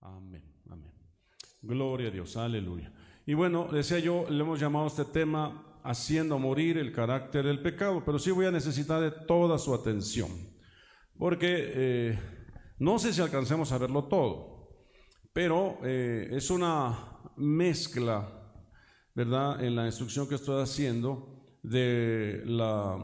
Amén, 0.00 0.44
amén. 0.70 0.92
Gloria 1.62 2.08
a 2.08 2.10
Dios, 2.10 2.36
aleluya. 2.36 2.92
Y 3.26 3.34
bueno, 3.34 3.68
decía 3.72 3.98
yo, 3.98 4.26
le 4.30 4.40
hemos 4.40 4.60
llamado 4.60 4.84
a 4.84 4.88
este 4.88 5.04
tema 5.04 5.80
haciendo 5.82 6.38
morir 6.38 6.78
el 6.78 6.92
carácter 6.92 7.44
del 7.44 7.60
pecado, 7.60 8.02
pero 8.04 8.18
sí 8.18 8.30
voy 8.30 8.46
a 8.46 8.50
necesitar 8.50 9.00
de 9.00 9.10
toda 9.10 9.58
su 9.58 9.74
atención, 9.74 10.30
porque 11.18 11.46
eh, 11.48 12.18
no 12.78 12.98
sé 12.98 13.12
si 13.12 13.20
alcancemos 13.20 13.72
a 13.72 13.78
verlo 13.78 14.04
todo, 14.04 14.86
pero 15.32 15.78
eh, 15.84 16.28
es 16.32 16.50
una 16.50 17.20
mezcla, 17.36 18.52
¿verdad?, 19.14 19.62
en 19.64 19.76
la 19.76 19.86
instrucción 19.86 20.28
que 20.28 20.36
estoy 20.36 20.62
haciendo 20.62 21.44
de 21.62 22.42
la 22.44 22.96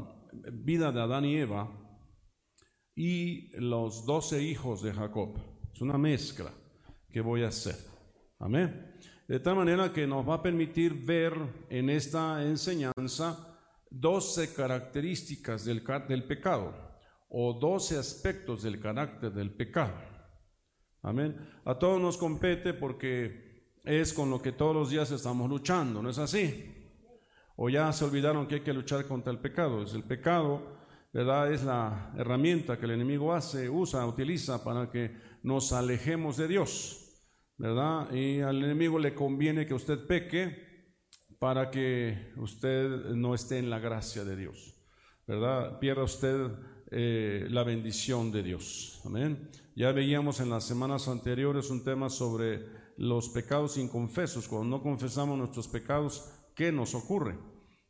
vida 0.53 0.93
de 0.93 1.01
Adán 1.01 1.25
y 1.25 1.37
Eva 1.37 1.71
y 2.95 3.51
los 3.59 4.07
doce 4.07 4.43
hijos 4.43 4.83
de 4.83 4.93
Jacob. 4.93 5.37
Es 5.73 5.81
una 5.81 5.99
mezcla 5.99 6.53
que 7.13 7.21
voy 7.21 7.45
a 7.45 7.49
hacer. 7.49 7.77
Amén. 8.39 8.97
De 9.29 9.39
tal 9.39 9.57
manera 9.57 9.93
que 9.93 10.07
nos 10.07 10.29
va 10.29 10.35
a 10.35 10.43
permitir 10.43 11.05
ver 11.05 11.35
en 11.71 11.91
esta 11.91 12.43
enseñanza 12.43 13.59
doce 13.91 14.53
características 14.53 15.65
del, 15.65 15.83
del 16.09 16.25
pecado 16.25 16.75
o 17.29 17.53
doce 17.53 17.99
aspectos 17.99 18.63
del 18.63 18.81
carácter 18.81 19.33
del 19.33 19.55
pecado. 19.55 19.95
Amén. 21.03 21.37
A 21.65 21.79
todos 21.79 22.01
nos 22.01 22.17
compete 22.17 22.75
porque 22.75 23.53
es 23.85 24.13
con 24.13 24.31
lo 24.31 24.41
que 24.41 24.53
todos 24.53 24.75
los 24.75 24.91
días 24.91 25.11
estamos 25.11 25.49
luchando, 25.49 26.03
¿no 26.03 26.11
es 26.11 26.19
así? 26.19 26.73
O 27.57 27.69
ya 27.69 27.93
se 27.93 28.05
olvidaron 28.05 28.47
que 28.47 28.57
hay 28.57 28.61
que 28.63 28.73
luchar 28.73 29.07
contra 29.07 29.33
el 29.33 29.39
pecado. 29.39 29.83
Es 29.83 29.95
el 29.95 30.05
pecado, 30.05 30.77
¿verdad? 31.13 31.53
Es 31.53 31.65
la 31.65 32.13
herramienta 32.17 32.79
que 32.79 32.87
el 32.87 32.93
enemigo 32.93 33.33
hace, 33.33 33.69
usa, 33.69 34.07
utiliza 34.07 34.63
para 34.63 34.91
que 34.91 35.17
nos 35.43 35.73
alejemos 35.73 36.37
de 36.37 36.49
Dios. 36.49 37.02
¿Verdad? 37.59 38.13
Y 38.13 38.41
al 38.41 38.63
enemigo 38.63 38.99
le 38.99 39.15
conviene 39.15 39.67
que 39.67 39.75
usted 39.75 40.07
peque 40.07 40.73
para 41.39 41.71
que 41.71 42.33
usted 42.37 42.89
no 43.15 43.35
esté 43.35 43.59
en 43.59 43.71
la 43.71 43.79
gracia 43.79 44.25
de 44.25 44.37
Dios, 44.37 44.75
¿verdad? 45.27 45.79
Pierda 45.79 46.05
usted 46.05 46.51
eh, 46.91 47.47
la 47.51 47.65
bendición 47.65 48.31
de 48.31 48.43
Dios. 48.43 49.01
Amén. 49.05 49.51
Ya 49.75 49.93
veíamos 49.93 50.41
en 50.41 50.51
las 50.51 50.65
semanas 50.65 51.09
anteriores 51.09 51.71
un 51.71 51.83
tema 51.83 52.11
sobre 52.11 52.67
los 52.99 53.31
pecados 53.31 53.79
inconfesos. 53.79 54.47
Cuando 54.47 54.77
no 54.77 54.83
confesamos 54.83 55.39
nuestros 55.39 55.69
pecados, 55.69 56.31
¿qué 56.55 56.71
nos 56.71 56.95
ocurre? 56.95 57.39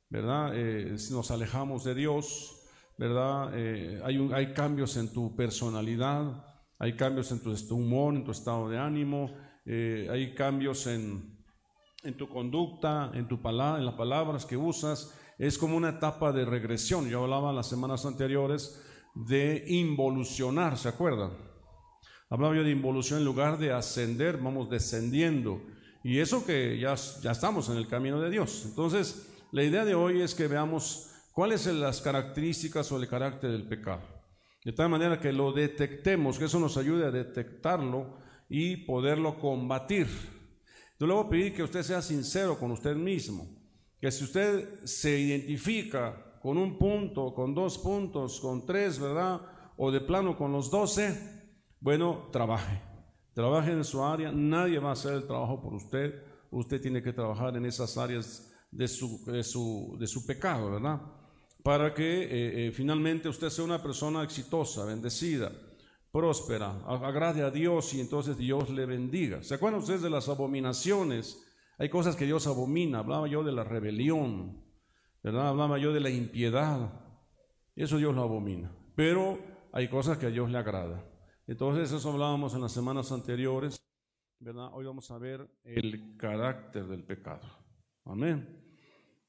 ¿Verdad? 0.09 0.53
Eh, 0.55 0.99
si 0.99 1.13
nos 1.13 1.31
alejamos 1.31 1.85
de 1.85 1.95
Dios, 1.95 2.63
¿verdad? 2.97 3.51
Eh, 3.55 4.01
hay, 4.05 4.31
hay 4.33 4.53
cambios 4.55 4.97
en 4.97 5.13
tu 5.13 5.35
personalidad, 5.35 6.47
hay 6.79 6.95
cambios 6.95 7.33
en 7.33 7.41
tu 7.41 7.77
humor, 7.77 8.15
en 8.15 8.25
tu 8.25 8.31
estado 8.31 8.69
de 8.69 8.79
ánimo, 8.79 9.35
eh, 9.65 10.09
hay 10.11 10.35
cambios 10.35 10.87
en, 10.87 11.37
en, 12.03 12.17
tu 12.17 12.29
conducta, 12.29 13.11
en, 13.15 13.29
tu 13.29 13.41
palabra, 13.41 13.79
en 13.79 13.87
las 13.87 13.95
palabras 13.95 14.47
que 14.47 14.57
usas. 14.57 15.15
Es 15.39 15.59
como 15.59 15.77
una 15.77 15.91
etapa 15.91 16.33
de 16.33 16.45
regresión. 16.45 17.09
Yo 17.09 17.23
hablaba 17.23 17.53
las 17.53 17.69
semanas 17.69 18.05
anteriores 18.05 18.83
de 19.15 19.65
involucionar, 19.69 20.79
¿se 20.79 20.89
acuerdan? 20.89 21.33
Hablaba 22.31 22.57
yo 22.57 22.65
de 22.65 22.71
involución 22.71 23.19
en 23.19 23.25
lugar 23.25 23.59
de 23.59 23.73
ascender, 23.73 24.39
vamos 24.39 24.71
descendiendo. 24.71 25.61
Y 26.03 26.19
eso 26.19 26.45
que 26.45 26.79
ya, 26.79 26.95
ya 27.23 27.33
estamos 27.33 27.69
en 27.69 27.77
el 27.77 27.89
camino 27.89 28.21
de 28.21 28.31
Dios. 28.31 28.65
Entonces, 28.65 29.29
la 29.53 29.63
idea 29.63 29.85
de 29.85 29.95
hoy 29.95 30.23
es 30.23 30.35
que 30.35 30.49
veamos 30.49 31.11
cuáles 31.33 31.63
son 31.63 31.81
las 31.81 32.01
características 32.01 32.91
o 32.91 32.97
el 32.97 33.09
carácter 33.09 33.51
del 33.51 33.69
pecado. 33.69 34.03
De 34.65 34.73
tal 34.73 34.89
manera 34.89 35.21
que 35.21 35.33
lo 35.33 35.53
detectemos, 35.53 36.39
que 36.39 36.47
eso 36.47 36.59
nos 36.59 36.77
ayude 36.77 37.07
a 37.07 37.11
detectarlo 37.11 38.22
y 38.55 38.77
poderlo 38.77 39.39
combatir. 39.39 40.06
Yo 41.00 41.06
le 41.06 41.14
voy 41.14 41.25
a 41.25 41.28
pedir 41.31 41.55
que 41.55 41.62
usted 41.62 41.83
sea 41.83 42.03
sincero 42.03 42.58
con 42.58 42.70
usted 42.70 42.95
mismo, 42.95 43.48
que 43.98 44.12
si 44.12 44.25
usted 44.25 44.84
se 44.84 45.19
identifica 45.19 46.39
con 46.42 46.58
un 46.58 46.77
punto, 46.77 47.33
con 47.33 47.55
dos 47.55 47.79
puntos, 47.79 48.39
con 48.41 48.67
tres, 48.67 48.98
¿verdad? 49.01 49.41
O 49.79 49.91
de 49.91 50.02
plano 50.02 50.36
con 50.36 50.52
los 50.52 50.70
doce, 50.70 51.18
bueno, 51.80 52.29
trabaje. 52.30 52.83
Trabaje 53.33 53.73
en 53.73 53.85
su 53.85 54.05
área, 54.05 54.30
nadie 54.30 54.79
va 54.79 54.91
a 54.91 54.92
hacer 54.92 55.14
el 55.14 55.27
trabajo 55.27 55.62
por 55.62 55.73
usted, 55.73 56.23
usted 56.51 56.79
tiene 56.79 57.02
que 57.02 57.14
trabajar 57.14 57.57
en 57.57 57.64
esas 57.64 57.96
áreas 57.96 58.52
de 58.70 58.86
su, 58.86 59.24
de 59.24 59.42
su, 59.42 59.96
de 59.98 60.07
su 60.07 60.27
pecado, 60.27 60.73
¿verdad? 60.73 61.01
Para 61.62 61.95
que 61.95 62.24
eh, 62.24 62.67
eh, 62.67 62.70
finalmente 62.70 63.30
usted 63.30 63.48
sea 63.48 63.64
una 63.64 63.83
persona 63.83 64.23
exitosa, 64.23 64.85
bendecida 64.85 65.51
próspera, 66.12 66.78
agrade 66.86 67.42
a 67.42 67.50
Dios 67.50 67.95
y 67.95 68.00
entonces 68.00 68.36
Dios 68.36 68.68
le 68.68 68.84
bendiga. 68.84 69.42
¿Se 69.42 69.55
acuerdan 69.55 69.80
ustedes 69.80 70.02
de 70.02 70.11
las 70.11 70.28
abominaciones? 70.28 71.42
Hay 71.78 71.89
cosas 71.89 72.17
que 72.17 72.27
Dios 72.27 72.46
abomina. 72.46 72.98
Hablaba 72.98 73.27
yo 73.27 73.42
de 73.42 73.50
la 73.50 73.64
rebelión, 73.64 74.62
¿verdad? 75.23 75.48
Hablaba 75.48 75.78
yo 75.78 75.92
de 75.92 76.00
la 76.00 76.11
impiedad. 76.11 76.92
Eso 77.74 77.96
Dios 77.96 78.14
lo 78.14 78.23
abomina. 78.23 78.70
Pero 78.95 79.39
hay 79.73 79.89
cosas 79.89 80.18
que 80.18 80.27
a 80.27 80.30
Dios 80.30 80.50
le 80.50 80.58
agrada. 80.58 81.02
Entonces 81.46 81.90
eso 81.90 82.12
hablábamos 82.12 82.55
en 82.55 82.61
las 82.61 82.73
semanas 82.73 83.11
anteriores, 83.11 83.83
¿verdad? 84.39 84.68
Hoy 84.74 84.84
vamos 84.84 85.11
a 85.11 85.17
ver 85.17 85.48
el 85.64 86.17
carácter 86.18 86.86
del 86.86 87.05
pecado. 87.05 87.48
Amén. 88.05 88.61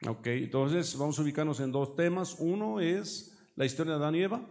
Ok, 0.05 0.27
entonces 0.27 0.97
vamos 0.97 1.17
a 1.17 1.21
ubicarnos 1.21 1.61
en 1.61 1.71
dos 1.71 1.95
temas. 1.95 2.35
Uno 2.39 2.81
es 2.81 3.39
la 3.55 3.63
historia 3.63 3.93
de 3.93 3.99
Adán 3.99 4.15
y 4.15 4.23
Eva 4.23 4.45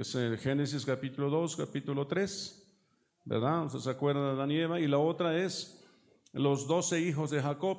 es 0.00 0.14
el 0.16 0.38
Génesis 0.38 0.84
capítulo 0.84 1.30
2, 1.30 1.56
capítulo 1.56 2.06
3, 2.06 2.78
¿verdad? 3.24 3.68
¿Se 3.68 3.88
acuerdan 3.88 4.36
de 4.36 4.42
Adán 4.42 4.80
y 4.82 4.88
la 4.88 4.98
otra 4.98 5.38
es 5.38 5.84
los 6.32 6.66
doce 6.66 7.00
hijos 7.00 7.30
de 7.30 7.40
Jacob, 7.40 7.78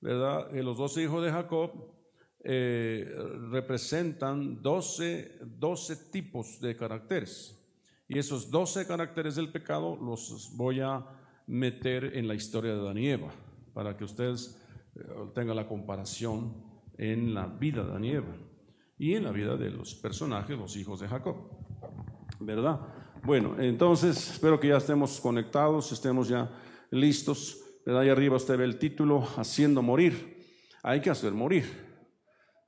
¿verdad? 0.00 0.52
los 0.52 0.76
doce 0.76 1.02
hijos 1.02 1.24
de 1.24 1.30
Jacob 1.30 1.70
eh, 2.44 3.10
representan 3.50 4.60
12, 4.62 5.38
12 5.46 5.96
tipos 6.10 6.60
de 6.60 6.76
caracteres. 6.76 7.58
Y 8.06 8.18
esos 8.18 8.50
12 8.50 8.86
caracteres 8.86 9.36
del 9.36 9.50
pecado 9.50 9.96
los 9.96 10.52
voy 10.56 10.80
a 10.80 11.06
meter 11.46 12.16
en 12.16 12.28
la 12.28 12.34
historia 12.34 12.74
de 12.74 12.80
Adán 12.80 12.98
y 12.98 13.08
Eva, 13.08 13.30
para 13.72 13.96
que 13.96 14.04
ustedes 14.04 14.60
eh, 14.94 15.00
tengan 15.34 15.56
la 15.56 15.66
comparación 15.66 16.54
en 16.98 17.32
la 17.32 17.46
vida 17.46 17.82
de 17.82 17.90
Adán 17.90 18.04
y 18.04 18.10
Eva 18.10 18.47
y 18.98 19.14
en 19.14 19.24
la 19.24 19.30
vida 19.30 19.56
de 19.56 19.70
los 19.70 19.94
personajes, 19.94 20.58
los 20.58 20.76
hijos 20.76 21.00
de 21.00 21.08
Jacob. 21.08 21.36
¿Verdad? 22.40 22.80
Bueno, 23.22 23.56
entonces 23.58 24.32
espero 24.32 24.58
que 24.58 24.68
ya 24.68 24.76
estemos 24.76 25.20
conectados, 25.20 25.92
estemos 25.92 26.28
ya 26.28 26.50
listos. 26.90 27.62
¿Verdad? 27.86 28.02
Ahí 28.02 28.08
arriba 28.10 28.36
usted 28.36 28.58
ve 28.58 28.64
el 28.64 28.78
título, 28.78 29.26
Haciendo 29.36 29.82
morir. 29.82 30.36
Hay 30.82 31.00
que 31.00 31.10
hacer 31.10 31.32
morir. 31.32 31.64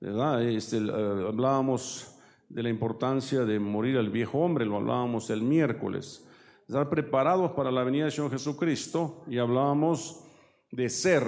¿Verdad? 0.00 0.42
Este, 0.42 0.78
eh, 0.78 1.26
hablábamos 1.28 2.16
de 2.48 2.62
la 2.62 2.68
importancia 2.68 3.44
de 3.44 3.60
morir 3.60 3.98
al 3.98 4.10
viejo 4.10 4.38
hombre, 4.38 4.64
lo 4.64 4.76
hablábamos 4.76 5.30
el 5.30 5.42
miércoles. 5.42 6.26
Estar 6.66 6.88
preparados 6.88 7.52
para 7.52 7.70
la 7.70 7.84
venida 7.84 8.06
de 8.06 8.10
Señor 8.10 8.30
Jesucristo 8.30 9.24
y 9.28 9.38
hablábamos 9.38 10.24
de 10.70 10.88
ser. 10.88 11.24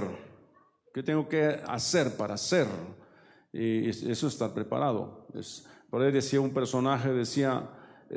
¿Qué 0.94 1.02
tengo 1.02 1.28
que 1.28 1.60
hacer 1.66 2.16
para 2.16 2.36
ser? 2.36 2.66
Y 3.52 3.88
eso 3.88 4.26
está 4.26 4.52
preparado. 4.52 5.26
Es, 5.34 5.66
por 5.90 6.02
ahí 6.02 6.10
decía 6.10 6.40
un 6.40 6.54
personaje, 6.54 7.12
decía, 7.12 7.68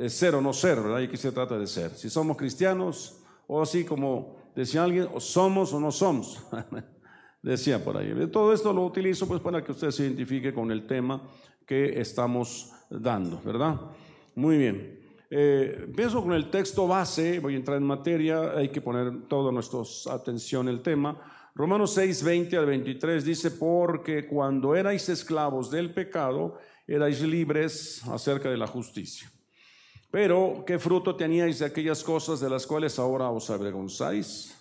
ser 0.08 0.34
o 0.34 0.40
no 0.40 0.52
ser, 0.52 0.80
¿verdad? 0.80 1.00
¿Y 1.00 1.04
aquí 1.04 1.16
se 1.16 1.32
trata 1.32 1.58
de 1.58 1.66
ser? 1.66 1.90
Si 1.90 2.08
somos 2.08 2.36
cristianos, 2.36 3.20
o 3.46 3.62
así 3.62 3.84
como 3.84 4.36
decía 4.54 4.84
alguien, 4.84 5.08
o 5.12 5.20
somos 5.20 5.72
o 5.72 5.80
no 5.80 5.90
somos. 5.92 6.42
decía 7.42 7.82
por 7.82 7.96
ahí. 7.96 8.12
Todo 8.32 8.52
esto 8.52 8.72
lo 8.72 8.84
utilizo 8.84 9.28
pues 9.28 9.40
para 9.40 9.62
que 9.62 9.72
usted 9.72 9.90
se 9.90 10.04
identifique 10.04 10.52
con 10.52 10.70
el 10.72 10.86
tema 10.86 11.22
que 11.64 12.00
estamos 12.00 12.72
dando, 12.90 13.40
¿verdad? 13.44 13.80
Muy 14.34 14.58
bien. 14.58 15.00
Eh, 15.30 15.88
pienso 15.94 16.22
con 16.22 16.32
el 16.32 16.50
texto 16.50 16.86
base, 16.86 17.40
voy 17.40 17.54
a 17.54 17.56
entrar 17.56 17.76
en 17.76 17.84
materia, 17.84 18.52
hay 18.52 18.68
que 18.68 18.80
poner 18.80 19.26
toda 19.28 19.50
nuestra 19.52 19.80
atención 20.12 20.68
el 20.68 20.82
tema. 20.82 21.16
Romanos 21.56 21.94
6, 21.94 22.22
20 22.22 22.56
al 22.58 22.66
23 22.66 23.24
dice, 23.24 23.50
porque 23.50 24.26
cuando 24.26 24.76
erais 24.76 25.08
esclavos 25.08 25.70
del 25.70 25.94
pecado, 25.94 26.58
erais 26.86 27.22
libres 27.22 28.06
acerca 28.08 28.50
de 28.50 28.58
la 28.58 28.66
justicia. 28.66 29.32
Pero, 30.10 30.64
¿qué 30.66 30.78
fruto 30.78 31.16
teníais 31.16 31.60
de 31.60 31.64
aquellas 31.64 32.04
cosas 32.04 32.40
de 32.40 32.50
las 32.50 32.66
cuales 32.66 32.98
ahora 32.98 33.30
os 33.30 33.48
avergonzáis? 33.48 34.54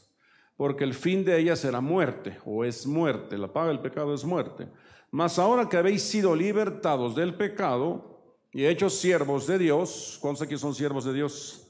Porque 0.56 0.86
el 0.86 0.94
fin 0.94 1.26
de 1.26 1.38
ellas 1.38 1.66
era 1.66 1.82
muerte, 1.82 2.38
o 2.46 2.64
es 2.64 2.88
muerte, 2.88 3.38
la 3.38 3.52
paga 3.52 3.68
del 3.68 3.82
pecado 3.82 4.14
es 4.14 4.24
muerte. 4.24 4.70
Mas 5.12 5.38
ahora 5.38 5.68
que 5.68 5.76
habéis 5.76 6.02
sido 6.02 6.34
libertados 6.34 7.14
del 7.14 7.36
pecado 7.36 8.38
y 8.54 8.66
hechos 8.66 8.94
siervos 8.94 9.48
de 9.48 9.58
Dios, 9.58 10.18
¿cuántos 10.22 10.44
aquí 10.44 10.58
son 10.58 10.74
siervos 10.74 11.04
de 11.04 11.12
Dios? 11.12 11.68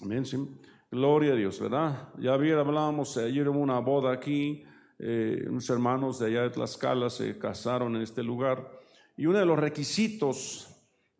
Amén, 0.00 0.24
sí. 0.24 0.36
Gloria 0.94 1.32
a 1.32 1.34
Dios, 1.34 1.58
¿verdad? 1.58 2.08
Ya 2.20 2.34
hablábamos, 2.34 3.16
ayer 3.16 3.48
hubo 3.48 3.58
una 3.58 3.80
boda 3.80 4.12
aquí, 4.12 4.62
eh, 5.00 5.44
unos 5.48 5.68
hermanos 5.68 6.20
de 6.20 6.28
allá 6.28 6.42
de 6.42 6.50
Tlaxcala 6.50 7.10
se 7.10 7.36
casaron 7.36 7.96
en 7.96 8.02
este 8.02 8.22
lugar 8.22 8.70
y 9.16 9.26
uno 9.26 9.40
de 9.40 9.44
los 9.44 9.58
requisitos 9.58 10.68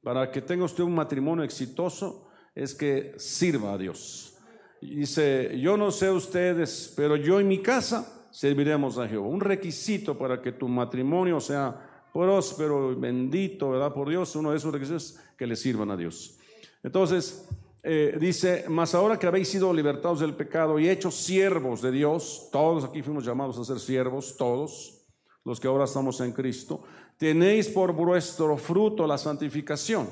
para 0.01 0.31
que 0.31 0.43
tenga 0.43 0.65
usted 0.65 0.85
un 0.85 0.95
matrimonio 0.95 1.45
exitoso 1.45 2.29
es 2.55 2.73
que 2.73 3.15
sirva 3.17 3.73
a 3.73 3.79
Dios. 3.79 4.39
Dice, 4.81 5.59
yo 5.59 5.77
no 5.77 5.91
sé 5.91 6.09
ustedes, 6.09 6.95
pero 6.97 7.17
yo 7.17 7.41
en 7.41 7.49
mi 7.49 7.61
casa 7.61 8.29
serviremos 8.31 8.97
a 8.99 9.09
Jehová. 9.09 9.27
Un 9.27 9.41
requisito 9.41 10.17
para 10.17 10.41
que 10.41 10.53
tu 10.53 10.69
matrimonio 10.69 11.41
sea 11.41 12.07
próspero 12.13 12.93
y 12.93 12.95
bendito, 12.95 13.71
¿verdad? 13.71 13.93
Por 13.93 14.09
Dios, 14.09 14.37
uno 14.37 14.53
de 14.53 14.57
esos 14.59 14.73
requisitos 14.73 15.03
es 15.03 15.21
que 15.37 15.49
le 15.49 15.57
sirvan 15.57 15.91
a 15.91 15.97
Dios. 15.97 16.39
Entonces, 16.85 17.49
eh, 17.87 18.17
dice, 18.19 18.65
mas 18.71 18.95
ahora 18.95 19.19
que 19.19 19.27
habéis 19.27 19.49
sido 19.49 19.71
libertados 19.71 20.21
del 20.21 20.33
pecado 20.33 20.79
y 20.79 20.89
hechos 20.89 21.17
siervos 21.17 21.83
de 21.83 21.93
Dios, 21.93 22.49
todos 22.51 22.83
aquí 22.83 23.03
fuimos 23.03 23.27
llamados 23.27 23.59
a 23.59 23.65
ser 23.65 23.79
siervos, 23.79 24.39
todos 24.39 25.05
los 25.45 25.61
que 25.61 25.69
ahora 25.69 25.85
estamos 25.85 26.19
en 26.23 26.33
Cristo, 26.33 26.83
tenéis 27.19 27.69
por 27.69 27.93
vuestro 27.93 28.57
fruto 28.57 29.07
la 29.07 29.19
santificación 29.19 30.09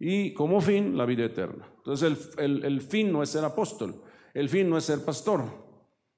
y 0.00 0.34
como 0.34 0.60
fin 0.60 0.98
la 0.98 1.06
vida 1.06 1.26
eterna. 1.26 1.64
Entonces 1.76 2.32
el, 2.38 2.80
fin 2.80 3.12
no 3.12 3.22
es 3.22 3.28
ser 3.28 3.44
apóstol, 3.44 3.94
el 4.34 4.48
fin 4.48 4.68
no 4.68 4.76
es 4.76 4.82
ser 4.82 5.04
pastor, 5.04 5.44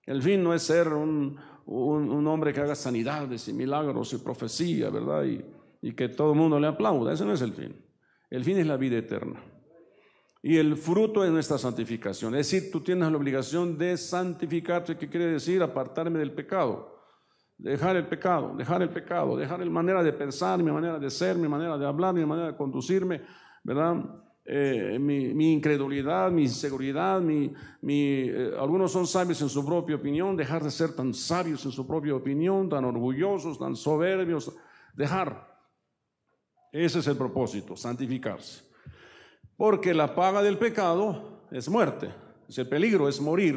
el 0.07 0.23
fin 0.23 0.43
no 0.43 0.55
es 0.55 0.63
ser 0.63 0.89
un, 0.89 1.39
hombre 1.67 2.55
que 2.55 2.61
haga 2.61 2.75
sanidades 2.75 3.47
y 3.47 3.53
milagros 3.53 4.15
y 4.15 4.17
profecía, 4.17 4.89
¿verdad? 4.89 5.25
Y, 5.25 5.45
y 5.83 5.93
que 5.93 6.09
todo 6.09 6.33
el 6.33 6.39
mundo 6.39 6.59
le 6.59 6.69
aplauda, 6.69 7.13
ese 7.13 7.27
no 7.27 7.35
es 7.35 7.43
el 7.43 7.53
fin. 7.53 7.77
El 8.31 8.43
fin 8.43 8.57
es 8.57 8.67
la 8.67 8.79
vida 8.79 8.97
eterna. 8.97 9.52
Y 10.43 10.57
el 10.57 10.77
fruto 10.77 11.25
es 11.25 11.31
nuestra 11.31 11.57
santificación. 11.57 12.35
Es 12.35 12.51
decir, 12.51 12.73
tú 12.73 12.81
tienes 12.81 13.09
la 13.11 13.17
obligación 13.17 13.79
de 13.79 13.97
santificarte, 13.97 14.99
que 14.99 15.09
quiere 15.09 15.27
decir 15.27 15.63
apartarme 15.63 16.19
del 16.19 16.33
pecado. 16.33 17.01
Dejar 17.57 17.95
el 17.95 18.09
pecado, 18.09 18.53
dejar 18.57 18.83
el 18.83 18.91
pecado, 18.91 19.37
dejar 19.37 19.61
la 19.61 19.71
manera 19.71 20.03
de 20.03 20.13
pensar, 20.13 20.61
mi 20.61 20.73
manera 20.73 20.99
de 20.99 21.11
ser, 21.11 21.37
mi 21.37 21.47
manera 21.47 21.79
de 21.79 21.87
hablar, 21.87 22.13
mi 22.13 22.27
manera 22.27 22.49
de 22.49 22.57
conducirme, 22.57 23.23
¿verdad? 23.63 24.05
Eh, 24.45 24.99
mi, 24.99 25.53
incredulidad, 25.53 26.33
mi 26.33 26.43
inseguridad, 26.43 27.21
mi, 27.21 27.55
eh, 27.89 28.53
algunos 28.59 28.91
son 28.91 29.07
sabios 29.07 29.41
en 29.43 29.49
su 29.49 29.65
propia 29.65 29.95
opinión, 29.95 30.37
dejar 30.37 30.65
de 30.65 30.73
ser 30.73 30.97
tan 30.97 31.15
sabios 31.15 31.65
en 31.65 31.71
su 31.71 31.87
propia 31.87 32.17
opinión, 32.17 32.69
tan 32.69 32.85
orgullosos, 32.85 33.61
tan 33.61 33.77
soberbios, 33.77 34.53
dejar. 34.95 35.49
Ese 36.73 36.99
es 36.99 37.07
el 37.07 37.17
propósito, 37.17 37.77
santificarse. 37.77 38.72
Porque 39.63 39.95
la 39.95 40.13
paga 40.13 40.43
del 40.43 40.59
pecado 40.59 41.47
es 41.53 41.69
muerte, 41.69 42.13
el 42.49 42.69
peligro 42.69 43.09
es 43.09 43.21
morir 43.21 43.55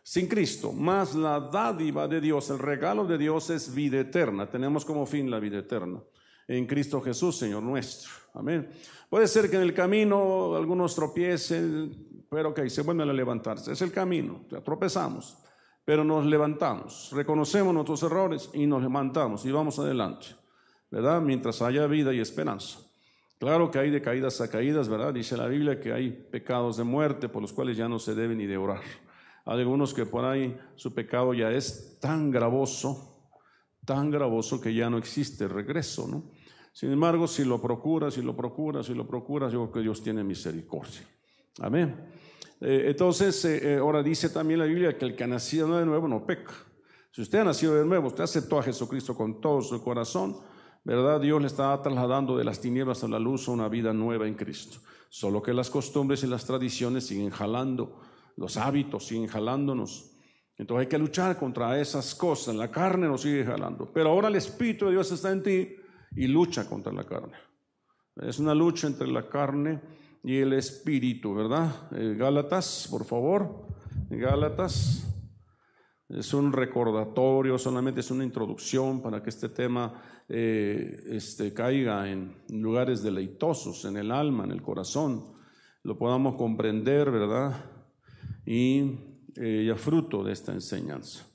sin 0.00 0.28
Cristo, 0.28 0.70
más 0.72 1.16
la 1.16 1.40
dádiva 1.40 2.06
de 2.06 2.20
Dios, 2.20 2.50
el 2.50 2.60
regalo 2.60 3.04
de 3.04 3.18
Dios 3.18 3.50
es 3.50 3.74
vida 3.74 3.98
eterna. 3.98 4.48
Tenemos 4.48 4.84
como 4.84 5.04
fin 5.06 5.28
la 5.28 5.40
vida 5.40 5.58
eterna 5.58 6.00
en 6.46 6.68
Cristo 6.68 7.00
Jesús, 7.00 7.36
Señor 7.36 7.64
nuestro. 7.64 8.12
Amén. 8.32 8.70
Puede 9.10 9.26
ser 9.26 9.50
que 9.50 9.56
en 9.56 9.62
el 9.62 9.74
camino 9.74 10.54
algunos 10.54 10.94
tropiecen, 10.94 12.24
pero 12.30 12.54
que 12.54 12.70
se 12.70 12.82
vuelven 12.82 13.10
a 13.10 13.12
levantarse. 13.12 13.72
Es 13.72 13.82
el 13.82 13.90
camino, 13.90 14.46
tropezamos, 14.64 15.36
pero 15.84 16.04
nos 16.04 16.26
levantamos, 16.26 17.10
reconocemos 17.12 17.74
nuestros 17.74 18.04
errores 18.04 18.50
y 18.54 18.68
nos 18.68 18.82
levantamos 18.82 19.44
y 19.44 19.50
vamos 19.50 19.80
adelante, 19.80 20.28
¿verdad? 20.92 21.20
Mientras 21.20 21.60
haya 21.60 21.88
vida 21.88 22.14
y 22.14 22.20
esperanza. 22.20 22.87
Claro 23.38 23.70
que 23.70 23.78
hay 23.78 23.90
de 23.90 24.02
caídas 24.02 24.40
a 24.40 24.50
caídas, 24.50 24.88
¿verdad? 24.88 25.14
Dice 25.14 25.36
la 25.36 25.46
Biblia 25.46 25.78
que 25.78 25.92
hay 25.92 26.10
pecados 26.10 26.76
de 26.76 26.84
muerte 26.84 27.28
por 27.28 27.40
los 27.40 27.52
cuales 27.52 27.76
ya 27.76 27.88
no 27.88 27.98
se 27.98 28.14
debe 28.14 28.34
ni 28.34 28.46
de 28.46 28.56
orar. 28.56 28.82
Hay 29.44 29.60
algunos 29.60 29.94
que 29.94 30.04
por 30.06 30.24
ahí 30.24 30.58
su 30.74 30.92
pecado 30.92 31.32
ya 31.34 31.50
es 31.52 31.98
tan 32.00 32.30
gravoso, 32.30 33.30
tan 33.84 34.10
gravoso 34.10 34.60
que 34.60 34.74
ya 34.74 34.90
no 34.90 34.98
existe 34.98 35.46
regreso, 35.46 36.08
¿no? 36.08 36.30
Sin 36.72 36.92
embargo, 36.92 37.26
si 37.26 37.44
lo 37.44 37.60
procuras, 37.60 38.14
si 38.14 38.22
lo 38.22 38.36
procuras, 38.36 38.86
si 38.86 38.94
lo 38.94 39.06
procuras, 39.06 39.52
yo 39.52 39.62
creo 39.62 39.72
que 39.72 39.80
Dios 39.80 40.02
tiene 40.02 40.22
misericordia. 40.22 41.00
Amén. 41.60 42.08
Eh, 42.60 42.84
entonces, 42.88 43.44
eh, 43.44 43.74
eh, 43.74 43.76
ahora 43.78 44.02
dice 44.02 44.28
también 44.28 44.60
la 44.60 44.66
Biblia 44.66 44.96
que 44.98 45.04
el 45.04 45.16
que 45.16 45.24
ha 45.24 45.28
nacido 45.28 45.78
de 45.78 45.86
nuevo 45.86 46.08
no 46.08 46.26
peca. 46.26 46.52
Si 47.10 47.22
usted 47.22 47.38
ha 47.38 47.44
nacido 47.44 47.74
de 47.74 47.84
nuevo, 47.84 48.08
usted 48.08 48.24
aceptó 48.24 48.58
a 48.58 48.62
Jesucristo 48.62 49.16
con 49.16 49.40
todo 49.40 49.60
su 49.60 49.82
corazón, 49.82 50.36
¿verdad? 50.84 51.20
Dios 51.20 51.40
le 51.40 51.46
está 51.46 51.80
trasladando 51.82 52.36
de 52.36 52.44
las 52.44 52.60
tinieblas 52.60 53.04
a 53.04 53.08
la 53.08 53.18
luz 53.18 53.48
a 53.48 53.52
una 53.52 53.68
vida 53.68 53.92
nueva 53.92 54.26
en 54.26 54.34
Cristo. 54.34 54.78
Solo 55.10 55.42
que 55.42 55.54
las 55.54 55.70
costumbres 55.70 56.22
y 56.22 56.26
las 56.26 56.44
tradiciones 56.44 57.06
siguen 57.06 57.30
jalando 57.30 58.00
los 58.38 58.56
hábitos 58.56 59.06
siguen 59.06 59.26
jalándonos. 59.26 60.12
Entonces 60.56 60.86
hay 60.86 60.88
que 60.88 60.98
luchar 60.98 61.36
contra 61.36 61.78
esas 61.80 62.14
cosas. 62.14 62.54
La 62.54 62.70
carne 62.70 63.08
nos 63.08 63.22
sigue 63.22 63.44
jalando. 63.44 63.90
Pero 63.92 64.10
ahora 64.10 64.28
el 64.28 64.36
Espíritu 64.36 64.86
de 64.86 64.92
Dios 64.92 65.10
está 65.12 65.32
en 65.32 65.42
ti 65.42 65.76
y 66.16 66.26
lucha 66.28 66.68
contra 66.68 66.92
la 66.92 67.04
carne. 67.04 67.34
Es 68.16 68.38
una 68.38 68.54
lucha 68.54 68.86
entre 68.86 69.08
la 69.08 69.28
carne 69.28 69.80
y 70.22 70.36
el 70.36 70.52
Espíritu, 70.52 71.34
¿verdad? 71.34 71.88
Eh, 71.92 72.14
Gálatas, 72.16 72.86
por 72.90 73.04
favor. 73.04 73.66
Gálatas. 74.08 75.04
Es 76.08 76.32
un 76.32 76.52
recordatorio, 76.52 77.58
solamente 77.58 78.00
es 78.00 78.10
una 78.10 78.24
introducción 78.24 79.02
para 79.02 79.22
que 79.22 79.28
este 79.30 79.50
tema 79.50 80.02
eh, 80.28 81.04
este, 81.10 81.52
caiga 81.52 82.10
en 82.10 82.34
lugares 82.48 83.02
deleitosos, 83.02 83.84
en 83.84 83.98
el 83.98 84.10
alma, 84.10 84.44
en 84.44 84.52
el 84.52 84.62
corazón, 84.62 85.36
lo 85.82 85.98
podamos 85.98 86.36
comprender, 86.36 87.10
¿verdad? 87.10 87.64
y 88.48 88.98
eh, 89.36 89.74
fruto 89.76 90.24
de 90.24 90.32
esta 90.32 90.52
enseñanza, 90.52 91.26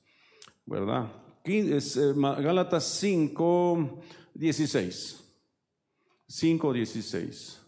¿verdad? 0.66 1.12
Eh, 1.44 1.80
Gálatas 2.16 2.86
5, 3.00 4.02
16. 4.34 5.24
5, 6.28 6.74
16. 6.74 7.62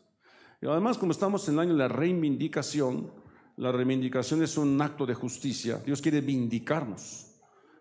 Y 0.63 0.65
además, 0.65 0.97
como 0.97 1.11
estamos 1.11 1.47
en 1.47 1.53
el 1.53 1.59
año 1.59 1.73
de 1.73 1.77
la 1.77 1.87
reivindicación, 1.87 3.11
la 3.57 3.71
reivindicación 3.71 4.43
es 4.43 4.57
un 4.57 4.81
acto 4.81 5.05
de 5.05 5.13
justicia. 5.13 5.81
Dios 5.85 6.01
quiere 6.01 6.21
vindicarnos. 6.21 7.31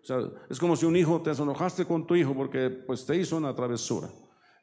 O 0.01 0.05
sea, 0.05 0.19
es 0.49 0.59
como 0.59 0.75
si 0.75 0.85
un 0.85 0.95
hijo 0.95 1.21
te 1.21 1.31
enojaste 1.31 1.85
con 1.85 2.05
tu 2.05 2.15
hijo 2.15 2.33
porque 2.33 2.69
pues, 2.69 3.05
te 3.05 3.17
hizo 3.17 3.37
una 3.37 3.53
travesura. 3.55 4.07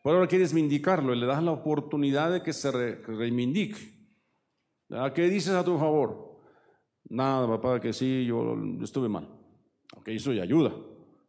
Pero 0.03 0.17
ahora 0.17 0.29
quieres 0.29 0.53
vindicarlo 0.53 1.15
y 1.15 1.21
le 1.21 1.27
das 1.27 1.43
la 1.43 1.53
oportunidad 1.53 2.33
de 2.33 2.43
que 2.43 2.53
se 2.53 2.71
reivindique. 2.71 3.77
¿Qué 5.15 5.29
dices 5.29 5.55
a 5.55 5.65
tu 5.65 5.79
favor? 5.79 6.41
Nada, 7.09 7.47
papá, 7.47 7.81
que 7.81 7.93
sí, 7.93 8.25
yo 8.25 8.57
estuve 8.83 9.09
mal. 9.09 9.29
Ok, 9.97 10.09
eso 10.09 10.33
ya 10.33 10.43
ayuda. 10.43 10.73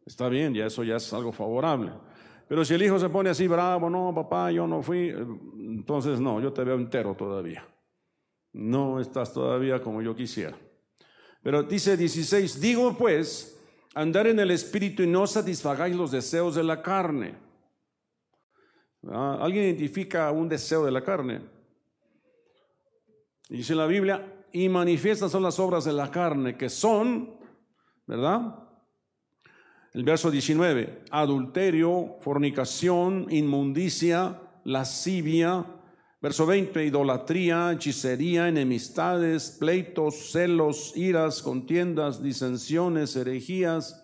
Está 0.06 0.28
bien, 0.28 0.54
ya 0.54 0.66
eso 0.66 0.82
ya 0.82 0.96
es 0.96 1.12
algo 1.12 1.32
favorable. 1.32 1.92
Pero 2.48 2.64
si 2.64 2.74
el 2.74 2.82
hijo 2.82 2.98
se 2.98 3.08
pone 3.08 3.30
así 3.30 3.48
bravo, 3.48 3.88
no, 3.88 4.12
papá, 4.14 4.50
yo 4.50 4.66
no 4.66 4.82
fui, 4.82 5.08
entonces 5.08 6.20
no, 6.20 6.40
yo 6.40 6.52
te 6.52 6.62
veo 6.64 6.76
entero 6.76 7.14
todavía. 7.14 7.66
No 8.54 9.00
estás 9.00 9.34
todavía 9.34 9.82
como 9.82 10.00
yo 10.00 10.16
quisiera. 10.16 10.56
Pero 11.42 11.62
dice 11.62 11.96
16, 11.96 12.60
digo 12.60 12.96
pues, 12.96 13.60
andar 13.94 14.26
en 14.26 14.38
el 14.38 14.50
espíritu 14.50 15.02
y 15.02 15.06
no 15.06 15.26
satisfagáis 15.26 15.94
los 15.94 16.10
deseos 16.10 16.54
de 16.54 16.62
la 16.62 16.80
carne. 16.80 17.34
¿Alguien 19.12 19.64
identifica 19.64 20.30
un 20.30 20.48
deseo 20.48 20.84
de 20.84 20.92
la 20.92 21.04
carne? 21.04 21.42
Dice 23.50 23.74
la 23.74 23.86
Biblia, 23.86 24.46
y 24.52 24.68
manifiestas 24.68 25.32
son 25.32 25.42
las 25.42 25.58
obras 25.58 25.84
de 25.84 25.92
la 25.92 26.10
carne, 26.10 26.56
que 26.56 26.70
son, 26.70 27.36
¿verdad? 28.06 28.54
El 29.92 30.04
verso 30.04 30.30
19, 30.30 31.04
adulterio, 31.10 32.16
fornicación, 32.20 33.26
inmundicia, 33.30 34.40
lascivia. 34.64 35.66
Verso 36.24 36.46
20, 36.46 36.86
idolatría, 36.86 37.70
hechicería, 37.70 38.48
enemistades, 38.48 39.58
pleitos, 39.60 40.32
celos, 40.32 40.96
iras, 40.96 41.42
contiendas, 41.42 42.22
disensiones, 42.22 43.14
herejías. 43.14 44.02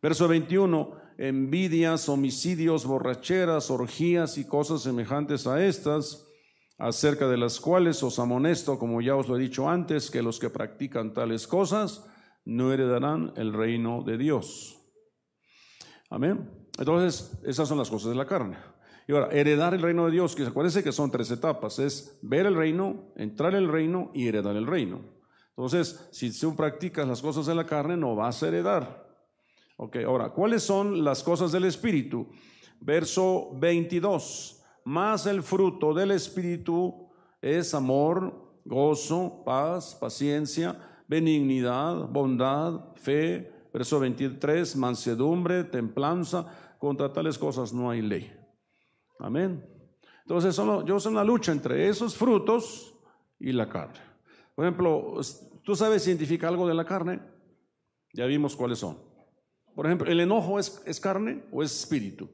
Verso 0.00 0.26
21, 0.26 0.96
envidias, 1.18 2.08
homicidios, 2.08 2.86
borracheras, 2.86 3.70
orgías 3.70 4.38
y 4.38 4.46
cosas 4.46 4.80
semejantes 4.80 5.46
a 5.46 5.62
estas 5.62 6.26
acerca 6.78 7.28
de 7.28 7.36
las 7.36 7.60
cuales 7.60 8.02
os 8.02 8.18
amonesto, 8.18 8.78
como 8.78 9.02
ya 9.02 9.14
os 9.14 9.28
lo 9.28 9.36
he 9.36 9.40
dicho 9.40 9.68
antes, 9.68 10.10
que 10.10 10.22
los 10.22 10.38
que 10.38 10.48
practican 10.48 11.12
tales 11.12 11.46
cosas 11.46 12.06
no 12.46 12.72
heredarán 12.72 13.34
el 13.36 13.52
reino 13.52 14.02
de 14.02 14.16
Dios. 14.16 14.78
Amén. 16.08 16.70
Entonces, 16.78 17.38
esas 17.44 17.68
son 17.68 17.76
las 17.76 17.90
cosas 17.90 18.08
de 18.08 18.16
la 18.16 18.24
carne. 18.24 18.56
Y 19.10 19.12
ahora, 19.12 19.28
heredar 19.32 19.74
el 19.74 19.82
reino 19.82 20.04
de 20.06 20.12
Dios, 20.12 20.36
que 20.36 20.44
se 20.44 20.50
acuérdense 20.50 20.84
que 20.84 20.92
son 20.92 21.10
tres 21.10 21.32
etapas, 21.32 21.80
es 21.80 22.16
ver 22.22 22.46
el 22.46 22.54
reino, 22.54 23.10
entrar 23.16 23.56
en 23.56 23.64
el 23.64 23.68
reino 23.68 24.12
y 24.14 24.28
heredar 24.28 24.54
el 24.54 24.68
reino. 24.68 25.00
Entonces, 25.48 26.08
si 26.12 26.30
tú 26.30 26.54
practicas 26.54 27.08
las 27.08 27.20
cosas 27.20 27.46
de 27.46 27.56
la 27.56 27.66
carne, 27.66 27.96
no 27.96 28.14
vas 28.14 28.40
a 28.40 28.46
heredar. 28.46 29.08
Ok, 29.78 29.96
ahora, 30.06 30.30
¿cuáles 30.30 30.62
son 30.62 31.02
las 31.02 31.24
cosas 31.24 31.50
del 31.50 31.64
Espíritu? 31.64 32.28
Verso 32.80 33.50
22 33.58 34.62
más 34.84 35.26
el 35.26 35.42
fruto 35.42 35.92
del 35.92 36.12
Espíritu 36.12 37.10
es 37.42 37.74
amor, 37.74 38.60
gozo, 38.64 39.42
paz, 39.44 39.96
paciencia, 40.00 40.78
benignidad, 41.08 42.06
bondad, 42.06 42.94
fe, 42.94 43.50
verso 43.74 43.98
23, 43.98 44.76
mansedumbre, 44.76 45.64
templanza, 45.64 46.46
contra 46.78 47.12
tales 47.12 47.36
cosas 47.38 47.72
no 47.72 47.90
hay 47.90 48.02
ley. 48.02 48.39
Amén. 49.20 49.64
Entonces, 50.22 50.54
solo, 50.54 50.84
yo 50.84 50.98
soy 50.98 51.12
una 51.12 51.24
lucha 51.24 51.52
entre 51.52 51.88
esos 51.88 52.16
frutos 52.16 52.94
y 53.38 53.52
la 53.52 53.68
carne. 53.68 53.98
Por 54.54 54.64
ejemplo, 54.64 55.20
¿tú 55.62 55.74
sabes 55.74 56.06
identificar 56.06 56.50
algo 56.50 56.66
de 56.66 56.74
la 56.74 56.84
carne? 56.84 57.20
Ya 58.12 58.26
vimos 58.26 58.56
cuáles 58.56 58.78
son. 58.78 58.98
Por 59.74 59.86
ejemplo, 59.86 60.10
¿el 60.10 60.20
enojo 60.20 60.58
es, 60.58 61.00
carne 61.00 61.44
o 61.52 61.62
es 61.62 61.80
espíritu? 61.80 62.28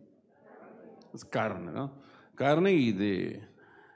Es 1.15 1.25
carne, 1.25 1.73
¿no? 1.73 2.03
Carne 2.35 2.73
y 2.73 2.93
de, 2.93 3.49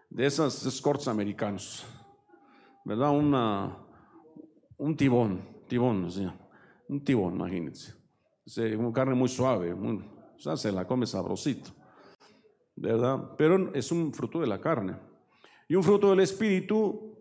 de 0.09 0.27
esos 0.27 0.65
escorts 0.67 1.09
americanos, 1.09 1.85
¿verdad? 2.85 3.11
Una, 3.11 3.77
un 4.77 4.97
tibón, 4.97 5.43
tibón, 5.69 6.09
un 6.89 7.05
tibón, 7.05 7.35
imagínense. 7.35 7.95
Es 8.47 8.59
una 8.59 8.93
carne 8.93 9.15
muy 9.15 9.29
suave, 9.29 9.73
o 9.73 10.39
sea, 10.39 10.57
se 10.57 10.73
la 10.73 10.87
come 10.87 11.07
sabrosito, 11.07 11.71
¿verdad? 12.81 13.33
Pero 13.37 13.73
es 13.75 13.93
un 13.93 14.13
fruto 14.13 14.41
de 14.41 14.47
la 14.47 14.61
carne. 14.61 14.97
Y 15.69 15.75
un 15.75 15.85
fruto 15.85 16.11
del 16.11 16.21
espíritu, 16.21 17.15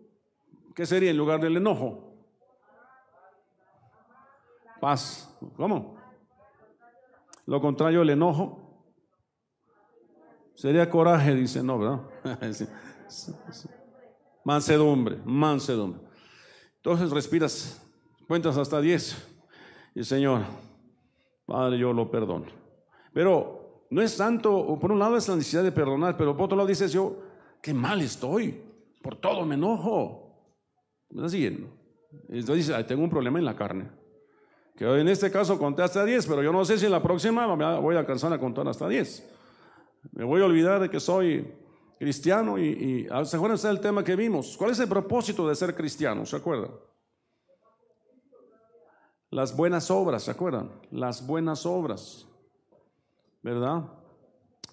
¿qué 0.74 0.86
sería 0.86 1.10
en 1.10 1.16
lugar 1.16 1.40
del 1.40 1.56
enojo? 1.56 2.14
Paz. 4.80 5.38
¿Cómo? 5.56 5.96
Lo 7.46 7.60
contrario 7.60 8.00
del 8.00 8.10
enojo. 8.10 8.84
Sería 10.54 10.88
coraje, 10.88 11.34
dice, 11.34 11.62
no, 11.62 11.78
¿verdad? 11.78 12.00
mansedumbre, 14.44 15.20
mansedumbre. 15.24 16.00
Entonces 16.76 17.10
respiras, 17.10 17.86
cuentas 18.26 18.56
hasta 18.56 18.80
10 18.80 19.26
y 19.94 20.04
Señor, 20.04 20.42
Padre, 21.44 21.78
yo 21.78 21.92
lo 21.92 22.10
perdono. 22.10 22.46
Pero 23.12 23.59
no 23.90 24.00
es 24.00 24.16
tanto, 24.16 24.78
por 24.80 24.92
un 24.92 25.00
lado 25.00 25.16
es 25.16 25.28
la 25.28 25.36
necesidad 25.36 25.64
de 25.64 25.72
perdonar, 25.72 26.16
pero 26.16 26.36
por 26.36 26.44
otro 26.44 26.56
lado 26.56 26.68
dices 26.68 26.92
yo, 26.92 27.16
qué 27.60 27.74
mal 27.74 28.00
estoy, 28.00 28.62
por 29.02 29.16
todo 29.16 29.44
me 29.44 29.56
enojo. 29.56 30.30
¿Me 31.10 31.18
estás 31.18 31.32
siguiendo? 31.32 31.68
Entonces 32.28 32.68
dices, 32.68 32.86
tengo 32.86 33.02
un 33.02 33.10
problema 33.10 33.38
en 33.40 33.44
la 33.44 33.56
carne. 33.56 33.90
Que 34.76 34.84
en 34.84 35.08
este 35.08 35.30
caso 35.30 35.58
conté 35.58 35.82
hasta 35.82 36.04
10, 36.04 36.26
pero 36.26 36.42
yo 36.42 36.52
no 36.52 36.64
sé 36.64 36.78
si 36.78 36.86
en 36.86 36.92
la 36.92 37.02
próxima 37.02 37.46
voy 37.78 37.96
a 37.96 37.98
alcanzar 37.98 38.32
a 38.32 38.38
contar 38.38 38.66
hasta 38.68 38.88
10. 38.88 39.28
Me 40.12 40.24
voy 40.24 40.40
a 40.40 40.44
olvidar 40.44 40.80
de 40.80 40.88
que 40.88 41.00
soy 41.00 41.52
cristiano 41.98 42.58
y, 42.58 42.68
y 42.68 43.06
ah, 43.10 43.24
¿se 43.24 43.36
acuerdan 43.36 43.58
el 43.70 43.80
tema 43.80 44.04
que 44.04 44.16
vimos? 44.16 44.56
¿Cuál 44.56 44.70
es 44.70 44.78
el 44.78 44.88
propósito 44.88 45.46
de 45.48 45.54
ser 45.54 45.74
cristiano? 45.74 46.24
¿Se 46.24 46.36
acuerdan? 46.36 46.70
Las 49.30 49.54
buenas 49.54 49.90
obras, 49.90 50.22
¿se 50.22 50.30
acuerdan? 50.30 50.70
Las 50.90 51.26
buenas 51.26 51.66
obras, 51.66 52.26
¿verdad? 53.42 53.84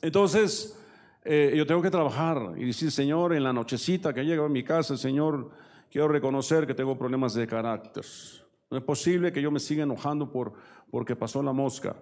Entonces, 0.01 0.77
eh, 1.23 1.53
yo 1.55 1.65
tengo 1.65 1.81
que 1.81 1.91
trabajar 1.91 2.53
y 2.57 2.65
decir, 2.65 2.91
Señor, 2.91 3.33
en 3.33 3.43
la 3.43 3.53
nochecita 3.53 4.13
que 4.13 4.23
llego 4.23 4.45
a 4.45 4.49
mi 4.49 4.63
casa, 4.63 4.95
Señor, 4.95 5.49
quiero 5.91 6.07
reconocer 6.07 6.65
que 6.67 6.73
tengo 6.73 6.97
problemas 6.97 7.33
de 7.33 7.47
carácter. 7.47 8.05
No 8.69 8.77
es 8.77 8.83
posible 8.83 9.31
que 9.31 9.41
yo 9.41 9.51
me 9.51 9.59
siga 9.59 9.83
enojando 9.83 10.31
por, 10.31 10.53
porque 10.91 11.15
pasó 11.15 11.41
la 11.41 11.53
mosca. 11.53 11.95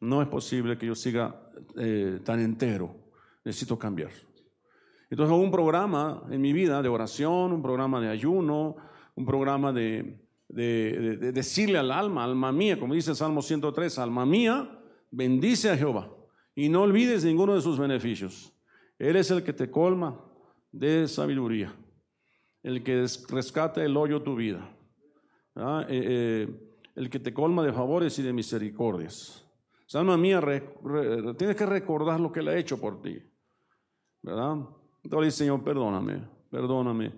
No 0.00 0.22
es 0.22 0.28
posible 0.28 0.78
que 0.78 0.86
yo 0.86 0.94
siga 0.94 1.50
eh, 1.76 2.20
tan 2.24 2.40
entero. 2.40 2.94
Necesito 3.44 3.78
cambiar. 3.78 4.10
Entonces 5.08 5.36
un 5.36 5.50
programa 5.50 6.22
en 6.30 6.40
mi 6.40 6.52
vida 6.52 6.82
de 6.82 6.88
oración, 6.88 7.52
un 7.52 7.62
programa 7.62 8.00
de 8.00 8.08
ayuno, 8.08 8.76
un 9.16 9.26
programa 9.26 9.72
de, 9.72 10.20
de, 10.48 11.32
decirle 11.32 11.78
al 11.78 11.90
alma, 11.90 12.24
alma 12.24 12.52
mía, 12.52 12.78
como 12.78 12.94
dice 12.94 13.10
el 13.10 13.16
Salmo 13.16 13.42
103, 13.42 13.98
alma 13.98 14.24
mía, 14.24 14.79
bendice 15.10 15.70
a 15.70 15.76
Jehová 15.76 16.10
y 16.54 16.68
no 16.68 16.82
olvides 16.82 17.24
ninguno 17.24 17.54
de 17.54 17.60
sus 17.60 17.78
beneficios. 17.78 18.52
Él 18.98 19.16
es 19.16 19.30
el 19.30 19.42
que 19.42 19.52
te 19.52 19.70
colma 19.70 20.20
de 20.72 21.08
sabiduría, 21.08 21.74
el 22.62 22.82
que 22.82 23.06
rescata 23.28 23.82
el 23.82 23.96
hoyo 23.96 24.22
tu 24.22 24.36
vida. 24.36 24.76
Eh, 25.56 25.84
eh, 25.88 26.48
el 26.94 27.10
que 27.10 27.18
te 27.18 27.32
colma 27.32 27.64
de 27.64 27.72
favores 27.72 28.18
y 28.18 28.22
de 28.22 28.32
misericordias. 28.32 29.46
Alma 29.92 30.16
mía, 30.16 30.40
tienes 31.36 31.56
que 31.56 31.66
recordar 31.66 32.20
lo 32.20 32.30
que 32.30 32.40
Él 32.40 32.48
ha 32.48 32.56
hecho 32.56 32.80
por 32.80 33.02
ti. 33.02 33.20
¿Verdad? 34.22 34.58
Entonces, 35.02 35.34
Señor, 35.34 35.64
perdóname, 35.64 36.22
perdóname, 36.48 37.12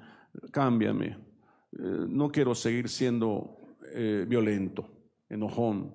cámbiame. 0.50 1.08
Eh, 1.08 2.06
no 2.08 2.30
quiero 2.30 2.54
seguir 2.54 2.88
siendo 2.88 3.58
violento, 4.26 4.88
enojón, 5.28 5.92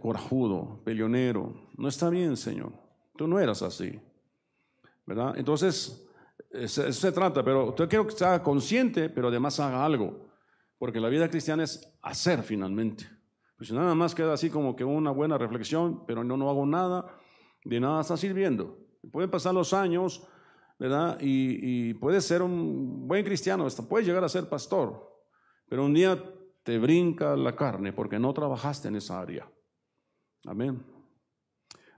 corajudo, 0.00 0.80
peleonero. 0.84 1.68
No 1.76 1.88
está 1.88 2.10
bien, 2.10 2.36
Señor. 2.36 2.72
Tú 3.16 3.26
no 3.28 3.38
eras 3.38 3.62
así. 3.62 4.00
¿Verdad? 5.06 5.34
Entonces, 5.36 6.06
eso 6.50 6.92
se 6.92 7.12
trata, 7.12 7.44
pero 7.44 7.68
usted 7.68 7.88
quiero 7.88 8.06
que 8.06 8.12
sea 8.12 8.42
consciente, 8.42 9.08
pero 9.08 9.28
además 9.28 9.58
haga 9.60 9.84
algo. 9.84 10.28
Porque 10.78 11.00
la 11.00 11.08
vida 11.08 11.28
cristiana 11.28 11.64
es 11.64 11.96
hacer 12.02 12.42
finalmente. 12.42 13.06
Pues 13.56 13.68
si 13.68 13.74
nada 13.74 13.94
más 13.94 14.14
queda 14.14 14.32
así 14.32 14.48
como 14.48 14.74
que 14.74 14.84
una 14.84 15.10
buena 15.10 15.36
reflexión, 15.36 16.06
pero 16.06 16.24
no, 16.24 16.36
no 16.36 16.48
hago 16.48 16.64
nada, 16.64 17.06
de 17.64 17.78
nada 17.78 18.00
está 18.00 18.16
sirviendo. 18.16 18.78
Pueden 19.12 19.30
pasar 19.30 19.52
los 19.52 19.74
años, 19.74 20.26
¿verdad? 20.78 21.18
Y, 21.20 21.92
puedes 21.94 22.24
ser 22.24 22.40
un 22.40 23.06
buen 23.06 23.22
cristiano, 23.22 23.66
hasta 23.66 23.82
puedes 23.82 24.06
llegar 24.06 24.24
a 24.24 24.30
ser 24.30 24.48
pastor, 24.48 25.20
pero 25.68 25.84
un 25.84 25.92
día 25.92 26.18
te 26.62 26.78
brinca 26.78 27.36
la 27.36 27.56
carne 27.56 27.92
porque 27.92 28.18
no 28.18 28.32
trabajaste 28.32 28.88
en 28.88 28.96
esa 28.96 29.20
área. 29.20 29.50
Amén. 30.46 30.82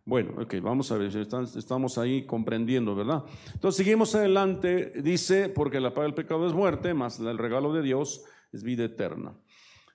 Bueno, 0.04 0.34
ok, 0.42 0.54
vamos 0.60 0.90
a 0.90 0.98
ver, 0.98 1.16
estamos 1.16 1.96
ahí 1.96 2.26
comprendiendo, 2.26 2.96
¿verdad? 2.96 3.22
Entonces 3.54 3.76
seguimos 3.84 4.14
adelante, 4.16 4.90
dice, 5.00 5.48
porque 5.48 5.78
la 5.78 5.94
paga 5.94 6.06
del 6.06 6.14
pecado 6.14 6.44
es 6.46 6.52
muerte, 6.52 6.92
más 6.92 7.20
el 7.20 7.38
regalo 7.38 7.72
de 7.72 7.82
Dios 7.82 8.24
es 8.52 8.64
vida 8.64 8.84
eterna. 8.84 9.38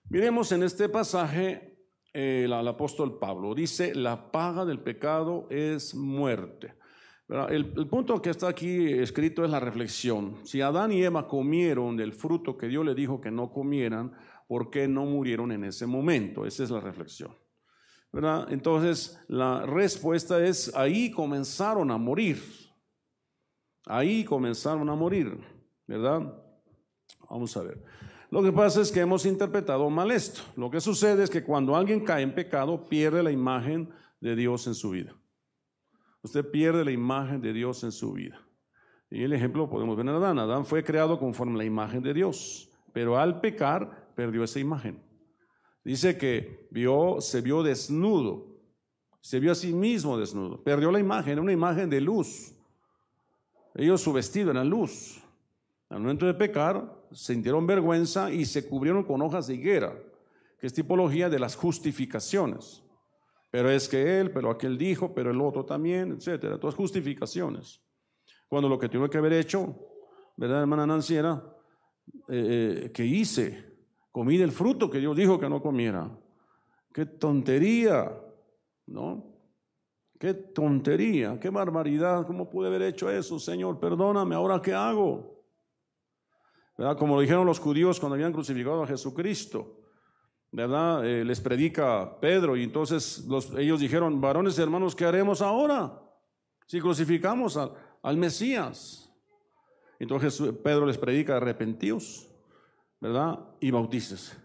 Miremos 0.10 0.54
en 0.54 0.64
este 0.64 0.88
pasaje 0.88 1.78
eh, 2.14 2.44
el, 2.46 2.54
apóstol 2.54 3.20
Pablo. 3.20 3.54
Dice, 3.54 3.94
la 3.94 4.32
paga 4.32 4.64
del 4.64 4.80
pecado 4.80 5.48
es 5.50 5.94
muerte. 5.94 6.76
El, 7.28 7.74
el, 7.76 7.88
punto 7.88 8.22
que 8.22 8.30
está 8.30 8.48
aquí 8.48 8.86
escrito 8.88 9.44
es 9.44 9.52
la 9.52 9.60
reflexión. 9.60 10.38
Si 10.46 10.62
Adán 10.62 10.94
y 10.94 11.04
Eva 11.04 11.28
comieron 11.28 11.98
del 11.98 12.14
fruto 12.14 12.58
que 12.58 12.70
Dios 12.70 12.86
le 12.86 12.96
dijo 12.96 13.20
que 13.20 13.32
no 13.32 13.52
comieran, 13.52 14.14
¿por 14.48 14.70
qué 14.70 14.88
no 14.88 15.06
murieron 15.06 15.52
en 15.52 15.66
ese 15.66 15.86
momento? 15.86 16.46
Esa 16.46 16.64
es 16.64 16.70
la 16.70 16.80
reflexión. 16.80 17.32
¿verdad? 18.12 18.48
Entonces, 18.52 19.20
la 19.28 19.66
respuesta 19.66 20.44
es, 20.44 20.74
ahí 20.76 21.12
comenzaron 21.12 21.92
a 21.92 21.98
morir. 21.98 22.42
Ahí 23.86 24.26
comenzaron 24.26 24.90
a 24.90 24.96
morir, 24.96 25.40
¿verdad? 25.86 26.34
Vamos 27.30 27.56
a 27.56 27.64
ver. 27.64 27.84
Lo 28.30 28.44
que 28.44 28.52
pasa 28.52 28.82
es 28.82 28.92
que 28.92 29.00
hemos 29.00 29.26
interpretado 29.26 29.90
mal 29.90 30.12
esto. 30.12 30.42
Lo 30.58 30.70
que 30.70 30.82
sucede 30.82 31.24
es 31.24 31.30
que 31.30 31.44
cuando 31.44 31.76
alguien 31.76 32.04
cae 32.04 32.24
en 32.24 32.34
pecado, 32.34 32.90
pierde 32.90 33.24
la 33.24 33.32
imagen 33.32 33.90
de 34.20 34.36
Dios 34.36 34.68
en 34.68 34.76
su 34.76 34.90
vida. 34.90 35.16
Usted 36.22 36.50
pierde 36.50 36.84
la 36.84 36.92
imagen 36.92 37.40
de 37.40 37.54
Dios 37.54 37.84
en 37.84 37.94
su 37.94 38.14
vida. 38.14 38.42
Y 39.10 39.24
el 39.24 39.32
ejemplo 39.32 39.64
lo 39.64 39.70
podemos 39.70 39.96
ver 39.96 40.06
en 40.06 40.16
Adán. 40.16 40.40
Adán 40.40 40.66
fue 40.66 40.84
creado 40.84 41.18
conforme 41.18 41.54
a 41.54 41.58
la 41.60 41.66
imagen 41.66 42.02
de 42.02 42.14
Dios, 42.14 42.70
pero 42.92 43.18
al 43.18 43.40
pecar 43.40 44.07
perdió 44.18 44.44
esa 44.44 44.60
imagen. 44.60 45.00
Dice 45.84 46.18
que 46.18 46.68
vio, 46.72 47.22
se 47.22 47.40
vio 47.40 47.62
desnudo, 47.62 48.48
se 49.22 49.40
vio 49.40 49.52
a 49.52 49.56
sí 49.56 49.72
mismo 49.72 50.18
desnudo, 50.18 50.64
perdió 50.64 50.92
la 50.92 51.00
imagen, 51.00 51.38
una 51.38 51.52
imagen 51.54 51.88
de 51.88 52.02
luz. 52.02 52.52
Ellos 53.76 54.02
su 54.02 54.12
vestido 54.12 54.50
era 54.50 54.64
luz. 54.64 55.22
Al 55.90 56.00
momento 56.00 56.26
de 56.26 56.34
pecar, 56.34 57.00
sintieron 57.12 57.68
vergüenza 57.68 58.32
y 58.32 58.44
se 58.46 58.68
cubrieron 58.68 59.04
con 59.04 59.22
hojas 59.22 59.46
de 59.46 59.54
higuera, 59.54 59.96
que 60.60 60.66
es 60.66 60.74
tipología 60.74 61.30
de 61.30 61.38
las 61.38 61.56
justificaciones. 61.56 62.84
Pero 63.52 63.70
es 63.70 63.88
que 63.88 64.20
él, 64.20 64.32
pero 64.32 64.50
aquel 64.50 64.80
dijo, 64.80 65.14
pero 65.14 65.30
el 65.30 65.40
otro 65.40 65.64
también, 65.64 66.14
etcétera. 66.14 66.60
Todas 66.60 66.76
justificaciones. 66.76 67.82
Cuando 68.48 68.68
lo 68.68 68.80
que 68.80 68.90
tuve 68.90 69.12
que 69.12 69.20
haber 69.20 69.34
hecho, 69.34 69.76
¿verdad, 70.36 70.62
hermana 70.62 70.88
Nancy? 70.88 71.16
Era 71.16 71.44
eh, 72.28 72.86
eh, 72.86 72.92
que 72.92 73.06
hice, 73.06 73.77
comí 74.12 74.38
del 74.38 74.52
fruto 74.52 74.90
que 74.90 75.00
Dios 75.00 75.16
dijo 75.16 75.40
que 75.40 75.50
no 75.50 75.62
comiera. 75.62 76.10
Qué 76.94 77.06
tontería, 77.06 78.12
¿no? 78.88 79.36
Qué 80.20 80.34
tontería, 80.34 81.40
qué 81.40 81.50
barbaridad, 81.50 82.26
¿cómo 82.26 82.50
pude 82.50 82.68
haber 82.68 82.82
hecho 82.82 83.10
eso? 83.10 83.40
Señor, 83.40 83.80
perdóname, 83.80 84.36
¿ahora 84.36 84.62
qué 84.62 84.74
hago? 84.74 85.44
Como 86.98 87.16
lo 87.16 87.22
dijeron 87.22 87.46
los 87.46 87.60
judíos 87.60 88.00
cuando 88.00 88.16
habían 88.16 88.34
crucificado 88.34 88.84
a 88.84 88.88
Jesucristo. 88.88 89.78
¿verdad? 90.52 91.06
Eh, 91.06 91.26
les 91.26 91.42
predica 91.42 92.20
Pedro 92.20 92.56
y 92.56 92.64
entonces 92.64 93.26
los, 93.28 93.52
ellos 93.58 93.80
dijeron, 93.80 94.22
varones 94.22 94.58
y 94.58 94.62
hermanos, 94.62 94.96
¿qué 94.96 95.06
haremos 95.06 95.42
ahora? 95.42 96.02
Si 96.68 96.80
crucificamos 96.80 97.58
al, 97.58 98.18
Mesías. 98.18 99.04
Entonces 100.00 100.42
Pedro 100.64 100.86
les 100.86 100.98
predica 100.98 101.38
arrepentidos, 101.38 102.30
¿verdad? 103.00 103.40
Y 103.60 103.72
bautices, 103.72 104.38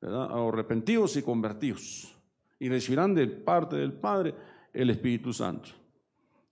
¿verdad? 0.00 0.30
Arrepentidos 0.30 1.16
y 1.16 1.22
convertidos. 1.22 2.14
Y 2.58 2.68
recibirán 2.68 3.14
de 3.14 3.26
parte 3.26 3.76
del 3.76 3.92
Padre 3.92 4.34
el 4.72 4.90
Espíritu 4.90 5.32
Santo. 5.32 5.70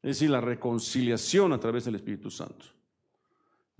Es 0.02 0.17
decir, 0.17 0.31
la 0.31 0.40
reconciliación 0.40 1.52
a 1.52 1.61
través 1.61 1.85
del 1.85 1.95
Espíritu 1.97 2.31
Santo. 2.31 2.67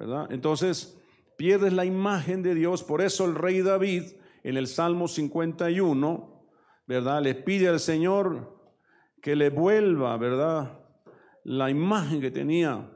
¿verdad? 0.01 0.29
Entonces, 0.31 0.99
pierdes 1.37 1.75
la 1.75 1.85
imagen 1.85 2.43
de 2.43 2.55
Dios. 2.55 2.83
Por 2.83 3.03
eso 3.03 3.27
el 3.27 3.35
rey 3.35 3.61
David, 3.61 4.05
en 4.43 4.57
el 4.57 4.67
Salmo 4.67 5.09
51, 5.09 6.43
¿verdad? 6.87 7.23
Le 7.23 7.35
pide 7.35 7.69
al 7.69 7.81
Señor 7.81 8.59
que 9.21 9.37
le 9.37 9.51
vuelva, 9.51 10.17
¿verdad? 10.17 10.79
La 11.45 11.69
imagen 11.69 12.23
que 12.23 12.31
tenía, 12.31 12.91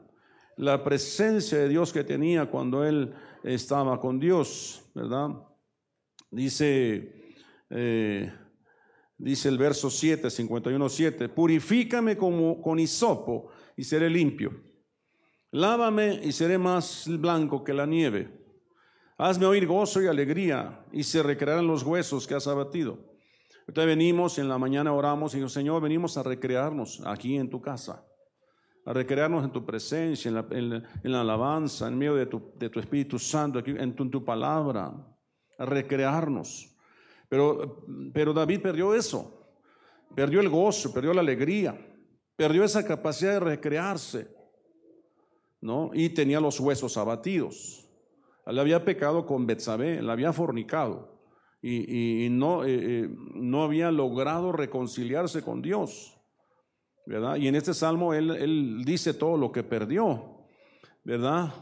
la 0.57 0.83
presencia 0.83 1.59
de 1.59 1.69
Dios 1.69 1.91
que 1.91 2.03
tenía 2.03 2.45
cuando 2.45 2.85
él 2.85 3.13
estaba 3.43 3.99
con 3.99 4.19
Dios, 4.19 4.83
¿verdad? 4.93 5.29
Dice, 6.31 7.35
eh, 7.69 8.33
dice 9.17 9.49
el 9.49 9.57
verso 9.57 9.89
7, 9.89 10.29
51, 10.29 10.89
7, 10.89 11.29
purifícame 11.29 12.17
como 12.17 12.61
con 12.61 12.79
hisopo 12.79 13.49
y 13.75 13.83
seré 13.83 14.09
limpio. 14.09 14.51
Lávame 15.51 16.19
y 16.23 16.31
seré 16.31 16.57
más 16.57 17.05
blanco 17.07 17.63
que 17.63 17.73
la 17.73 17.85
nieve. 17.85 18.45
Hazme 19.17 19.45
oír 19.45 19.65
gozo 19.65 20.01
y 20.01 20.07
alegría 20.07 20.85
y 20.91 21.03
se 21.03 21.23
recrearán 21.23 21.67
los 21.67 21.83
huesos 21.83 22.27
que 22.27 22.33
has 22.33 22.47
abatido. 22.47 22.99
Entonces 23.67 23.87
venimos, 23.87 24.37
en 24.37 24.49
la 24.49 24.57
mañana 24.57 24.93
oramos 24.93 25.33
y 25.33 25.37
digo, 25.37 25.49
Señor, 25.49 25.81
venimos 25.81 26.17
a 26.17 26.23
recrearnos 26.23 27.01
aquí 27.05 27.37
en 27.37 27.49
tu 27.49 27.61
casa, 27.61 28.05
a 28.85 28.93
recrearnos 28.93 29.43
en 29.43 29.51
tu 29.51 29.65
presencia, 29.65 30.29
en 30.51 30.69
la, 31.03 31.21
alabanza, 31.21 31.87
en 31.87 31.97
medio 31.97 32.15
de 32.15 32.27
tu, 32.27 32.53
de 32.55 32.69
tu 32.69 32.79
Espíritu 32.79 33.17
Santo, 33.17 33.59
en, 33.59 33.95
tu, 33.95 34.03
en 34.03 34.11
tu 34.11 34.23
palabra, 34.23 34.93
a 35.57 35.65
recrearnos. 35.65 36.71
Pero, 37.27 37.83
pero 38.13 38.31
David 38.31 38.61
perdió 38.61 38.93
eso, 38.93 39.49
perdió 40.15 40.39
el 40.39 40.49
gozo, 40.49 40.93
perdió 40.93 41.13
la 41.13 41.21
alegría, 41.21 41.75
perdió 42.35 42.63
esa 42.63 42.85
capacidad 42.85 43.33
de 43.33 43.39
recrearse, 43.39 44.27
¿no? 45.61 45.89
Y 45.93 46.09
tenía 46.09 46.39
los 46.39 46.59
huesos 46.59 46.95
abatidos. 46.95 47.89
Él 48.45 48.59
había 48.59 48.85
pecado 48.85 49.25
con 49.25 49.47
Betsabé, 49.47 49.97
él 49.97 50.09
había 50.11 50.31
fornicado 50.31 51.15
y, 51.67 52.27
no, 52.29 52.63
eh, 52.63 52.79
eh, 52.79 53.09
no 53.33 53.63
había 53.63 53.89
logrado 53.89 54.51
reconciliarse 54.51 55.41
con 55.41 55.63
Dios, 55.63 56.14
¿verdad? 57.05 57.35
Y 57.37 57.47
en 57.47 57.55
este 57.55 57.73
salmo 57.73 58.13
él, 58.13 58.31
él 58.31 58.83
dice 58.85 59.13
todo 59.13 59.37
lo 59.37 59.51
que 59.51 59.63
perdió, 59.63 60.47
¿verdad? 61.03 61.53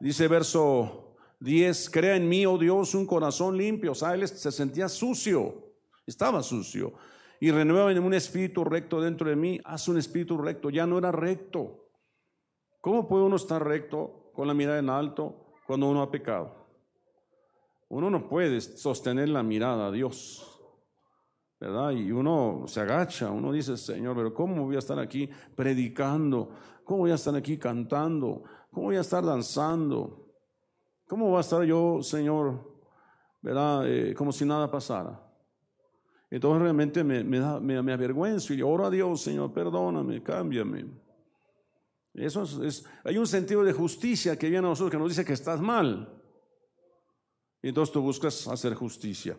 Dice 0.00 0.28
verso 0.28 1.16
10, 1.40 1.90
crea 1.90 2.16
en 2.16 2.28
mí, 2.28 2.46
oh 2.46 2.58
Dios, 2.58 2.94
un 2.94 3.06
corazón 3.06 3.56
limpio. 3.56 3.92
O 3.92 3.94
sea, 3.94 4.14
él 4.14 4.26
se 4.26 4.52
sentía 4.52 4.88
sucio, 4.88 5.72
estaba 6.06 6.42
sucio. 6.42 6.94
Y 7.40 7.50
renueva 7.50 7.90
en 7.90 7.98
un 7.98 8.12
espíritu 8.12 8.64
recto 8.64 9.00
dentro 9.00 9.28
de 9.28 9.36
mí. 9.36 9.58
Haz 9.64 9.88
un 9.88 9.98
espíritu 9.98 10.36
recto, 10.36 10.68
ya 10.68 10.86
no 10.86 10.98
era 10.98 11.10
recto. 11.10 11.88
¿Cómo 12.82 13.08
puede 13.08 13.24
uno 13.24 13.36
estar 13.36 13.66
recto 13.66 14.30
con 14.34 14.46
la 14.46 14.54
mirada 14.54 14.78
en 14.78 14.90
alto 14.90 15.54
cuando 15.66 15.88
uno 15.88 16.02
ha 16.02 16.10
pecado? 16.10 16.68
Uno 17.88 18.10
no 18.10 18.28
puede 18.28 18.60
sostener 18.60 19.30
la 19.30 19.42
mirada 19.42 19.88
a 19.88 19.90
Dios. 19.90 20.59
Y 21.60 22.10
uno 22.10 22.64
se 22.66 22.80
agacha, 22.80 23.30
uno 23.30 23.52
dice, 23.52 23.76
Señor, 23.76 24.16
pero 24.16 24.32
¿cómo 24.32 24.64
voy 24.64 24.76
a 24.76 24.78
estar 24.78 24.98
aquí 24.98 25.28
predicando? 25.54 26.50
¿Cómo 26.84 27.00
voy 27.00 27.10
a 27.10 27.16
estar 27.16 27.36
aquí 27.36 27.58
cantando? 27.58 28.44
¿Cómo 28.70 28.86
voy 28.86 28.96
a 28.96 29.00
estar 29.00 29.22
danzando? 29.22 30.26
¿Cómo 31.06 31.30
va 31.30 31.38
a 31.38 31.40
estar 31.42 31.62
yo, 31.64 32.02
Señor, 32.02 32.66
verdad, 33.42 33.86
eh, 33.86 34.14
como 34.14 34.32
si 34.32 34.46
nada 34.46 34.70
pasara? 34.70 35.20
Entonces 36.30 36.62
realmente 36.62 37.04
me, 37.04 37.22
me, 37.24 37.40
da, 37.40 37.60
me, 37.60 37.92
avergüenzo 37.92 38.54
y 38.54 38.62
oro 38.62 38.86
a 38.86 38.90
Dios, 38.90 39.20
Señor, 39.20 39.52
perdóname, 39.52 40.22
cámbiame. 40.22 40.86
Eso 42.14 42.44
es, 42.64 42.86
hay 43.04 43.18
un 43.18 43.26
sentido 43.26 43.62
de 43.64 43.74
justicia 43.74 44.38
que 44.38 44.48
viene 44.48 44.66
a 44.66 44.70
nosotros 44.70 44.92
que 44.92 44.98
nos 44.98 45.08
dice 45.08 45.26
que 45.26 45.34
estás 45.34 45.60
mal. 45.60 46.22
Y 47.60 47.68
entonces 47.68 47.92
tú 47.92 48.00
buscas 48.00 48.48
hacer 48.48 48.74
justicia. 48.74 49.36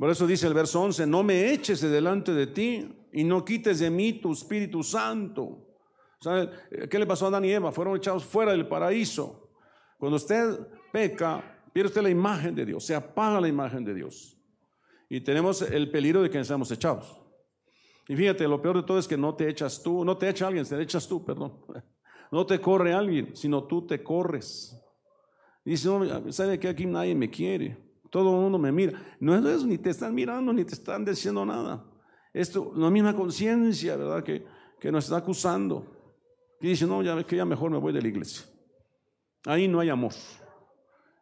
Por 0.00 0.08
eso 0.08 0.26
dice 0.26 0.46
el 0.46 0.54
verso 0.54 0.80
11, 0.80 1.06
no 1.06 1.22
me 1.22 1.52
eches 1.52 1.82
de 1.82 1.90
delante 1.90 2.32
de 2.32 2.46
ti 2.46 2.90
y 3.12 3.22
no 3.22 3.44
quites 3.44 3.80
de 3.80 3.90
mí 3.90 4.14
tu 4.14 4.32
Espíritu 4.32 4.82
Santo. 4.82 5.66
¿Qué 6.90 6.98
le 6.98 7.04
pasó 7.04 7.26
a 7.26 7.28
Adán 7.28 7.44
y 7.44 7.52
Eva? 7.52 7.70
Fueron 7.70 7.98
echados 7.98 8.24
fuera 8.24 8.52
del 8.52 8.66
paraíso. 8.66 9.50
Cuando 9.98 10.16
usted 10.16 10.58
peca, 10.90 11.44
pierde 11.74 11.88
usted 11.88 12.00
la 12.00 12.08
imagen 12.08 12.54
de 12.54 12.64
Dios, 12.64 12.82
se 12.82 12.94
apaga 12.94 13.42
la 13.42 13.48
imagen 13.48 13.84
de 13.84 13.92
Dios. 13.92 14.38
Y 15.10 15.20
tenemos 15.20 15.60
el 15.60 15.90
peligro 15.90 16.22
de 16.22 16.30
que 16.30 16.42
seamos 16.44 16.70
echados. 16.70 17.20
Y 18.08 18.16
fíjate, 18.16 18.48
lo 18.48 18.62
peor 18.62 18.76
de 18.78 18.84
todo 18.84 18.98
es 18.98 19.06
que 19.06 19.18
no 19.18 19.34
te 19.34 19.50
echas 19.50 19.82
tú, 19.82 20.02
no 20.02 20.16
te 20.16 20.30
echa 20.30 20.46
alguien, 20.46 20.64
te 20.64 20.80
echas 20.80 21.06
tú, 21.06 21.22
perdón. 21.22 21.60
No 22.32 22.46
te 22.46 22.60
corre 22.60 22.94
alguien, 22.94 23.34
sino 23.34 23.64
tú 23.64 23.84
te 23.86 24.04
corres. 24.04 24.80
Dice, 25.64 25.88
no, 25.88 26.32
¿sabe 26.32 26.60
aquí 26.68 26.86
nadie 26.86 27.12
me 27.12 27.28
quiere? 27.28 27.89
Todo 28.10 28.34
el 28.34 28.42
mundo 28.42 28.58
me 28.58 28.72
mira. 28.72 29.00
No 29.20 29.34
es 29.34 29.44
eso, 29.44 29.66
ni 29.66 29.78
te 29.78 29.90
están 29.90 30.14
mirando, 30.14 30.52
ni 30.52 30.64
te 30.64 30.74
están 30.74 31.04
diciendo 31.04 31.44
nada. 31.44 31.84
Esto, 32.32 32.72
la 32.76 32.90
misma 32.90 33.14
conciencia, 33.14 33.96
¿verdad? 33.96 34.22
Que, 34.22 34.44
que 34.78 34.92
nos 34.92 35.04
está 35.04 35.18
acusando. 35.18 35.86
Y 36.60 36.68
dice, 36.68 36.86
no, 36.86 37.02
ya 37.02 37.22
que 37.24 37.36
ya 37.36 37.44
mejor 37.44 37.70
me 37.70 37.78
voy 37.78 37.92
de 37.92 38.02
la 38.02 38.08
iglesia. 38.08 38.44
Ahí 39.46 39.68
no 39.68 39.80
hay 39.80 39.88
amor. 39.88 40.12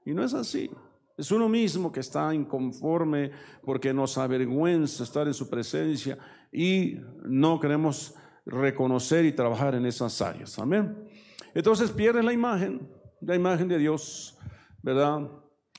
Y 0.05 0.13
no 0.13 0.25
es 0.25 0.35
así. 0.35 0.71
Es 1.17 1.31
uno 1.33 1.49
mismo 1.49 1.93
que 1.93 2.01
está 2.01 2.33
inconforme 2.35 3.33
porque 3.65 3.93
nos 3.93 4.17
avergüenza 4.19 5.05
estar 5.05 5.27
en 5.27 5.35
su 5.35 5.51
presencia 5.51 6.17
y 6.53 6.97
no 7.25 7.59
queremos 7.61 8.15
reconocer 8.47 9.25
y 9.25 9.33
trabajar 9.33 9.75
en 9.75 9.85
esas 9.85 10.23
áreas. 10.23 10.59
Amén. 10.59 11.09
Entonces 11.55 11.91
pierde 11.91 12.23
la 12.23 12.33
imagen, 12.33 12.89
la 13.21 13.35
imagen 13.35 13.69
de 13.69 13.79
Dios, 13.79 14.39
¿verdad? 14.83 15.29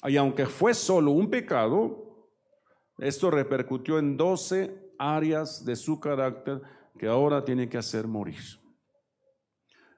Y 0.03 0.17
aunque 0.17 0.45
fue 0.45 0.73
solo 0.73 1.12
un 1.12 1.29
pecado, 1.29 2.27
esto 2.97 3.31
repercutió 3.31 3.99
en 3.99 4.15
12 4.15 4.93
áreas 4.97 5.63
de 5.65 5.75
su 5.75 5.99
carácter 5.99 6.62
que 6.97 7.07
ahora 7.07 7.43
tiene 7.43 7.69
que 7.69 7.77
hacer 7.77 8.07
morir. 8.07 8.41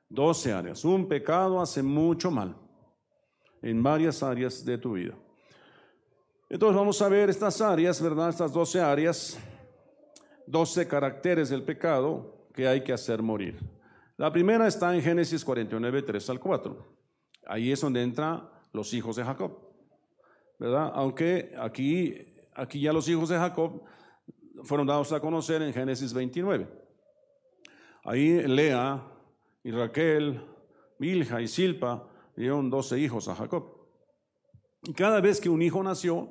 12 0.10 0.54
áreas. 0.54 0.84
Un 0.86 1.08
pecado 1.08 1.62
hace 1.62 1.82
mucho 1.82 2.30
mal 2.30 2.56
en 3.62 3.82
varias 3.82 4.22
áreas 4.24 4.64
de 4.66 4.78
tu 4.78 4.94
vida. 4.94 5.16
Entonces 6.50 6.76
vamos 6.76 7.02
a 7.02 7.08
ver 7.08 7.30
estas 7.30 7.62
áreas, 7.62 8.02
¿verdad? 8.02 8.30
Estas 8.30 8.52
12 8.52 8.82
áreas, 8.82 9.40
12 10.48 10.88
caracteres 10.88 11.50
del 11.50 11.64
pecado 11.64 12.46
que 12.54 12.68
hay 12.68 12.84
que 12.84 12.92
hacer 12.92 13.22
morir. 13.22 13.58
La 14.18 14.32
primera 14.32 14.68
está 14.68 14.94
en 14.94 15.02
Génesis 15.02 15.46
49, 15.46 16.02
3 16.02 16.30
al 16.30 16.40
4. 16.40 16.96
Ahí 17.48 17.72
es 17.72 17.80
donde 17.82 18.04
entran 18.04 18.50
los 18.74 18.94
hijos 18.94 19.16
de 19.16 19.24
Jacob, 19.24 19.71
¿verdad? 20.62 20.92
Aunque 20.94 21.56
aquí, 21.58 22.14
aquí 22.54 22.80
ya 22.80 22.94
los 22.94 23.10
hijos 23.10 23.30
de 23.30 23.36
Jacob 23.36 23.82
fueron 24.62 24.86
dados 24.86 25.12
a 25.12 25.20
conocer 25.20 25.60
en 25.64 25.74
Génesis 25.74 26.14
29. 26.14 26.68
Ahí 28.04 28.44
Lea 28.44 29.04
y 29.64 29.72
Raquel, 29.72 30.40
Bilja 31.00 31.42
y 31.42 31.48
Silpa 31.48 32.08
dieron 32.36 32.70
doce 32.70 33.00
hijos 33.00 33.28
a 33.28 33.34
Jacob. 33.34 33.76
Y 34.84 34.94
cada 34.94 35.20
vez 35.20 35.42
que 35.42 35.50
un 35.50 35.64
hijo 35.64 35.82
nació, 35.82 36.30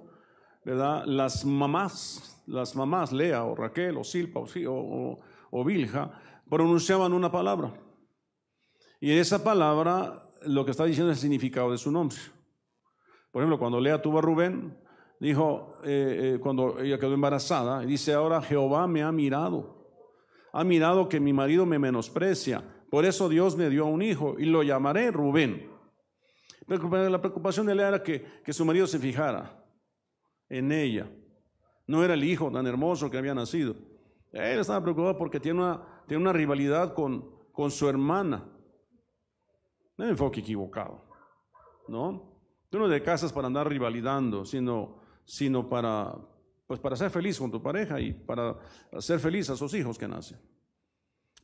¿verdad? 0.65 1.07
Las 1.07 1.45
mamás, 1.45 2.41
las 2.47 2.77
mamás, 2.77 3.11
Lea 3.11 3.43
o 3.43 3.57
Raquel 3.57 3.97
o 3.97 4.05
Silpa 4.05 4.39
o, 4.39 5.19
o, 5.51 5.65
Bilja, 5.65 6.13
pronunciaban 6.49 7.13
una 7.13 7.33
palabra. 7.33 7.75
Y 9.01 9.11
esa 9.11 9.43
palabra 9.43 10.23
lo 10.47 10.65
que 10.65 10.71
está 10.71 10.85
diciendo 10.85 11.11
es 11.11 11.19
el 11.19 11.23
significado 11.23 11.73
de 11.73 11.79
su 11.79 11.91
nombre. 11.91 12.17
Por 13.31 13.43
ejemplo, 13.43 13.59
cuando 13.59 13.81
Lea 13.81 14.03
tuvo 14.03 14.19
a 14.19 14.23
Rubén, 14.23 14.77
dijo, 15.21 15.75
eh, 15.85 16.35
eh, 16.35 16.39
cuando 16.41 16.81
ella 16.81 16.99
quedó 16.99 17.15
embarazada, 17.15 17.81
dice 17.81 18.13
ahora 18.13 18.43
Jehová 18.43 18.87
me 18.87 19.03
ha 19.03 19.13
mirado. 19.13 19.79
Ha 20.53 20.65
mirado 20.65 21.09
que 21.09 21.21
mi 21.21 21.33
marido 21.33 21.65
me 21.65 21.79
menosprecia. 21.79 22.65
Por 22.91 23.05
eso 23.05 23.29
Dios 23.29 23.57
me 23.57 23.71
dio 23.71 23.87
un 23.87 24.03
hijo 24.03 24.37
y 24.39 24.47
lo 24.47 24.63
llamaré 24.63 25.11
Rubén. 25.13 25.71
La 26.67 27.21
preocupación 27.21 27.67
de 27.67 27.75
Lea 27.75 27.89
era 27.89 28.03
que, 28.03 28.25
que 28.45 28.53
su 28.53 28.65
marido 28.65 28.87
se 28.87 28.99
fijara 28.99 29.65
en 30.49 30.73
ella. 30.73 31.09
No 31.87 32.05
era 32.05 32.15
el 32.15 32.25
hijo 32.25 32.51
tan 32.51 32.67
hermoso 32.67 33.11
que 33.11 33.19
había 33.19 33.35
nacido. 33.35 33.75
Él 34.33 34.61
estaba 34.61 34.81
preocupado 34.81 35.19
porque 35.19 35.41
tiene 35.41 35.61
una, 35.61 36.05
tiene 36.07 36.23
una 36.23 36.33
rivalidad 36.33 36.95
con, 36.95 37.29
con 37.53 37.71
su 37.71 37.89
hermana. 37.89 38.49
Un 39.97 40.09
enfoque 40.09 40.41
equivocado. 40.41 41.05
¿No? 41.89 42.30
Tú 42.71 42.79
no 42.79 42.89
te 42.89 43.03
casas 43.03 43.33
para 43.33 43.49
andar 43.49 43.69
rivalidando, 43.69 44.45
sino, 44.45 45.01
sino 45.25 45.69
para, 45.69 46.15
pues 46.69 46.79
para 46.79 46.95
ser 46.95 47.11
feliz 47.11 47.39
con 47.39 47.51
tu 47.51 47.61
pareja 47.61 48.01
y 48.01 48.13
para 48.13 48.57
hacer 48.93 49.19
feliz 49.19 49.51
a 49.51 49.57
sus 49.57 49.75
hijos 49.75 49.99
que 49.99 50.07
nacen. 50.07 50.39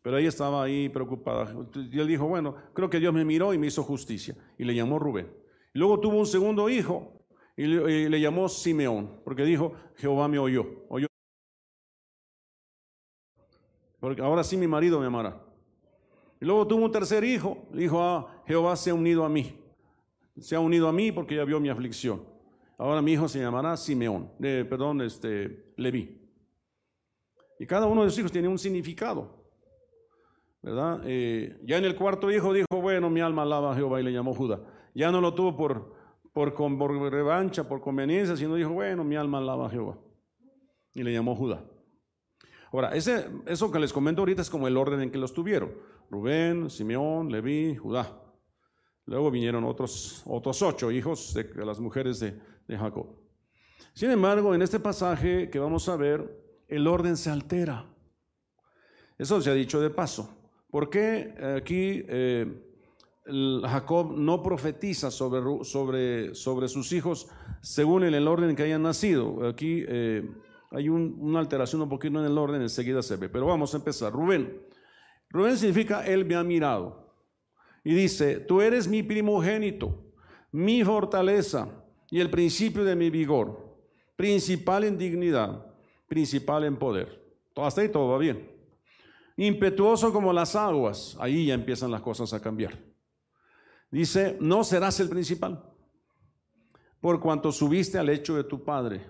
Pero 0.02 0.18
ella 0.18 0.28
estaba 0.28 0.62
ahí 0.62 0.88
preocupada. 0.88 1.52
Y 1.74 1.98
él 1.98 2.06
dijo, 2.06 2.28
bueno, 2.28 2.54
creo 2.72 2.88
que 2.88 3.00
Dios 3.00 3.12
me 3.12 3.24
miró 3.24 3.52
y 3.52 3.58
me 3.58 3.66
hizo 3.66 3.82
justicia. 3.82 4.36
Y 4.56 4.64
le 4.64 4.72
llamó 4.72 5.00
Rubén. 5.00 5.28
luego 5.72 5.98
tuvo 5.98 6.16
un 6.18 6.26
segundo 6.26 6.68
hijo 6.68 7.26
y 7.56 7.66
le, 7.66 8.20
llamó 8.20 8.48
Simeón, 8.48 9.20
porque 9.24 9.44
dijo, 9.44 9.72
Jehová 9.96 10.28
me 10.28 10.38
oyó. 10.38 10.84
oyó. 10.88 11.08
Porque 13.98 14.22
ahora 14.22 14.44
sí 14.44 14.56
mi 14.56 14.68
marido 14.68 15.00
me 15.00 15.06
amará. 15.06 15.42
Y 16.40 16.44
luego 16.44 16.68
tuvo 16.68 16.84
un 16.84 16.92
tercer 16.92 17.24
hijo, 17.24 17.66
dijo, 17.72 18.00
ah, 18.00 18.42
Jehová 18.46 18.76
se 18.76 18.90
ha 18.90 18.94
unido 18.94 19.24
a 19.24 19.28
mí. 19.28 19.58
Se 20.38 20.54
ha 20.54 20.60
unido 20.60 20.88
a 20.88 20.92
mí 20.92 21.12
porque 21.12 21.36
ya 21.36 21.44
vio 21.44 21.60
mi 21.60 21.68
aflicción. 21.68 22.22
Ahora 22.78 23.00
mi 23.00 23.12
hijo 23.12 23.26
se 23.28 23.40
llamará 23.40 23.76
Simeón, 23.76 24.30
perdón, 24.38 25.00
este, 25.00 25.72
Leví. 25.76 26.26
Y 27.58 27.66
cada 27.66 27.86
uno 27.86 28.04
de 28.04 28.10
sus 28.10 28.18
hijos 28.18 28.32
tiene 28.32 28.48
un 28.48 28.58
significado. 28.58 29.46
¿Verdad? 30.62 31.00
Eh, 31.04 31.58
ya 31.64 31.78
en 31.78 31.84
el 31.84 31.96
cuarto 31.96 32.30
hijo 32.30 32.52
dijo, 32.52 32.66
bueno, 32.70 33.08
mi 33.08 33.20
alma 33.20 33.42
alaba 33.42 33.72
a 33.72 33.76
Jehová 33.76 34.00
y 34.00 34.04
le 34.04 34.12
llamó 34.12 34.34
Judá. 34.34 34.60
Ya 34.94 35.10
no 35.10 35.20
lo 35.20 35.32
tuvo 35.32 35.56
por, 35.56 35.94
por, 36.32 36.54
por 36.54 37.12
revancha, 37.12 37.68
por 37.68 37.80
conveniencia, 37.80 38.36
sino 38.36 38.56
dijo, 38.56 38.70
bueno, 38.70 39.04
mi 39.04 39.16
alma 39.16 39.38
alaba 39.38 39.66
a 39.66 39.70
Jehová. 39.70 39.96
Y 40.92 41.02
le 41.02 41.12
llamó 41.12 41.34
Judá. 41.34 41.64
Ahora, 42.72 42.94
ese, 42.94 43.26
eso 43.46 43.70
que 43.70 43.78
les 43.78 43.92
comento 43.92 44.22
ahorita 44.22 44.42
es 44.42 44.50
como 44.50 44.66
el 44.66 44.76
orden 44.76 45.00
en 45.00 45.10
que 45.10 45.18
los 45.18 45.32
tuvieron. 45.32 45.72
Rubén, 46.10 46.68
Simeón, 46.68 47.30
Leví, 47.30 47.76
Judá. 47.76 48.20
Luego 49.06 49.30
vinieron 49.30 49.64
otros, 49.64 50.22
otros 50.26 50.60
ocho 50.62 50.90
hijos 50.90 51.32
de, 51.32 51.48
las 51.64 51.78
mujeres 51.78 52.18
de, 52.18 52.36
Jacob. 52.68 53.06
Sin 53.94 54.10
embargo, 54.10 54.54
en 54.54 54.62
este 54.62 54.80
pasaje 54.80 55.48
que 55.48 55.60
vamos 55.60 55.88
a 55.88 55.96
ver, 55.96 56.28
el 56.66 56.86
orden 56.88 57.16
se 57.16 57.30
altera. 57.30 57.86
Eso 59.16 59.40
se 59.40 59.50
ha 59.50 59.54
dicho 59.54 59.80
de 59.80 59.90
paso. 59.90 60.28
¿Por 60.68 60.90
qué 60.90 61.32
aquí 61.56 62.04
eh, 62.08 62.62
Jacob 63.62 64.12
no 64.16 64.42
profetiza 64.42 65.12
sobre, 65.12 65.64
sobre, 65.64 66.34
sobre, 66.34 66.68
sus 66.68 66.92
hijos 66.92 67.28
según 67.62 68.02
el 68.02 68.26
orden 68.26 68.50
en 68.50 68.56
que 68.56 68.64
hayan 68.64 68.82
nacido? 68.82 69.46
Aquí 69.46 69.84
eh, 69.86 70.28
hay 70.72 70.88
una 70.88 71.38
alteración 71.38 71.80
un 71.80 71.88
poquito 71.88 72.18
en 72.18 72.26
el 72.26 72.36
orden, 72.36 72.60
enseguida 72.60 73.02
se 73.02 73.16
ve. 73.16 73.28
Pero 73.28 73.46
vamos 73.46 73.72
a 73.72 73.76
empezar. 73.76 74.12
Rubén. 74.12 74.60
Rubén 75.30 75.56
significa 75.56 76.04
Él 76.04 76.24
me 76.24 76.34
ha 76.34 76.42
mirado. 76.42 77.05
Y 77.86 77.94
dice, 77.94 78.40
tú 78.40 78.60
eres 78.60 78.88
mi 78.88 79.04
primogénito, 79.04 79.96
mi 80.50 80.82
fortaleza 80.82 81.68
y 82.10 82.18
el 82.18 82.28
principio 82.28 82.82
de 82.82 82.96
mi 82.96 83.10
vigor, 83.10 83.78
principal 84.16 84.82
en 84.82 84.98
dignidad, 84.98 85.64
principal 86.08 86.64
en 86.64 86.78
poder. 86.78 87.24
Hasta 87.54 87.82
ahí 87.82 87.88
todo 87.88 88.08
va 88.08 88.18
bien. 88.18 88.50
Impetuoso 89.36 90.12
como 90.12 90.32
las 90.32 90.56
aguas, 90.56 91.16
ahí 91.20 91.46
ya 91.46 91.54
empiezan 91.54 91.92
las 91.92 92.00
cosas 92.00 92.32
a 92.32 92.42
cambiar. 92.42 92.76
Dice, 93.88 94.36
no 94.40 94.64
serás 94.64 94.98
el 94.98 95.08
principal, 95.08 95.62
por 97.00 97.20
cuanto 97.20 97.52
subiste 97.52 97.98
al 97.98 98.06
lecho 98.06 98.34
de 98.34 98.42
tu 98.42 98.64
padre. 98.64 99.06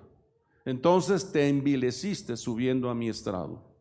Entonces 0.67 1.33
te 1.33 1.49
envileciste 1.49 2.37
subiendo 2.37 2.91
a 2.91 2.95
mi 2.95 3.09
estrado. 3.09 3.75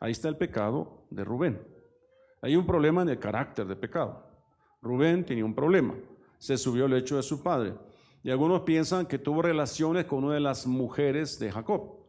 Ahí 0.00 0.10
está 0.10 0.28
el 0.28 0.36
pecado 0.36 1.04
de 1.08 1.22
Rubén. 1.22 1.62
Hay 2.42 2.56
un 2.56 2.66
problema 2.66 3.02
en 3.02 3.10
el 3.10 3.20
carácter 3.20 3.64
de 3.68 3.76
pecado. 3.76 4.29
Rubén 4.82 5.24
tenía 5.24 5.44
un 5.44 5.54
problema. 5.54 5.94
Se 6.38 6.56
subió 6.56 6.86
al 6.86 6.92
lecho 6.92 7.16
de 7.16 7.22
su 7.22 7.42
padre. 7.42 7.74
Y 8.22 8.30
algunos 8.30 8.62
piensan 8.62 9.06
que 9.06 9.18
tuvo 9.18 9.42
relaciones 9.42 10.04
con 10.04 10.24
una 10.24 10.34
de 10.34 10.40
las 10.40 10.66
mujeres 10.66 11.38
de 11.38 11.52
Jacob. 11.52 12.00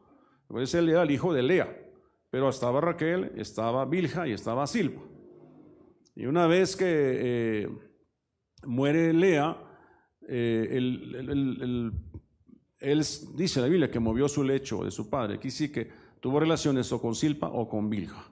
Pues 0.47 0.73
él 0.73 0.89
era 0.89 1.03
el 1.03 1.11
hijo 1.11 1.33
de 1.33 1.43
Lea. 1.43 1.77
Pero 2.29 2.49
estaba 2.49 2.81
Raquel, 2.81 3.31
estaba 3.35 3.85
Bilja 3.85 4.27
y 4.27 4.31
estaba 4.31 4.67
Silpa. 4.67 5.01
Y 6.15 6.25
una 6.25 6.47
vez 6.47 6.75
que 6.75 6.85
eh, 6.87 7.69
muere 8.65 9.13
Lea, 9.13 9.57
eh, 10.27 10.67
él, 12.79 13.03
dice 13.35 13.61
la 13.61 13.67
Biblia 13.67 13.91
que 13.91 13.99
movió 13.99 14.27
su 14.29 14.43
lecho 14.43 14.83
de 14.83 14.91
su 14.91 15.09
padre. 15.09 15.35
Aquí 15.35 15.51
sí 15.51 15.71
que 15.71 15.89
tuvo 16.19 16.39
relaciones 16.39 16.91
o 16.91 17.01
con 17.01 17.15
Silpa 17.15 17.49
o 17.49 17.67
con 17.67 17.89
Bilja. 17.89 18.30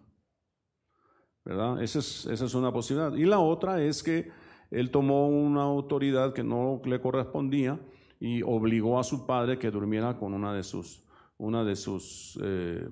¿Verdad? 1.46 1.82
Esa 1.82 2.00
es, 2.00 2.26
esa 2.26 2.46
es 2.46 2.54
una 2.54 2.72
posibilidad. 2.72 3.14
Y 3.16 3.26
la 3.26 3.40
otra 3.40 3.82
es 3.82 4.04
que 4.04 4.30
él 4.72 4.92
tomó 4.92 5.28
una 5.28 5.64
autoridad 5.64 6.34
que 6.34 6.44
no 6.44 6.82
le 6.86 7.00
correspondía 7.02 7.80
y 8.20 8.42
obligó 8.44 9.00
a 9.00 9.04
su 9.04 9.26
padre 9.26 9.58
que 9.58 9.72
durmiera 9.72 10.18
con 10.18 10.34
una 10.34 10.54
de 10.54 10.64
sus, 10.64 11.04
una 11.38 11.64
de 11.64 11.76
sus 11.76 12.40
eh, 12.44 12.88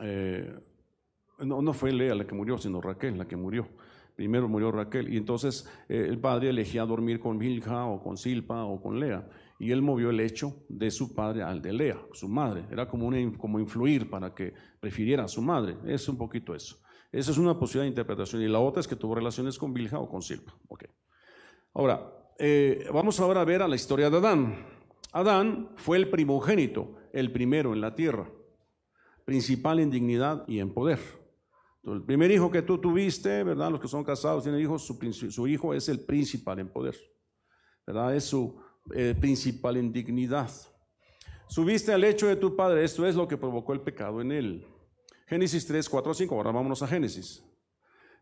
eh, 0.00 0.52
no, 1.38 1.62
no 1.62 1.72
fue 1.72 1.92
Lea 1.92 2.14
la 2.14 2.26
que 2.26 2.34
murió, 2.34 2.58
sino 2.58 2.80
Raquel 2.80 3.18
la 3.18 3.26
que 3.26 3.36
murió. 3.36 3.68
Primero 4.14 4.48
murió 4.48 4.70
Raquel 4.70 5.12
y 5.12 5.16
entonces 5.16 5.68
eh, 5.88 6.06
el 6.08 6.18
padre 6.18 6.50
elegía 6.50 6.84
dormir 6.84 7.18
con 7.18 7.38
Milja 7.38 7.86
o 7.86 8.02
con 8.02 8.16
Silpa 8.16 8.64
o 8.64 8.80
con 8.80 9.00
Lea 9.00 9.28
y 9.58 9.70
él 9.70 9.80
movió 9.80 10.10
el 10.10 10.20
hecho 10.20 10.64
de 10.68 10.90
su 10.90 11.14
padre 11.14 11.42
al 11.42 11.62
de 11.62 11.72
Lea, 11.72 11.98
su 12.12 12.28
madre. 12.28 12.64
Era 12.70 12.88
como, 12.88 13.10
como 13.38 13.58
influir 13.58 14.10
para 14.10 14.34
que 14.34 14.52
prefiriera 14.80 15.24
a 15.24 15.28
su 15.28 15.40
madre. 15.40 15.76
Es 15.86 16.08
un 16.08 16.18
poquito 16.18 16.54
eso. 16.54 16.81
Esa 17.12 17.30
es 17.30 17.36
una 17.36 17.58
posibilidad 17.58 17.84
de 17.84 17.88
interpretación. 17.90 18.42
Y 18.42 18.48
la 18.48 18.58
otra 18.58 18.80
es 18.80 18.88
que 18.88 18.96
tuvo 18.96 19.14
relaciones 19.14 19.58
con 19.58 19.74
Bilja 19.74 19.98
o 19.98 20.08
con 20.08 20.22
Silpa. 20.22 20.56
Okay. 20.66 20.88
Ahora, 21.74 22.10
eh, 22.38 22.88
vamos 22.92 23.20
ahora 23.20 23.42
a 23.42 23.44
ver 23.44 23.60
a 23.60 23.68
la 23.68 23.76
historia 23.76 24.08
de 24.08 24.16
Adán. 24.16 24.66
Adán 25.12 25.70
fue 25.76 25.98
el 25.98 26.08
primogénito, 26.08 26.96
el 27.12 27.30
primero 27.30 27.74
en 27.74 27.82
la 27.82 27.94
tierra, 27.94 28.30
principal 29.26 29.78
en 29.78 29.90
dignidad 29.90 30.44
y 30.48 30.58
en 30.58 30.72
poder. 30.72 30.98
el 31.84 32.02
primer 32.02 32.30
hijo 32.30 32.50
que 32.50 32.62
tú 32.62 32.78
tuviste, 32.78 33.44
¿verdad? 33.44 33.70
Los 33.70 33.80
que 33.80 33.88
son 33.88 34.04
casados 34.04 34.44
tienen 34.44 34.62
hijos, 34.62 34.86
su, 34.86 35.46
hijo 35.46 35.74
es 35.74 35.88
el 35.90 36.00
principal 36.00 36.60
en 36.60 36.68
poder, 36.68 36.96
¿verdad? 37.86 38.16
Es 38.16 38.24
su 38.24 38.58
eh, 38.94 39.14
principal 39.20 39.76
en 39.76 39.92
dignidad. 39.92 40.50
Subiste 41.46 41.92
al 41.92 42.00
lecho 42.00 42.26
de 42.26 42.36
tu 42.36 42.56
padre, 42.56 42.82
esto 42.82 43.06
es 43.06 43.14
lo 43.14 43.28
que 43.28 43.36
provocó 43.36 43.74
el 43.74 43.82
pecado 43.82 44.22
en 44.22 44.32
él. 44.32 44.66
Génesis 45.32 45.66
3, 45.66 45.88
4, 45.88 46.12
5. 46.12 46.34
Ahora 46.34 46.52
vámonos 46.52 46.82
a 46.82 46.86
Génesis. 46.86 47.42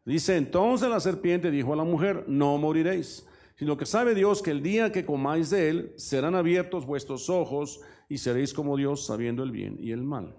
Dice, 0.05 0.37
entonces 0.37 0.89
la 0.89 1.01
serpiente 1.01 1.51
dijo 1.51 1.73
a 1.73 1.77
la 1.77 1.83
mujer, 1.83 2.25
no 2.29 2.57
moriréis, 2.57 3.27
sino 3.57 3.77
que 3.77 3.85
sabe 3.85 4.15
Dios 4.15 4.41
que 4.41 4.53
el 4.53 4.63
día 4.63 4.93
que 4.93 5.05
comáis 5.05 5.51
de 5.51 5.69
él, 5.69 5.93
serán 5.97 6.37
abiertos 6.37 6.87
vuestros 6.87 7.29
ojos 7.29 7.81
y 8.09 8.19
seréis 8.19 8.55
como 8.55 8.77
Dios 8.77 9.05
sabiendo 9.05 9.43
el 9.43 9.51
bien 9.51 9.77
y 9.81 9.91
el 9.91 10.05
mal. 10.05 10.37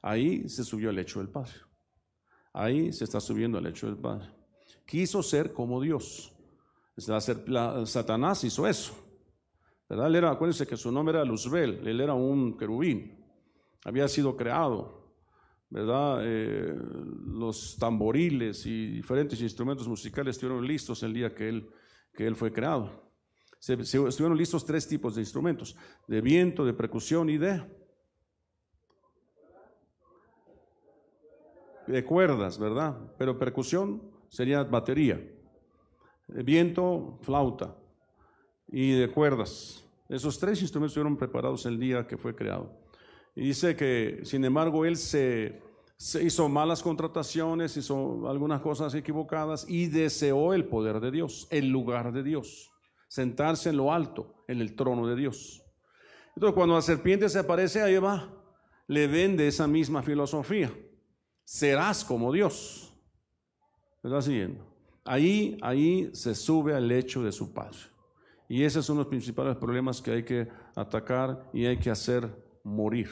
Ahí 0.00 0.48
se 0.48 0.62
subió 0.62 0.90
el 0.90 0.98
hecho 1.00 1.18
del 1.18 1.28
Padre. 1.28 1.54
Ahí 2.52 2.92
se 2.92 3.02
está 3.02 3.18
subiendo 3.18 3.58
el 3.58 3.66
hecho 3.66 3.88
del 3.88 3.96
Padre. 3.96 4.28
Quiso 4.86 5.24
ser 5.24 5.52
como 5.52 5.80
Dios. 5.80 6.32
Satanás 6.96 8.44
hizo 8.44 8.68
eso. 8.68 8.94
¿verdad? 9.88 10.14
era, 10.14 10.30
acuérdense 10.30 10.68
que 10.68 10.76
su 10.76 10.92
nombre 10.92 11.16
era 11.16 11.24
Luzbel, 11.24 11.84
él 11.84 12.00
era 12.00 12.14
un 12.14 12.56
querubín. 12.56 13.18
Había 13.84 14.06
sido 14.06 14.36
creado 14.36 14.99
¿verdad? 15.70 16.20
Eh, 16.24 16.74
los 17.26 17.76
tamboriles 17.78 18.66
y 18.66 18.88
diferentes 18.88 19.40
instrumentos 19.40 19.86
musicales 19.86 20.36
estuvieron 20.36 20.66
listos 20.66 21.02
el 21.04 21.14
día 21.14 21.34
que 21.34 21.48
él, 21.48 22.36
fue 22.36 22.52
creado. 22.52 23.08
Estuvieron 23.60 24.36
listos 24.36 24.64
tres 24.64 24.86
tipos 24.86 25.14
de 25.14 25.22
instrumentos, 25.22 25.76
de 26.08 26.20
viento, 26.20 26.64
de 26.64 26.72
percusión 26.72 27.30
y 27.30 27.38
de, 27.38 27.62
de 31.86 32.04
cuerdas, 32.04 32.58
¿verdad? 32.58 32.98
Pero 33.16 33.38
percusión 33.38 34.02
sería 34.28 34.64
batería, 34.64 35.22
viento, 36.26 37.18
flauta 37.22 37.76
y 38.66 38.92
de 38.92 39.10
cuerdas. 39.10 39.84
Esos 40.08 40.38
tres 40.38 40.60
instrumentos 40.62 40.92
estuvieron 40.92 41.16
preparados 41.16 41.64
el 41.66 41.78
día 41.78 42.06
que 42.06 42.16
fue 42.16 42.34
creado. 42.34 42.80
Y 43.34 43.46
dice 43.46 43.76
que, 43.76 44.20
sin 44.24 44.44
embargo, 44.44 44.84
él 44.84 44.96
se, 44.96 45.62
hizo 46.20 46.48
malas 46.48 46.82
contrataciones, 46.82 47.76
hizo 47.76 48.28
algunas 48.28 48.60
cosas 48.60 48.94
equivocadas 48.94 49.66
y 49.68 49.86
deseó 49.86 50.54
el 50.54 50.64
poder 50.64 51.00
de 51.00 51.10
Dios, 51.10 51.46
el 51.50 51.68
lugar 51.68 52.12
de 52.12 52.22
Dios, 52.22 52.70
sentarse 53.08 53.70
en 53.70 53.76
lo 53.76 53.92
alto, 53.92 54.44
en 54.48 54.60
el 54.60 54.74
trono 54.74 55.06
de 55.06 55.16
Dios. 55.16 55.62
Entonces, 56.34 56.54
cuando 56.54 56.74
la 56.74 56.82
serpiente 56.82 57.28
se 57.28 57.38
aparece 57.38 57.80
a 57.80 57.88
Eva, 57.88 58.28
le 58.86 59.06
vende 59.06 59.46
esa 59.46 59.66
misma 59.66 60.02
filosofía. 60.02 60.72
Serás 61.44 62.04
como 62.04 62.32
Dios. 62.32 62.92
¿Verdad 64.02 64.20
siguiendo? 64.20 64.66
Ahí, 65.04 65.58
ahí 65.62 66.10
se 66.12 66.34
sube 66.34 66.74
al 66.74 66.88
lecho 66.88 67.22
de 67.22 67.32
su 67.32 67.52
padre. 67.52 67.78
Y 68.48 68.64
esos 68.64 68.84
son 68.84 68.98
los 68.98 69.06
principales 69.06 69.56
problemas 69.56 70.00
que 70.00 70.10
hay 70.10 70.24
que 70.24 70.48
atacar 70.74 71.48
y 71.52 71.66
hay 71.66 71.78
que 71.78 71.90
hacer 71.90 72.28
morir. 72.64 73.08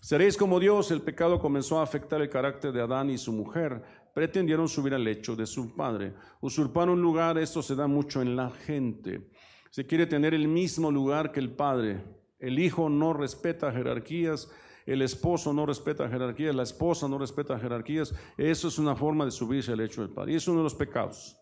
Seréis 0.00 0.36
como 0.36 0.58
Dios, 0.58 0.90
el 0.90 1.02
pecado 1.02 1.38
comenzó 1.38 1.78
a 1.78 1.82
afectar 1.82 2.22
el 2.22 2.30
carácter 2.30 2.72
de 2.72 2.80
Adán 2.80 3.10
y 3.10 3.18
su 3.18 3.32
mujer. 3.32 3.82
Pretendieron 4.14 4.66
subir 4.66 4.94
al 4.94 5.04
lecho 5.04 5.36
de 5.36 5.46
su 5.46 5.76
padre. 5.76 6.14
Usurpar 6.40 6.88
un 6.88 7.02
lugar, 7.02 7.36
esto 7.36 7.62
se 7.62 7.74
da 7.76 7.86
mucho 7.86 8.22
en 8.22 8.34
la 8.34 8.50
gente. 8.50 9.28
Se 9.70 9.86
quiere 9.86 10.06
tener 10.06 10.32
el 10.32 10.48
mismo 10.48 10.90
lugar 10.90 11.30
que 11.30 11.40
el 11.40 11.50
padre. 11.50 12.02
El 12.38 12.58
hijo 12.58 12.88
no 12.88 13.12
respeta 13.12 13.70
jerarquías, 13.70 14.50
el 14.86 15.02
esposo 15.02 15.52
no 15.52 15.66
respeta 15.66 16.08
jerarquías, 16.08 16.54
la 16.54 16.62
esposa 16.62 17.06
no 17.06 17.18
respeta 17.18 17.58
jerarquías. 17.58 18.14
Eso 18.38 18.68
es 18.68 18.78
una 18.78 18.96
forma 18.96 19.26
de 19.26 19.30
subirse 19.30 19.72
al 19.72 19.78
lecho 19.78 20.00
del 20.00 20.14
padre. 20.14 20.32
Y 20.32 20.36
es 20.36 20.48
uno 20.48 20.58
de 20.58 20.64
los 20.64 20.74
pecados, 20.74 21.36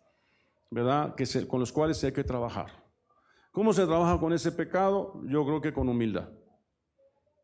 ¿verdad? 0.68 1.14
Que 1.14 1.24
con 1.46 1.60
los 1.60 1.70
cuales 1.70 2.02
hay 2.02 2.12
que 2.12 2.24
trabajar. 2.24 2.84
¿Cómo 3.52 3.72
se 3.72 3.86
trabaja 3.86 4.18
con 4.18 4.32
ese 4.32 4.50
pecado? 4.50 5.22
Yo 5.24 5.46
creo 5.46 5.60
que 5.60 5.72
con 5.72 5.88
humildad 5.88 6.28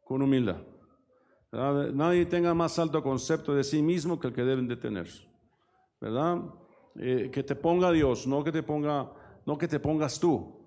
con 0.04 0.22
humildad. 0.22 0.62
Nadie 1.52 2.26
tenga 2.26 2.52
más 2.52 2.78
alto 2.78 3.02
concepto 3.02 3.54
de 3.54 3.62
sí 3.62 3.80
mismo 3.80 4.18
que 4.18 4.28
el 4.28 4.32
que 4.32 4.42
deben 4.42 4.66
de 4.66 4.76
tener. 4.76 5.08
¿Verdad? 6.00 6.42
Eh, 6.96 7.30
que 7.32 7.42
te 7.42 7.54
ponga 7.56 7.90
Dios, 7.92 8.26
no 8.26 8.42
que 8.44 8.52
te 8.52 8.62
ponga 8.62 9.10
no 9.46 9.58
que 9.58 9.68
te 9.68 9.80
pongas 9.80 10.18
tú. 10.18 10.60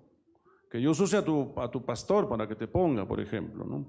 Que 0.70 0.78
Dios 0.78 0.98
use 1.00 1.16
a 1.16 1.24
tu, 1.24 1.52
a 1.56 1.70
tu 1.70 1.84
pastor 1.84 2.28
para 2.28 2.46
que 2.46 2.54
te 2.54 2.68
ponga, 2.68 3.06
por 3.06 3.20
ejemplo, 3.20 3.64
¿no? 3.64 3.86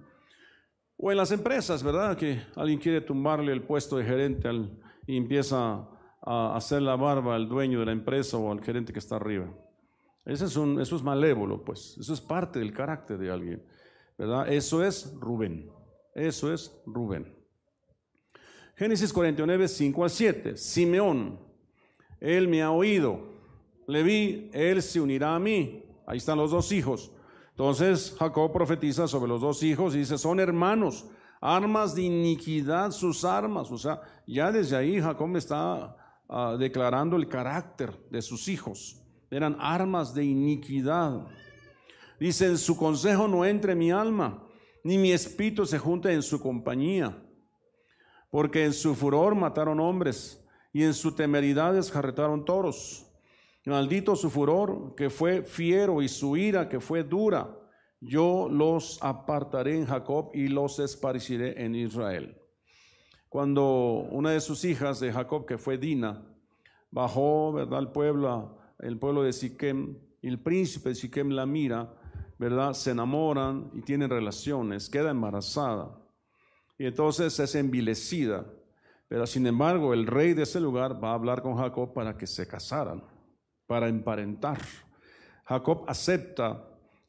O 0.98 1.12
en 1.12 1.18
las 1.18 1.32
empresas, 1.32 1.84
¿verdad? 1.84 2.18
Que 2.18 2.42
alguien 2.56 2.80
quiere 2.80 3.02
tumbarle 3.02 3.52
el 3.52 3.64
puesto 3.64 3.98
de 3.98 4.06
gerente 4.06 4.48
al, 4.48 4.78
y 5.06 5.18
empieza 5.18 5.88
a 6.22 6.56
hacer 6.56 6.82
la 6.82 6.96
barba 6.96 7.36
al 7.36 7.48
dueño 7.48 7.80
de 7.80 7.86
la 7.86 7.92
empresa 7.92 8.38
o 8.38 8.52
al 8.52 8.62
gerente 8.62 8.94
que 8.94 9.00
está 9.00 9.16
arriba. 9.16 9.50
Eso 10.26 10.46
es, 10.46 10.56
un, 10.56 10.80
eso 10.80 10.96
es 10.96 11.04
malévolo, 11.04 11.64
pues. 11.64 11.98
Eso 11.98 12.14
es 12.14 12.22
parte 12.22 12.60
del 12.60 12.74
carácter 12.74 13.18
de 13.18 13.32
alguien, 13.32 13.64
Eso 14.48 14.84
es 14.84 15.14
Rubén. 15.20 15.72
Eso 16.14 16.54
es 16.54 16.76
Rubén. 16.86 17.34
Génesis 18.76 19.14
49, 19.14 19.68
5 19.68 20.04
al 20.04 20.10
7. 20.10 20.58
Simeón, 20.58 21.40
él 22.20 22.48
me 22.48 22.62
ha 22.62 22.72
oído. 22.72 23.40
Leví, 23.88 24.50
él 24.54 24.82
se 24.82 25.00
unirá 25.00 25.36
a 25.36 25.40
mí. 25.40 25.84
Ahí 26.06 26.18
están 26.18 26.38
los 26.38 26.52
dos 26.52 26.72
hijos. 26.72 27.12
Entonces 27.52 28.16
Jacob 28.18 28.52
profetiza 28.52 29.08
sobre 29.08 29.30
los 29.30 29.42
dos 29.42 29.64
hijos 29.64 29.96
y 29.96 30.00
dice, 30.00 30.18
son 30.18 30.40
hermanos, 30.40 31.06
armas 31.42 31.96
de 31.96 32.04
iniquidad 32.04 32.92
sus 32.92 33.24
armas. 33.26 33.72
O 33.72 33.78
sea, 33.78 34.02
ya 34.26 34.52
desde 34.52 34.76
ahí 34.76 35.02
Jacob 35.02 35.36
está 35.36 35.96
ah, 36.28 36.56
declarando 36.58 37.16
el 37.16 37.28
carácter 37.28 37.98
de 38.10 38.22
sus 38.22 38.48
hijos. 38.48 39.02
Eran 39.30 39.58
armas 39.60 40.14
de 40.14 40.26
iniquidad. 40.26 41.28
Dice, 42.20 42.48
en 42.48 42.58
su 42.58 42.76
consejo 42.76 43.28
no 43.28 43.46
entre 43.46 43.76
mi 43.76 43.92
alma, 43.92 44.46
ni 44.84 44.98
mi 44.98 45.12
espíritu 45.12 45.66
se 45.66 45.80
junte 45.80 46.12
en 46.14 46.22
su 46.22 46.42
compañía. 46.42 47.18
Porque 48.30 48.66
en 48.66 48.74
su 48.74 48.96
furor 48.96 49.36
mataron 49.36 49.80
hombres 49.80 50.46
y 50.74 50.84
en 50.84 50.94
su 50.94 51.14
temeridad 51.14 51.74
descarretaron 51.74 52.46
toros. 52.46 53.10
Maldito 53.70 54.16
su 54.16 54.30
furor, 54.30 54.96
que 54.96 55.10
fue 55.10 55.44
fiero, 55.44 56.02
y 56.02 56.08
su 56.08 56.36
ira, 56.36 56.68
que 56.68 56.80
fue 56.80 57.04
dura. 57.04 57.56
Yo 58.02 58.48
los 58.50 58.98
apartaré 59.02 59.78
en 59.78 59.86
Jacob 59.86 60.32
y 60.34 60.48
los 60.48 60.80
esparciré 60.80 61.64
en 61.64 61.76
Israel. 61.76 62.42
Cuando 63.28 64.08
una 64.12 64.32
de 64.32 64.42
sus 64.42 64.66
hijas 64.66 65.00
de 65.00 65.14
Jacob, 65.14 65.46
que 65.46 65.58
fue 65.58 65.78
Dina, 65.78 66.26
bajó, 66.90 67.54
¿verdad?, 67.54 67.78
al 67.78 67.92
pueblo, 67.92 68.58
el 68.80 68.98
pueblo 68.98 69.22
de 69.22 69.34
Siquem, 69.34 70.00
el 70.22 70.40
príncipe 70.40 70.90
de 70.90 70.96
Siquem 70.96 71.30
la 71.30 71.46
mira, 71.46 71.94
¿verdad?, 72.40 72.74
se 72.74 72.92
enamoran 72.92 73.70
y 73.74 73.82
tienen 73.82 74.10
relaciones, 74.10 74.90
queda 74.90 75.12
embarazada. 75.12 75.96
Y 76.78 76.86
entonces 76.86 77.38
es 77.40 77.54
envilecida. 77.54 78.46
Pero 79.08 79.28
sin 79.28 79.46
embargo, 79.46 79.94
el 79.94 80.08
rey 80.08 80.34
de 80.34 80.44
ese 80.44 80.60
lugar 80.60 81.04
va 81.04 81.12
a 81.12 81.16
hablar 81.16 81.44
con 81.44 81.58
Jacob 81.58 81.94
para 81.94 82.18
que 82.18 82.26
se 82.26 82.48
casaran 82.48 83.04
para 83.70 83.88
emparentar. 83.88 84.58
Jacob 85.46 85.84
acepta, 85.88 86.66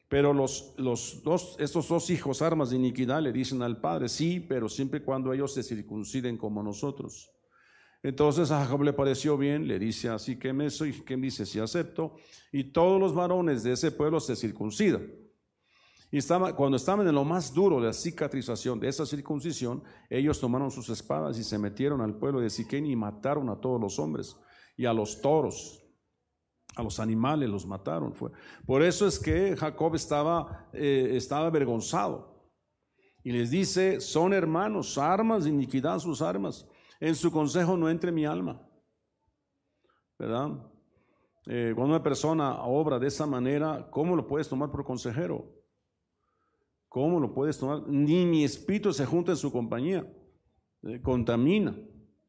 pero 0.07 0.31
los, 0.31 0.75
los 0.77 1.23
dos, 1.23 1.55
estos 1.57 1.87
dos 1.87 2.11
hijos, 2.11 2.43
armas 2.43 2.69
de 2.69 2.75
iniquidad, 2.75 3.19
le 3.19 3.31
dicen 3.31 3.63
al 3.63 3.81
padre, 3.81 4.07
sí, 4.07 4.39
pero 4.39 4.69
siempre 4.69 4.99
y 4.99 5.03
cuando 5.03 5.33
ellos 5.33 5.55
se 5.55 5.63
circunciden 5.63 6.37
como 6.37 6.61
nosotros. 6.61 7.31
Entonces 8.03 8.49
a 8.51 8.63
Jacob 8.63 8.83
le 8.83 8.93
pareció 8.93 9.37
bien, 9.37 9.67
le 9.67 9.77
dice 9.77 10.09
así 10.09 10.37
que 10.37 10.53
me 10.53 10.69
soy, 10.69 10.91
que 11.03 11.15
me 11.17 11.23
dice 11.27 11.45
si 11.45 11.59
acepto, 11.59 12.15
y 12.51 12.65
todos 12.65 12.99
los 12.99 13.13
varones 13.13 13.63
de 13.63 13.73
ese 13.73 13.91
pueblo 13.91 14.19
se 14.19 14.35
circuncidan. 14.35 15.07
Y 16.11 16.17
estaba, 16.17 16.55
cuando 16.55 16.75
estaban 16.77 17.07
en 17.07 17.15
lo 17.15 17.23
más 17.23 17.53
duro 17.53 17.79
de 17.79 17.87
la 17.87 17.93
cicatrización 17.93 18.79
de 18.79 18.89
esa 18.89 19.05
circuncisión, 19.05 19.83
ellos 20.09 20.39
tomaron 20.39 20.69
sus 20.69 20.89
espadas 20.89 21.37
y 21.37 21.43
se 21.43 21.57
metieron 21.57 22.01
al 22.01 22.17
pueblo 22.17 22.41
de 22.41 22.49
Siquén 22.49 22.85
y 22.85 22.95
mataron 22.95 23.49
a 23.49 23.61
todos 23.61 23.79
los 23.79 23.97
hombres 23.97 24.35
y 24.75 24.85
a 24.85 24.93
los 24.93 25.21
toros 25.21 25.81
a 26.75 26.83
los 26.83 26.99
animales 26.99 27.49
los 27.49 27.65
mataron. 27.65 28.13
Por 28.65 28.83
eso 28.83 29.07
es 29.07 29.19
que 29.19 29.55
Jacob 29.57 29.95
estaba, 29.95 30.69
eh, 30.73 31.11
estaba 31.13 31.47
avergonzado. 31.47 32.31
Y 33.23 33.31
les 33.31 33.51
dice, 33.51 33.99
son 33.99 34.33
hermanos, 34.33 34.97
armas 34.97 35.45
iniquidad 35.45 35.99
sus 35.99 36.21
armas. 36.21 36.67
En 37.01 37.15
su 37.15 37.31
consejo 37.31 37.75
no 37.75 37.89
entre 37.89 38.11
mi 38.11 38.25
alma. 38.25 38.61
¿Verdad? 40.19 40.51
Eh, 41.47 41.73
cuando 41.75 41.95
una 41.95 42.03
persona 42.03 42.61
obra 42.61 42.99
de 42.99 43.07
esa 43.07 43.25
manera, 43.25 43.89
¿cómo 43.89 44.15
lo 44.15 44.27
puedes 44.27 44.47
tomar 44.47 44.69
por 44.69 44.85
consejero? 44.85 45.51
¿Cómo 46.87 47.19
lo 47.19 47.33
puedes 47.33 47.57
tomar? 47.57 47.87
Ni 47.87 48.25
mi 48.27 48.43
espíritu 48.43 48.93
se 48.93 49.07
junta 49.07 49.31
en 49.31 49.37
su 49.37 49.51
compañía. 49.51 50.05
Eh, 50.83 51.01
contamina 51.01 51.75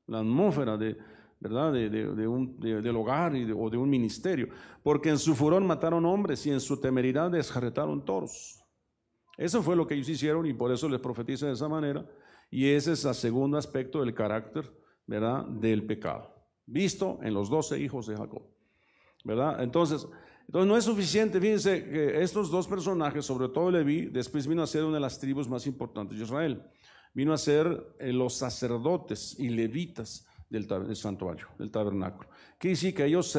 la 0.06 0.20
atmósfera 0.20 0.78
de, 0.78 0.96
¿verdad? 1.38 1.72
De, 1.74 2.26
un, 2.26 2.58
del 2.58 2.96
hogar 2.96 3.35
o 3.35 3.68
de 3.68 3.76
un 3.76 3.90
ministerio. 3.90 4.48
Porque 4.82 5.11
en 5.11 5.18
su 5.18 5.35
furor 5.35 5.62
mataron 5.62 6.06
hombres 6.06 6.46
y 6.46 6.50
en 6.50 6.61
su 6.61 6.80
temeridad 6.80 7.30
desjarretaron 7.30 8.02
toros. 8.06 8.64
Eso 9.37 9.62
fue 9.62 9.76
lo 9.76 9.87
que 9.87 9.94
ellos 9.94 10.08
hicieron 10.08 10.46
y 10.46 10.54
por 10.54 10.72
eso 10.72 10.88
les 10.88 11.00
profetiza 11.00 11.46
de 11.46 11.52
esa 11.52 11.68
manera. 11.68 12.06
Y 12.52 12.68
ese 12.68 12.92
es 12.92 13.04
el 13.06 13.14
segundo 13.14 13.56
aspecto 13.56 14.00
del 14.00 14.12
carácter, 14.12 14.70
¿verdad? 15.06 15.46
Del 15.46 15.86
pecado. 15.86 16.30
Visto 16.66 17.18
en 17.22 17.32
los 17.32 17.48
doce 17.48 17.80
hijos 17.80 18.06
de 18.06 18.14
Jacob. 18.14 18.42
¿Verdad? 19.24 19.62
Entonces, 19.62 20.06
entonces 20.46 20.68
no 20.68 20.76
es 20.76 20.84
suficiente. 20.84 21.40
Fíjense 21.40 21.82
que 21.82 22.22
estos 22.22 22.50
dos 22.50 22.68
personajes, 22.68 23.24
sobre 23.24 23.48
todo 23.48 23.70
Leví, 23.70 24.02
después 24.02 24.46
vino 24.46 24.62
a 24.62 24.66
ser 24.66 24.84
una 24.84 24.96
de 24.96 25.00
las 25.00 25.18
tribus 25.18 25.48
más 25.48 25.66
importantes 25.66 26.18
de 26.18 26.24
Israel. 26.24 26.62
Vino 27.14 27.32
a 27.32 27.38
ser 27.38 27.94
eh, 27.98 28.12
los 28.12 28.34
sacerdotes 28.34 29.34
y 29.38 29.48
levitas 29.48 30.26
del, 30.50 30.94
santuario, 30.94 31.48
del 31.58 31.70
tabernáculo. 31.70 32.28
Quiere 32.58 32.74
decir 32.74 32.94
que 32.94 33.06
ellos 33.06 33.34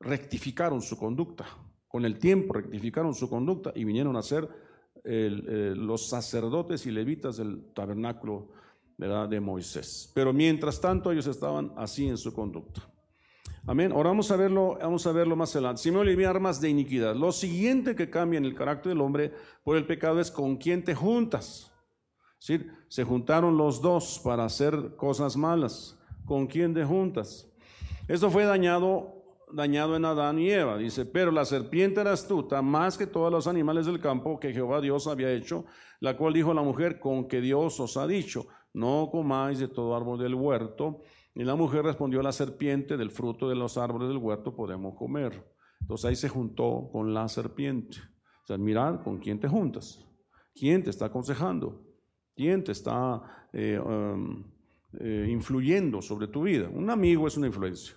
rectificaron 0.00 0.80
su 0.80 0.96
conducta, 0.96 1.46
con 1.86 2.06
el 2.06 2.18
tiempo 2.18 2.54
rectificaron 2.54 3.14
su 3.14 3.28
conducta 3.28 3.70
y 3.74 3.84
vinieron 3.84 4.16
a 4.16 4.22
ser 4.22 4.48
los 5.06 6.08
sacerdotes 6.08 6.84
y 6.86 6.90
levitas 6.90 7.36
del 7.36 7.72
tabernáculo 7.72 8.48
de 8.96 9.40
Moisés. 9.40 10.10
Pero 10.14 10.32
mientras 10.32 10.80
tanto 10.80 11.12
ellos 11.12 11.26
estaban 11.26 11.72
así 11.76 12.08
en 12.08 12.16
su 12.16 12.32
conducta. 12.32 12.82
Amén. 13.68 13.90
Ahora 13.90 14.10
vamos 14.10 14.30
a 14.30 14.36
verlo, 14.36 14.78
vamos 14.80 15.06
a 15.06 15.12
verlo 15.12 15.34
más 15.34 15.54
adelante. 15.56 15.82
Si 15.82 15.90
me 15.90 15.98
olvidé 15.98 16.24
armas 16.24 16.60
de 16.60 16.68
iniquidad. 16.68 17.16
Lo 17.16 17.32
siguiente 17.32 17.96
que 17.96 18.08
cambia 18.08 18.38
en 18.38 18.44
el 18.44 18.54
carácter 18.54 18.90
del 18.90 19.00
hombre 19.00 19.32
por 19.64 19.76
el 19.76 19.86
pecado 19.86 20.20
es 20.20 20.30
con 20.30 20.56
quién 20.56 20.84
te 20.84 20.94
juntas. 20.94 21.72
¿Sí? 22.38 22.64
Se 22.88 23.02
juntaron 23.02 23.56
los 23.56 23.82
dos 23.82 24.20
para 24.22 24.44
hacer 24.44 24.94
cosas 24.96 25.36
malas 25.36 25.98
con 26.24 26.46
quién 26.46 26.74
de 26.74 26.84
juntas. 26.84 27.48
Esto 28.06 28.30
fue 28.30 28.44
dañado, 28.44 29.15
dañado 29.52 29.96
en 29.96 30.04
Adán 30.04 30.38
y 30.38 30.50
Eva. 30.50 30.76
Dice, 30.76 31.06
pero 31.06 31.30
la 31.30 31.44
serpiente 31.44 32.00
era 32.00 32.12
astuta 32.12 32.62
más 32.62 32.98
que 32.98 33.06
todos 33.06 33.30
los 33.30 33.46
animales 33.46 33.86
del 33.86 34.00
campo 34.00 34.40
que 34.40 34.52
Jehová 34.52 34.80
Dios 34.80 35.06
había 35.06 35.32
hecho, 35.32 35.64
la 36.00 36.16
cual 36.16 36.34
dijo 36.34 36.52
la 36.54 36.62
mujer, 36.62 36.98
con 36.98 37.28
que 37.28 37.40
Dios 37.40 37.78
os 37.80 37.96
ha 37.96 38.06
dicho, 38.06 38.46
no 38.72 39.08
comáis 39.10 39.58
de 39.58 39.68
todo 39.68 39.96
árbol 39.96 40.18
del 40.18 40.34
huerto. 40.34 41.00
Y 41.34 41.44
la 41.44 41.54
mujer 41.54 41.84
respondió 41.84 42.20
a 42.20 42.22
la 42.22 42.32
serpiente, 42.32 42.96
del 42.96 43.10
fruto 43.10 43.48
de 43.48 43.54
los 43.54 43.76
árboles 43.76 44.08
del 44.08 44.18
huerto 44.18 44.54
podemos 44.54 44.94
comer. 44.96 45.44
Entonces 45.80 46.04
ahí 46.06 46.16
se 46.16 46.28
juntó 46.28 46.88
con 46.90 47.12
la 47.12 47.28
serpiente. 47.28 47.98
O 48.42 48.46
sea, 48.46 48.58
mirar 48.58 49.02
con 49.02 49.18
quién 49.18 49.38
te 49.38 49.48
juntas, 49.48 50.04
quién 50.54 50.82
te 50.82 50.90
está 50.90 51.06
aconsejando, 51.06 51.82
quién 52.34 52.64
te 52.64 52.72
está 52.72 53.48
eh, 53.52 53.78
um, 53.78 54.44
eh, 55.00 55.26
influyendo 55.28 56.00
sobre 56.00 56.28
tu 56.28 56.42
vida. 56.42 56.68
Un 56.68 56.88
amigo 56.90 57.26
es 57.26 57.36
una 57.36 57.48
influencia. 57.48 57.96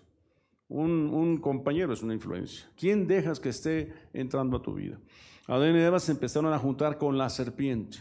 Un, 0.70 1.38
compañero 1.38 1.94
es 1.94 2.04
una 2.04 2.14
influencia. 2.14 2.70
¿Quién 2.78 3.08
dejas 3.08 3.40
que 3.40 3.50
esté 3.50 3.92
entrando 4.14 4.58
a 4.58 4.62
tu 4.62 4.76
vida? 4.76 5.00
Adán 5.48 5.76
y 5.76 5.80
Eva 5.80 6.00
se 6.00 6.12
empezaron 6.12 6.54
a 6.54 6.60
juntar 6.60 6.98
con 7.00 7.18
la 7.18 7.30
serpiente. 7.30 7.98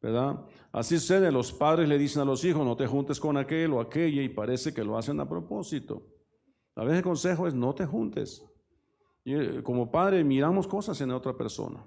¿Verdad? 0.00 0.44
Así 0.70 0.96
sucede, 0.98 1.32
los 1.32 1.52
padres 1.52 1.88
le 1.88 1.98
dicen 1.98 2.22
a 2.22 2.24
los 2.24 2.44
hijos, 2.44 2.64
no 2.64 2.76
te 2.76 2.86
juntes 2.86 3.18
con 3.18 3.36
aquel 3.36 3.72
o 3.72 3.80
aquella 3.80 4.22
y 4.22 4.28
parece 4.28 4.72
que 4.72 4.84
lo 4.84 4.96
hacen 4.96 5.18
a 5.18 5.28
propósito. 5.28 6.06
A 6.76 6.84
veces 6.84 6.98
el 6.98 7.02
consejo 7.02 7.48
es 7.48 7.54
no 7.54 7.74
te 7.74 7.84
juntes. 7.84 8.44
Eh, 9.24 9.60
como 9.64 9.90
padre 9.90 10.22
miramos 10.22 10.68
cosas 10.68 11.00
en 11.00 11.10
otra 11.10 11.36
persona. 11.36 11.84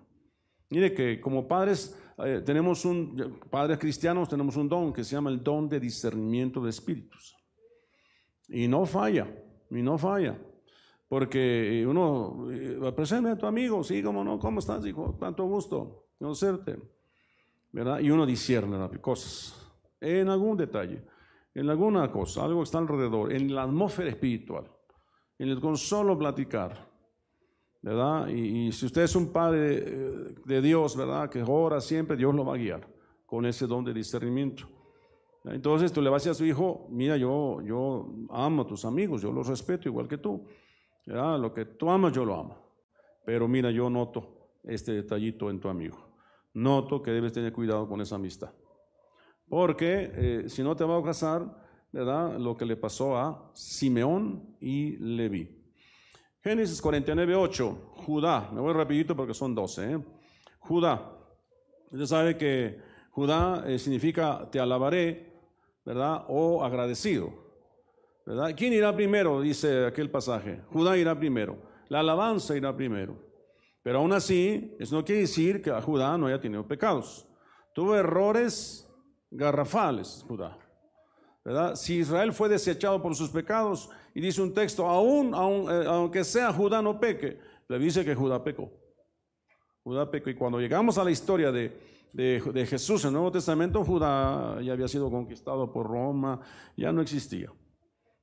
Mire 0.71 0.93
que 0.93 1.21
como 1.21 1.47
padres 1.47 1.97
eh, 2.17 2.41
tenemos 2.45 2.83
un, 2.83 3.39
padres 3.49 3.79
cristianos 3.79 4.27
tenemos 4.27 4.57
un 4.57 4.67
don 4.67 4.91
que 4.91 5.05
se 5.05 5.15
llama 5.15 5.29
el 5.29 5.41
don 5.41 5.69
de 5.69 5.79
discernimiento 5.79 6.61
de 6.61 6.69
espíritus. 6.71 7.37
Y 8.49 8.67
no 8.67 8.85
falla, 8.85 9.31
y 9.69 9.81
no 9.81 9.97
falla. 9.97 10.37
Porque 11.07 11.85
uno, 11.87 12.47
eh, 12.51 12.91
presente 12.95 13.29
a 13.29 13.37
tu 13.37 13.45
amigo, 13.45 13.83
sí, 13.83 14.03
cómo 14.03 14.23
no, 14.23 14.37
¿cómo 14.37 14.59
estás, 14.59 14.85
hijo? 14.85 15.17
Tanto 15.19 15.43
gusto 15.45 16.09
conocerte. 16.19 16.77
¿Verdad? 17.71 17.99
Y 17.99 18.09
uno 18.09 18.25
discierne 18.25 18.77
las 18.77 18.89
cosas, 18.99 19.71
en 20.01 20.27
algún 20.29 20.57
detalle, 20.57 21.03
en 21.53 21.69
alguna 21.69 22.11
cosa, 22.11 22.43
algo 22.43 22.59
que 22.59 22.63
está 22.63 22.79
alrededor, 22.79 23.31
en 23.31 23.53
la 23.53 23.63
atmósfera 23.63 24.09
espiritual, 24.09 24.65
en 25.37 25.49
el 25.49 25.59
con 25.59 25.77
solo 25.77 26.17
platicar. 26.17 26.89
¿verdad? 27.81 28.27
Y, 28.27 28.71
si 28.71 28.87
usted 28.87 29.03
es 29.03 29.15
un 29.15 29.31
padre 29.31 29.77
eh, 29.77 30.35
de 30.45 30.61
Dios, 30.61 30.97
¿verdad? 30.97 31.29
Que 31.29 31.43
ora 31.45 31.79
siempre, 31.79 32.17
Dios 32.17 32.33
lo 32.33 32.43
va 32.43 32.55
a 32.55 32.57
guiar 32.57 32.87
con 33.25 33.45
ese 33.45 33.67
don 33.67 33.85
de 33.85 33.93
discernimiento. 33.93 34.67
Entonces 35.45 35.91
tú 35.91 36.01
le 36.01 36.09
vas 36.09 36.27
a 36.27 36.33
su 36.33 36.45
hijo, 36.45 36.87
mira, 36.89 37.17
yo, 37.17 37.61
yo 37.61 38.13
amo 38.29 38.63
a 38.63 38.67
tus 38.67 38.85
amigos, 38.85 39.21
yo 39.21 39.31
los 39.31 39.47
respeto 39.47 39.87
igual 39.87 40.07
que 40.07 40.17
tú, 40.17 40.45
Lo 41.05 41.53
que 41.53 41.65
tú 41.65 41.89
amas, 41.89 42.13
yo 42.13 42.25
lo 42.25 42.35
amo. 42.35 42.57
Pero 43.25 43.47
mira, 43.47 43.71
yo 43.71 43.89
noto 43.89 44.57
este 44.63 44.91
detallito 44.91 45.49
en 45.49 45.59
tu 45.59 45.69
amigo. 45.69 45.97
Noto 46.53 47.01
que 47.01 47.11
debes 47.11 47.33
tener 47.33 47.53
cuidado 47.53 47.87
con 47.87 48.01
esa 48.01 48.15
amistad. 48.15 48.51
Porque 49.47 50.11
eh, 50.13 50.43
si 50.49 50.61
no 50.61 50.75
te 50.75 50.83
va 50.83 50.97
a 50.97 51.03
casar, 51.03 51.45
¿verdad? 51.91 52.37
Lo 52.37 52.55
que 52.55 52.65
le 52.65 52.75
pasó 52.75 53.17
a 53.17 53.51
Simeón 53.53 54.55
y 54.59 54.97
Leví. 54.97 55.59
Génesis 56.41 56.81
49, 56.81 57.35
8, 57.35 57.93
Judá. 58.05 58.49
Me 58.53 58.61
voy 58.61 58.73
rapidito 58.73 59.15
porque 59.15 59.33
son 59.33 59.55
12. 59.55 59.93
¿eh? 59.93 59.99
Judá. 60.59 61.17
Usted 61.91 62.05
sabe 62.05 62.37
que 62.37 62.79
Judá 63.11 63.63
eh, 63.67 63.79
significa 63.79 64.47
te 64.51 64.59
alabaré, 64.59 65.33
¿verdad? 65.85 66.25
O 66.27 66.63
agradecido. 66.63 67.31
¿verdad? 68.25 68.53
¿Quién 68.55 68.73
irá 68.73 68.95
primero? 68.95 69.41
Dice 69.41 69.85
aquel 69.85 70.09
pasaje. 70.09 70.61
Judá 70.71 70.97
irá 70.97 71.17
primero. 71.17 71.57
La 71.87 71.99
alabanza 72.01 72.55
irá 72.55 72.75
primero. 72.75 73.15
Pero 73.81 73.99
aún 73.99 74.13
así, 74.13 74.75
eso 74.79 74.95
no 74.95 75.03
quiere 75.03 75.21
decir 75.21 75.61
que 75.61 75.71
Judá 75.71 76.17
no 76.17 76.27
haya 76.27 76.39
tenido 76.39 76.67
pecados. 76.67 77.27
Tuvo 77.73 77.95
errores 77.95 78.87
garrafales, 79.31 80.23
Judá. 80.27 80.57
¿verdad? 81.43 81.75
Si 81.75 81.95
Israel 81.97 82.33
fue 82.33 82.49
desechado 82.49 83.01
por 83.01 83.15
sus 83.15 83.29
pecados, 83.29 83.89
y 84.13 84.21
dice 84.21 84.41
un 84.41 84.53
texto, 84.53 84.85
aún, 84.87 85.33
eh, 85.69 85.85
aunque 85.87 86.23
sea 86.23 86.51
Judá 86.51 86.81
no 86.81 86.99
peque, 86.99 87.39
le 87.67 87.79
dice 87.79 88.03
que 88.03 88.15
Judá 88.15 88.43
pecó. 88.43 88.71
Judá 89.83 90.09
pecó. 90.09 90.29
Y 90.29 90.35
cuando 90.35 90.59
llegamos 90.59 90.97
a 90.97 91.03
la 91.03 91.11
historia 91.11 91.51
de, 91.51 91.88
de, 92.13 92.65
Jesús 92.67 93.03
en 93.03 93.09
el 93.09 93.13
Nuevo 93.13 93.31
Testamento, 93.31 93.83
Judá 93.83 94.61
ya 94.61 94.73
había 94.73 94.87
sido 94.87 95.09
conquistado 95.09 95.71
por 95.71 95.87
Roma, 95.87 96.39
ya 96.75 96.91
no 96.91 97.01
existía. 97.01 97.51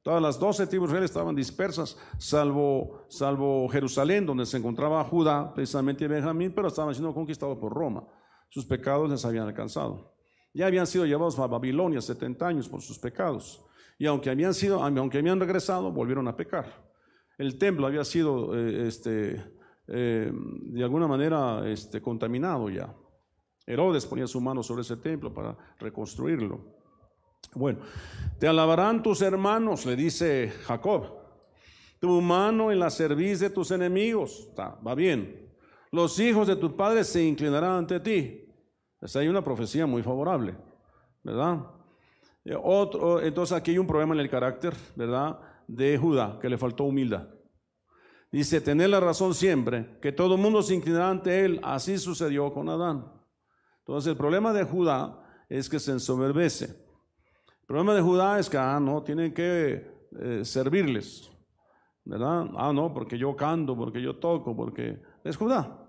Todas 0.02 0.22
las 0.22 0.38
doce 0.38 0.66
tribus 0.66 0.90
reales 0.90 1.10
estaban 1.10 1.34
dispersas, 1.34 1.98
salvo, 2.18 3.06
salvo 3.08 3.68
Jerusalén, 3.68 4.24
donde 4.24 4.46
se 4.46 4.56
encontraba 4.56 5.02
Judá, 5.04 5.52
precisamente 5.52 6.06
Benjamín, 6.06 6.52
pero 6.54 6.68
estaban 6.68 6.94
siendo 6.94 7.12
conquistados 7.12 7.58
por 7.58 7.72
Roma. 7.72 8.06
Sus 8.48 8.64
pecados 8.64 9.10
les 9.10 9.24
habían 9.24 9.48
alcanzado. 9.48 10.14
Ya 10.54 10.66
habían 10.66 10.86
sido 10.86 11.06
llevados 11.06 11.38
a 11.38 11.46
Babilonia 11.46 12.00
70 12.00 12.46
años 12.46 12.68
por 12.68 12.82
sus 12.82 12.98
pecados. 12.98 13.64
Y 13.98 14.06
aunque 14.06 14.30
habían, 14.30 14.54
sido, 14.54 14.82
aunque 14.82 15.18
habían 15.18 15.40
regresado, 15.40 15.90
volvieron 15.90 16.28
a 16.28 16.36
pecar. 16.36 16.86
El 17.36 17.58
templo 17.58 17.86
había 17.86 18.04
sido 18.04 18.56
eh, 18.56 18.86
este, 18.86 19.44
eh, 19.88 20.32
de 20.32 20.82
alguna 20.82 21.06
manera 21.06 21.68
este, 21.68 22.00
contaminado 22.00 22.70
ya. 22.70 22.94
Herodes 23.66 24.06
ponía 24.06 24.26
su 24.26 24.40
mano 24.40 24.62
sobre 24.62 24.82
ese 24.82 24.96
templo 24.96 25.32
para 25.34 25.56
reconstruirlo. 25.78 26.60
Bueno, 27.54 27.80
te 28.38 28.46
alabarán 28.46 29.02
tus 29.02 29.22
hermanos, 29.22 29.84
le 29.86 29.96
dice 29.96 30.52
Jacob. 30.64 31.14
Tu 31.98 32.20
mano 32.20 32.70
en 32.70 32.78
la 32.78 32.90
cerviz 32.90 33.40
de 33.40 33.50
tus 33.50 33.70
enemigos. 33.70 34.48
va 34.56 34.94
bien. 34.94 35.50
Los 35.90 36.18
hijos 36.20 36.46
de 36.46 36.56
tu 36.56 36.76
padre 36.76 37.04
se 37.04 37.24
inclinarán 37.24 37.78
ante 37.78 38.00
ti. 38.00 38.46
Esa 39.00 39.20
hay 39.20 39.28
una 39.28 39.42
profecía 39.42 39.86
muy 39.86 40.02
favorable, 40.02 40.56
¿verdad? 41.22 41.64
Eh, 42.44 42.56
otro, 42.60 43.20
entonces 43.20 43.56
aquí 43.56 43.72
hay 43.72 43.78
un 43.78 43.86
problema 43.86 44.14
en 44.14 44.20
el 44.20 44.30
carácter, 44.30 44.74
¿verdad? 44.94 45.38
De 45.66 45.96
Judá, 45.98 46.38
que 46.40 46.48
le 46.48 46.58
faltó 46.58 46.84
humildad. 46.84 47.28
Dice, 48.30 48.60
tener 48.60 48.90
la 48.90 49.00
razón 49.00 49.34
siempre, 49.34 49.98
que 50.00 50.12
todo 50.12 50.36
mundo 50.36 50.62
se 50.62 50.74
inclinará 50.74 51.10
ante 51.10 51.44
él. 51.44 51.60
Así 51.62 51.96
sucedió 51.98 52.52
con 52.52 52.68
Adán. 52.68 53.15
Entonces 53.86 54.10
el 54.10 54.16
problema 54.16 54.52
de 54.52 54.64
Judá 54.64 55.22
es 55.48 55.68
que 55.68 55.78
se 55.78 55.92
ensoberbece. 55.92 56.64
El 56.64 57.66
problema 57.66 57.94
de 57.94 58.02
Judá 58.02 58.40
es 58.40 58.50
que, 58.50 58.58
ah, 58.58 58.80
no, 58.80 59.04
tienen 59.04 59.32
que 59.32 59.86
eh, 60.18 60.44
servirles. 60.44 61.30
¿Verdad? 62.04 62.48
Ah, 62.56 62.72
no, 62.72 62.92
porque 62.92 63.16
yo 63.16 63.36
canto, 63.36 63.76
porque 63.76 64.02
yo 64.02 64.16
toco, 64.16 64.56
porque 64.56 65.00
es 65.22 65.36
Judá. 65.36 65.88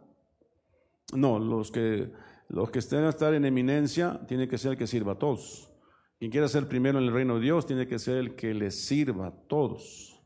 No, 1.14 1.40
los 1.40 1.72
que, 1.72 2.12
los 2.50 2.70
que 2.70 2.80
estén 2.80 3.04
a 3.04 3.10
estar 3.10 3.34
en 3.34 3.46
eminencia, 3.46 4.20
tiene 4.28 4.48
que 4.48 4.60
ser 4.60 4.74
el 4.74 4.78
que 4.78 4.86
sirva 4.86 5.14
a 5.14 5.20
todos. 5.20 5.72
Quien 6.20 6.30
quiera 6.30 6.48
ser 6.48 6.68
primero 6.68 7.00
en 7.00 7.06
el 7.06 7.14
reino 7.14 7.36
de 7.36 7.42
Dios, 7.42 7.66
tiene 7.66 7.88
que 7.88 7.98
ser 7.98 8.18
el 8.18 8.36
que 8.36 8.54
le 8.54 8.70
sirva 8.70 9.28
a 9.28 9.32
todos. 9.32 10.22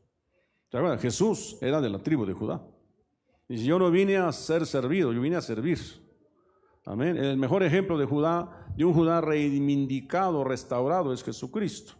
Jesús 1.00 1.56
era 1.62 1.80
de 1.80 1.88
la 1.88 1.98
tribu 1.98 2.26
de 2.26 2.32
Judá. 2.34 2.62
Y 3.48 3.58
si 3.58 3.64
yo 3.64 3.78
no 3.78 3.90
vine 3.90 4.18
a 4.18 4.30
ser 4.32 4.66
servido, 4.66 5.12
yo 5.12 5.20
vine 5.20 5.36
a 5.36 5.42
servir. 5.42 5.78
Amén. 6.84 7.16
El 7.16 7.36
mejor 7.36 7.62
ejemplo 7.62 7.96
de 7.96 8.06
Judá, 8.06 8.66
de 8.76 8.84
un 8.84 8.92
Judá 8.92 9.20
reivindicado, 9.20 10.42
restaurado, 10.42 11.12
es 11.12 11.22
Jesucristo. 11.22 11.94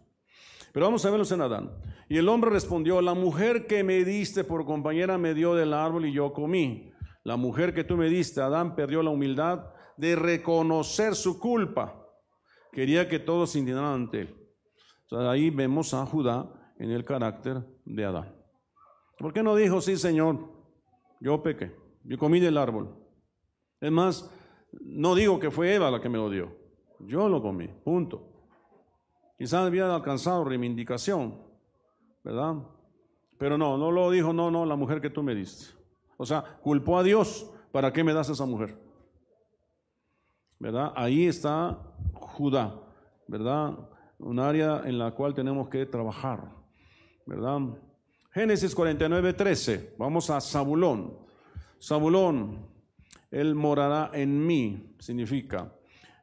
Pero 0.72 0.86
vamos 0.86 1.04
a 1.04 1.10
verlos 1.10 1.30
en 1.32 1.42
Adán. 1.42 1.70
Y 2.08 2.16
el 2.16 2.28
hombre 2.28 2.50
respondió, 2.50 3.00
la 3.00 3.14
mujer 3.14 3.66
que 3.66 3.84
me 3.84 4.04
diste 4.04 4.42
por 4.42 4.64
compañera 4.64 5.18
me 5.18 5.34
dio 5.34 5.54
del 5.54 5.72
árbol 5.72 6.06
y 6.06 6.12
yo 6.12 6.32
comí. 6.32 6.90
La 7.24 7.36
mujer 7.36 7.74
que 7.74 7.84
tú 7.84 7.96
me 7.96 8.08
diste, 8.08 8.40
Adán, 8.40 8.74
perdió 8.74 9.02
la 9.02 9.10
humildad 9.10 9.66
de 9.96 10.16
reconocer 10.16 11.14
su 11.14 11.38
culpa. 11.38 12.02
Quería 12.72 13.08
que 13.08 13.18
todos 13.18 13.50
se 13.50 13.60
inclinaran 13.60 13.92
ante 13.92 14.22
él. 14.22 14.36
ahí 15.10 15.50
vemos 15.50 15.94
a 15.94 16.04
Judá 16.06 16.50
en 16.78 16.90
el 16.90 17.04
carácter 17.04 17.62
de 17.84 18.04
Adán. 18.04 18.34
¿Por 19.18 19.32
qué 19.32 19.42
no 19.42 19.54
dijo, 19.54 19.80
sí, 19.80 19.96
Señor, 19.96 20.50
yo 21.20 21.42
pequé, 21.42 21.76
yo 22.02 22.18
comí 22.18 22.40
del 22.40 22.56
árbol? 22.58 22.96
Es 23.80 23.92
más, 23.92 24.30
no 24.80 25.14
digo 25.14 25.38
que 25.38 25.50
fue 25.50 25.74
Eva 25.74 25.90
la 25.90 26.00
que 26.00 26.08
me 26.08 26.18
lo 26.18 26.30
dio. 26.30 26.56
Yo 27.00 27.28
lo 27.28 27.42
comí, 27.42 27.68
punto. 27.68 28.28
Quizás 29.36 29.66
había 29.66 29.92
alcanzado 29.94 30.44
reivindicación, 30.44 31.36
¿verdad? 32.22 32.56
Pero 33.38 33.58
no, 33.58 33.76
no 33.76 33.90
lo 33.90 34.10
dijo, 34.10 34.32
no, 34.32 34.50
no, 34.50 34.64
la 34.64 34.76
mujer 34.76 35.00
que 35.00 35.10
tú 35.10 35.22
me 35.22 35.34
diste. 35.34 35.74
O 36.16 36.24
sea, 36.24 36.42
culpó 36.62 36.98
a 36.98 37.02
Dios, 37.02 37.50
¿para 37.72 37.92
qué 37.92 38.04
me 38.04 38.14
das 38.14 38.28
esa 38.28 38.46
mujer? 38.46 38.78
¿Verdad? 40.60 40.92
Ahí 40.94 41.26
está 41.26 41.76
Judá, 42.14 42.80
¿verdad? 43.26 43.76
Un 44.18 44.38
área 44.38 44.82
en 44.84 44.98
la 44.98 45.10
cual 45.10 45.34
tenemos 45.34 45.68
que 45.68 45.86
trabajar, 45.86 46.52
¿verdad? 47.26 47.60
Génesis 48.30 48.74
49, 48.74 49.32
13. 49.32 49.94
Vamos 49.98 50.30
a 50.30 50.40
Zabulón. 50.40 51.18
Zabulón, 51.82 52.71
él 53.32 53.56
morará 53.56 54.10
en 54.12 54.46
mí, 54.46 54.94
significa. 55.00 55.72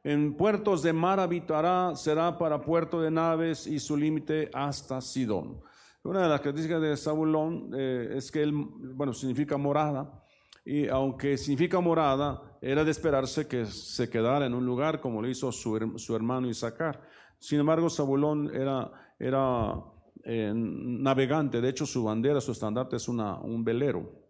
En 0.02 0.34
puertos 0.34 0.82
de 0.82 0.94
mar 0.94 1.20
habitará, 1.20 1.94
será 1.94 2.38
para 2.38 2.62
puerto 2.62 3.02
de 3.02 3.10
naves 3.10 3.66
y 3.66 3.78
su 3.78 3.96
límite 3.96 4.48
hasta 4.54 5.00
Sidón. 5.02 5.60
Una 6.02 6.22
de 6.22 6.28
las 6.28 6.40
características 6.40 6.80
de 6.80 6.96
Zabulón 6.96 7.70
eh, 7.76 8.14
es 8.16 8.30
que 8.30 8.42
él, 8.42 8.52
bueno, 8.54 9.12
significa 9.12 9.58
morada, 9.58 10.24
y 10.64 10.88
aunque 10.88 11.36
significa 11.36 11.80
morada, 11.80 12.58
era 12.62 12.84
de 12.84 12.90
esperarse 12.90 13.46
que 13.46 13.66
se 13.66 14.08
quedara 14.08 14.46
en 14.46 14.54
un 14.54 14.64
lugar 14.64 15.00
como 15.00 15.20
lo 15.20 15.28
hizo 15.28 15.50
su, 15.52 15.92
su 15.96 16.16
hermano 16.16 16.48
Isaacar. 16.48 17.02
Sin 17.38 17.58
embargo, 17.60 17.90
Zabulón 17.90 18.54
era, 18.54 18.90
era 19.18 19.74
eh, 20.24 20.52
navegante, 20.54 21.60
de 21.60 21.68
hecho 21.68 21.86
su 21.86 22.04
bandera, 22.04 22.40
su 22.40 22.52
estandarte 22.52 22.96
es 22.96 23.08
una, 23.08 23.38
un 23.40 23.64
velero. 23.64 24.29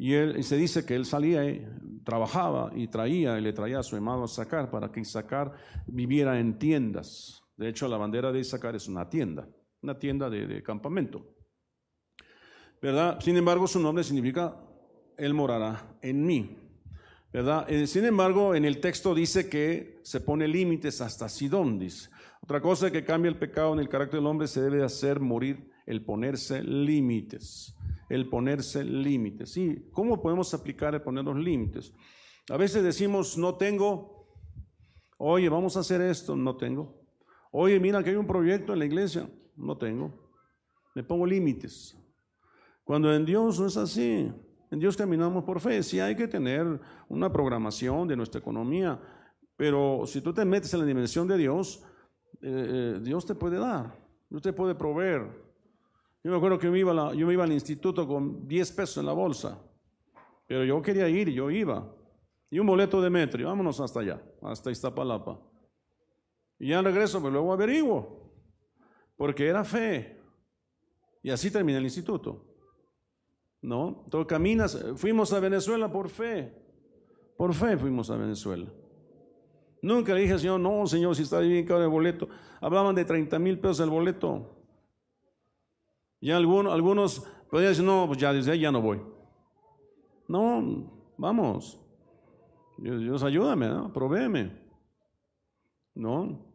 Y, 0.00 0.14
él, 0.14 0.42
se 0.44 0.56
dice 0.56 0.86
que 0.86 0.94
él 0.94 1.04
salía, 1.04 1.44
y 1.44 1.62
trabajaba 2.06 2.72
y 2.74 2.88
traía, 2.88 3.38
y 3.38 3.42
le 3.42 3.52
traía 3.52 3.80
a 3.80 3.82
su 3.82 3.96
hermano 3.96 4.24
Isaacar 4.24 4.70
para 4.70 4.90
que 4.90 5.00
Isaacar 5.00 5.52
viviera 5.86 6.40
en 6.40 6.58
tiendas. 6.58 7.42
De 7.54 7.68
hecho, 7.68 7.86
la 7.86 7.98
bandera 7.98 8.32
de 8.32 8.40
Isaacar 8.40 8.74
es 8.74 8.88
una 8.88 9.10
tienda, 9.10 9.46
una 9.82 9.98
tienda 9.98 10.30
de, 10.30 10.62
campamento. 10.62 11.36
¿Verdad? 12.80 13.20
Sin 13.20 13.36
embargo, 13.36 13.66
su 13.66 13.78
nombre 13.78 14.02
significa 14.02 14.56
Él 15.18 15.34
morará 15.34 15.98
en 16.00 16.24
mí. 16.24 16.56
¿Verdad? 17.30 17.70
Eh, 17.70 17.86
sin 17.86 18.06
embargo, 18.06 18.54
en 18.54 18.64
el 18.64 18.80
texto 18.80 19.14
dice 19.14 19.50
que 19.50 20.00
se 20.02 20.22
pone 20.22 20.48
límites 20.48 21.02
hasta 21.02 21.28
Sidón, 21.28 21.78
dice. 21.78 22.08
Otra 22.40 22.62
cosa 22.62 22.90
que 22.90 23.04
cambia 23.04 23.28
el 23.28 23.36
pecado 23.36 23.74
en 23.74 23.80
el 23.80 23.90
carácter 23.90 24.20
del 24.20 24.28
hombre 24.28 24.48
se 24.48 24.62
debe 24.62 24.82
hacer 24.82 25.20
morir 25.20 25.70
el 25.84 26.02
ponerse 26.02 26.62
límites 26.62 27.76
el 28.10 28.28
ponerse 28.28 28.84
límites. 28.84 29.56
¿Y 29.56 29.88
cómo 29.92 30.20
podemos 30.20 30.52
aplicar 30.52 30.94
el 30.94 31.00
poner 31.00 31.24
los 31.24 31.36
límites? 31.36 31.94
A 32.50 32.56
veces 32.56 32.82
decimos, 32.82 33.38
no 33.38 33.54
tengo, 33.54 34.28
oye, 35.16 35.48
vamos 35.48 35.76
a 35.76 35.80
hacer 35.80 36.00
esto, 36.02 36.36
no 36.36 36.56
tengo. 36.56 37.00
Oye, 37.52 37.78
mira 37.80 38.02
que 38.02 38.10
hay 38.10 38.16
un 38.16 38.26
proyecto 38.26 38.72
en 38.72 38.80
la 38.80 38.84
iglesia, 38.84 39.30
no 39.56 39.78
tengo. 39.78 40.12
Me 40.94 41.04
pongo 41.04 41.24
límites. 41.24 41.96
Cuando 42.84 43.14
en 43.14 43.24
Dios 43.24 43.60
no 43.60 43.66
es 43.66 43.76
así. 43.76 44.30
En 44.70 44.78
Dios 44.78 44.96
caminamos 44.96 45.44
por 45.44 45.60
fe. 45.60 45.82
Sí 45.82 46.00
hay 46.00 46.16
que 46.16 46.28
tener 46.28 46.80
una 47.08 47.32
programación 47.32 48.08
de 48.08 48.16
nuestra 48.16 48.40
economía, 48.40 49.00
pero 49.56 50.02
si 50.06 50.20
tú 50.20 50.32
te 50.32 50.44
metes 50.44 50.72
en 50.74 50.80
la 50.80 50.86
dimensión 50.86 51.28
de 51.28 51.38
Dios, 51.38 51.84
eh, 52.42 52.96
eh, 52.96 53.00
Dios 53.02 53.26
te 53.26 53.34
puede 53.34 53.58
dar, 53.58 53.96
Dios 54.28 54.42
te 54.42 54.52
puede 54.52 54.74
proveer. 54.74 55.49
Yo 56.22 56.30
me 56.30 56.36
acuerdo 56.36 56.58
que 56.58 56.66
yo 56.66 57.32
iba 57.32 57.44
al 57.44 57.52
instituto 57.52 58.06
con 58.06 58.46
10 58.46 58.72
pesos 58.72 58.98
en 58.98 59.06
la 59.06 59.12
bolsa, 59.12 59.58
pero 60.46 60.64
yo 60.64 60.82
quería 60.82 61.08
ir 61.08 61.28
y 61.28 61.34
yo 61.34 61.50
iba. 61.50 61.90
Y 62.50 62.58
un 62.58 62.66
boleto 62.66 63.00
de 63.00 63.08
metro, 63.08 63.40
y 63.40 63.44
vámonos 63.44 63.80
hasta 63.80 64.00
allá, 64.00 64.22
hasta 64.42 64.70
Iztapalapa. 64.70 65.40
Y 66.58 66.68
ya 66.68 66.82
regreso, 66.82 67.20
pero 67.20 67.30
luego 67.30 67.52
averiguo, 67.52 68.34
porque 69.16 69.46
era 69.46 69.64
fe. 69.64 70.20
Y 71.22 71.30
así 71.30 71.50
terminé 71.50 71.78
el 71.78 71.84
instituto. 71.84 72.46
¿No? 73.62 74.02
Entonces 74.04 74.26
caminas, 74.26 74.84
fuimos 74.96 75.32
a 75.32 75.40
Venezuela 75.40 75.90
por 75.90 76.08
fe. 76.08 76.54
Por 77.36 77.54
fe 77.54 77.76
fuimos 77.76 78.10
a 78.10 78.16
Venezuela. 78.16 78.66
Nunca 79.82 80.14
le 80.14 80.22
dije 80.22 80.38
Señor, 80.38 80.60
no, 80.60 80.86
Señor, 80.86 81.16
si 81.16 81.22
está 81.22 81.40
bien 81.40 81.66
caro 81.66 81.82
el 81.82 81.88
boleto. 81.88 82.28
Hablaban 82.60 82.94
de 82.94 83.04
30 83.04 83.38
mil 83.38 83.58
pesos 83.58 83.80
el 83.80 83.90
boleto. 83.90 84.59
Ya 86.20 86.36
algunos, 86.36 86.72
algunos 86.72 87.26
podían 87.50 87.70
decir, 87.70 87.84
no, 87.84 88.06
pues 88.06 88.18
ya 88.18 88.32
desde 88.32 88.52
ahí 88.52 88.60
ya 88.60 88.72
no 88.72 88.80
voy. 88.80 89.00
No, 90.28 91.12
vamos. 91.16 91.80
Dios, 92.78 93.22
ayúdame, 93.22 93.68
¿no? 93.68 93.92
provéeme. 93.92 94.58
¿No? 95.94 96.46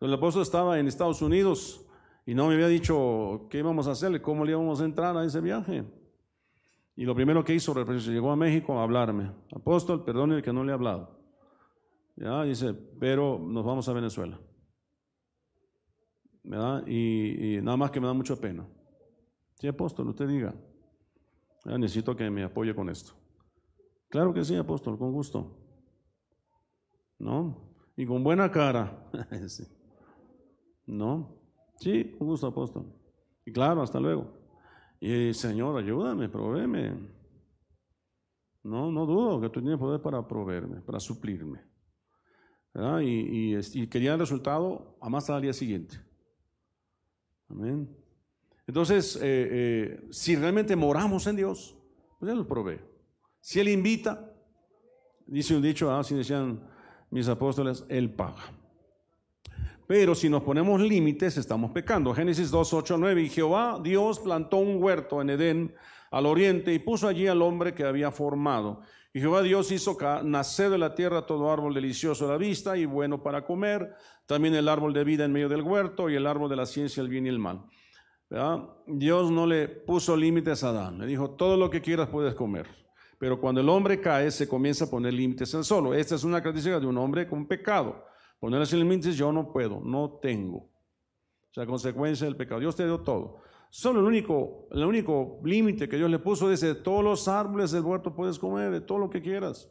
El 0.00 0.12
apóstol 0.12 0.42
estaba 0.42 0.78
en 0.78 0.86
Estados 0.86 1.22
Unidos 1.22 1.86
y 2.26 2.34
no 2.34 2.48
me 2.48 2.54
había 2.54 2.68
dicho 2.68 3.46
qué 3.50 3.58
íbamos 3.58 3.86
a 3.88 3.92
hacer, 3.92 4.20
cómo 4.20 4.44
le 4.44 4.52
íbamos 4.52 4.80
a 4.80 4.84
entrar 4.84 5.16
a 5.16 5.24
ese 5.24 5.40
viaje. 5.40 5.84
Y 6.94 7.04
lo 7.04 7.14
primero 7.14 7.44
que 7.44 7.54
hizo, 7.54 7.74
llegó 7.74 8.30
a 8.30 8.36
México 8.36 8.78
a 8.78 8.82
hablarme. 8.82 9.32
Apóstol, 9.54 10.04
perdone 10.04 10.36
el 10.36 10.42
que 10.42 10.52
no 10.52 10.62
le 10.62 10.70
he 10.70 10.74
hablado. 10.74 11.18
Ya, 12.16 12.42
dice, 12.44 12.74
pero 12.74 13.38
nos 13.38 13.64
vamos 13.64 13.88
a 13.88 13.92
Venezuela. 13.92 14.38
¿Verdad? 16.44 16.86
Y, 16.86 17.60
nada 17.62 17.76
más 17.76 17.90
que 17.90 18.00
me 18.00 18.06
da 18.06 18.12
mucha 18.12 18.36
pena. 18.36 18.66
Sí, 19.62 19.68
apóstol, 19.68 20.08
usted 20.08 20.26
diga. 20.26 20.52
necesito 21.64 22.16
que 22.16 22.28
me 22.28 22.42
apoye 22.42 22.74
con 22.74 22.88
esto. 22.88 23.12
Claro 24.08 24.34
que 24.34 24.44
sí, 24.44 24.56
apóstol, 24.56 24.98
con 24.98 25.12
gusto. 25.12 25.56
¿No? 27.20 27.76
Y 27.96 28.04
con 28.04 28.24
buena 28.24 28.50
cara. 28.50 29.08
¿No? 30.86 31.38
Sí, 31.76 32.10
con 32.18 32.26
gusto, 32.26 32.48
apóstol. 32.48 32.92
Y 33.46 33.52
claro, 33.52 33.82
hasta 33.82 34.00
luego. 34.00 34.32
Y 34.98 35.32
Señor, 35.32 35.78
ayúdame, 35.78 36.28
provéeme. 36.28 36.96
No, 38.64 38.90
no 38.90 39.06
dudo 39.06 39.40
que 39.40 39.48
tú 39.48 39.60
tienes 39.60 39.78
poder 39.78 40.02
para 40.02 40.26
proveerme, 40.26 40.80
para 40.80 40.98
suplirme. 40.98 41.60
Y, 43.00 43.54
y, 43.56 43.86
quería 43.86 44.14
el 44.14 44.18
resultado 44.18 44.98
a 45.00 45.08
más 45.08 45.30
al 45.30 45.42
día 45.42 45.52
siguiente. 45.52 46.00
Amén. 47.48 48.01
Entonces, 48.66 49.16
eh, 49.16 49.20
eh, 49.22 50.08
si 50.10 50.36
realmente 50.36 50.76
moramos 50.76 51.26
en 51.26 51.36
Dios, 51.36 51.76
pues 52.18 52.30
Él 52.30 52.38
lo 52.38 52.46
provee. 52.46 52.80
Si 53.40 53.60
Él 53.60 53.68
invita, 53.68 54.32
dice 55.26 55.56
un 55.56 55.62
dicho, 55.62 55.92
así 55.92 56.14
decían 56.14 56.68
mis 57.10 57.28
apóstoles, 57.28 57.84
Él 57.88 58.10
paga. 58.14 58.52
Pero 59.86 60.14
si 60.14 60.28
nos 60.28 60.42
ponemos 60.42 60.80
límites, 60.80 61.36
estamos 61.36 61.72
pecando. 61.72 62.14
Génesis 62.14 62.50
2, 62.50 62.72
8, 62.72 62.96
9. 62.98 63.22
Y 63.22 63.28
Jehová 63.28 63.80
Dios 63.82 64.20
plantó 64.20 64.58
un 64.58 64.82
huerto 64.82 65.20
en 65.20 65.30
Edén 65.30 65.74
al 66.10 66.26
oriente 66.26 66.72
y 66.72 66.78
puso 66.78 67.08
allí 67.08 67.26
al 67.26 67.42
hombre 67.42 67.74
que 67.74 67.84
había 67.84 68.10
formado. 68.10 68.82
Y 69.12 69.20
Jehová 69.20 69.42
Dios 69.42 69.70
hizo 69.70 69.98
nacer 70.24 70.70
de 70.70 70.78
la 70.78 70.94
tierra 70.94 71.26
todo 71.26 71.50
árbol 71.50 71.74
delicioso 71.74 72.26
a 72.26 72.32
la 72.32 72.38
vista 72.38 72.76
y 72.78 72.86
bueno 72.86 73.22
para 73.22 73.44
comer, 73.44 73.94
también 74.26 74.54
el 74.54 74.68
árbol 74.68 74.94
de 74.94 75.04
vida 75.04 75.24
en 75.24 75.32
medio 75.32 75.50
del 75.50 75.60
huerto 75.60 76.08
y 76.08 76.14
el 76.14 76.26
árbol 76.26 76.48
de 76.48 76.56
la 76.56 76.64
ciencia, 76.64 77.02
el 77.02 77.08
bien 77.08 77.26
y 77.26 77.28
el 77.28 77.38
mal. 77.38 77.62
Dios 78.86 79.30
no 79.30 79.46
le 79.46 79.68
puso 79.68 80.16
límites 80.16 80.64
a 80.64 80.70
Adán, 80.70 80.98
le 80.98 81.06
dijo, 81.06 81.30
todo 81.30 81.56
lo 81.56 81.68
que 81.68 81.82
quieras 81.82 82.08
puedes 82.08 82.34
comer. 82.34 82.66
Pero 83.18 83.40
cuando 83.40 83.60
el 83.60 83.68
hombre 83.68 84.00
cae, 84.00 84.30
se 84.30 84.48
comienza 84.48 84.86
a 84.86 84.90
poner 84.90 85.12
límites 85.12 85.52
él 85.54 85.64
solo. 85.64 85.94
Esta 85.94 86.14
es 86.14 86.24
una 86.24 86.40
característica 86.40 86.80
de 86.80 86.86
un 86.86 86.98
hombre 86.98 87.28
con 87.28 87.46
pecado. 87.46 88.04
Ponerle 88.40 88.66
límites 88.76 89.16
yo 89.16 89.30
no 89.30 89.52
puedo, 89.52 89.80
no 89.80 90.18
tengo. 90.20 90.58
O 90.58 91.54
sea, 91.54 91.66
consecuencia 91.66 92.26
del 92.26 92.34
pecado. 92.34 92.60
Dios 92.60 92.74
te 92.74 92.84
dio 92.84 93.00
todo. 93.00 93.42
Solo 93.70 94.00
el 94.00 94.06
único, 94.06 94.66
el 94.72 94.84
único 94.84 95.40
límite 95.44 95.88
que 95.88 95.96
Dios 95.96 96.10
le 96.10 96.18
puso 96.18 96.50
es 96.50 96.62
de 96.62 96.74
todos 96.74 97.04
los 97.04 97.28
árboles 97.28 97.70
del 97.70 97.82
huerto 97.82 98.14
puedes 98.14 98.38
comer, 98.38 98.72
de 98.72 98.80
todo 98.80 98.98
lo 98.98 99.10
que 99.10 99.22
quieras. 99.22 99.70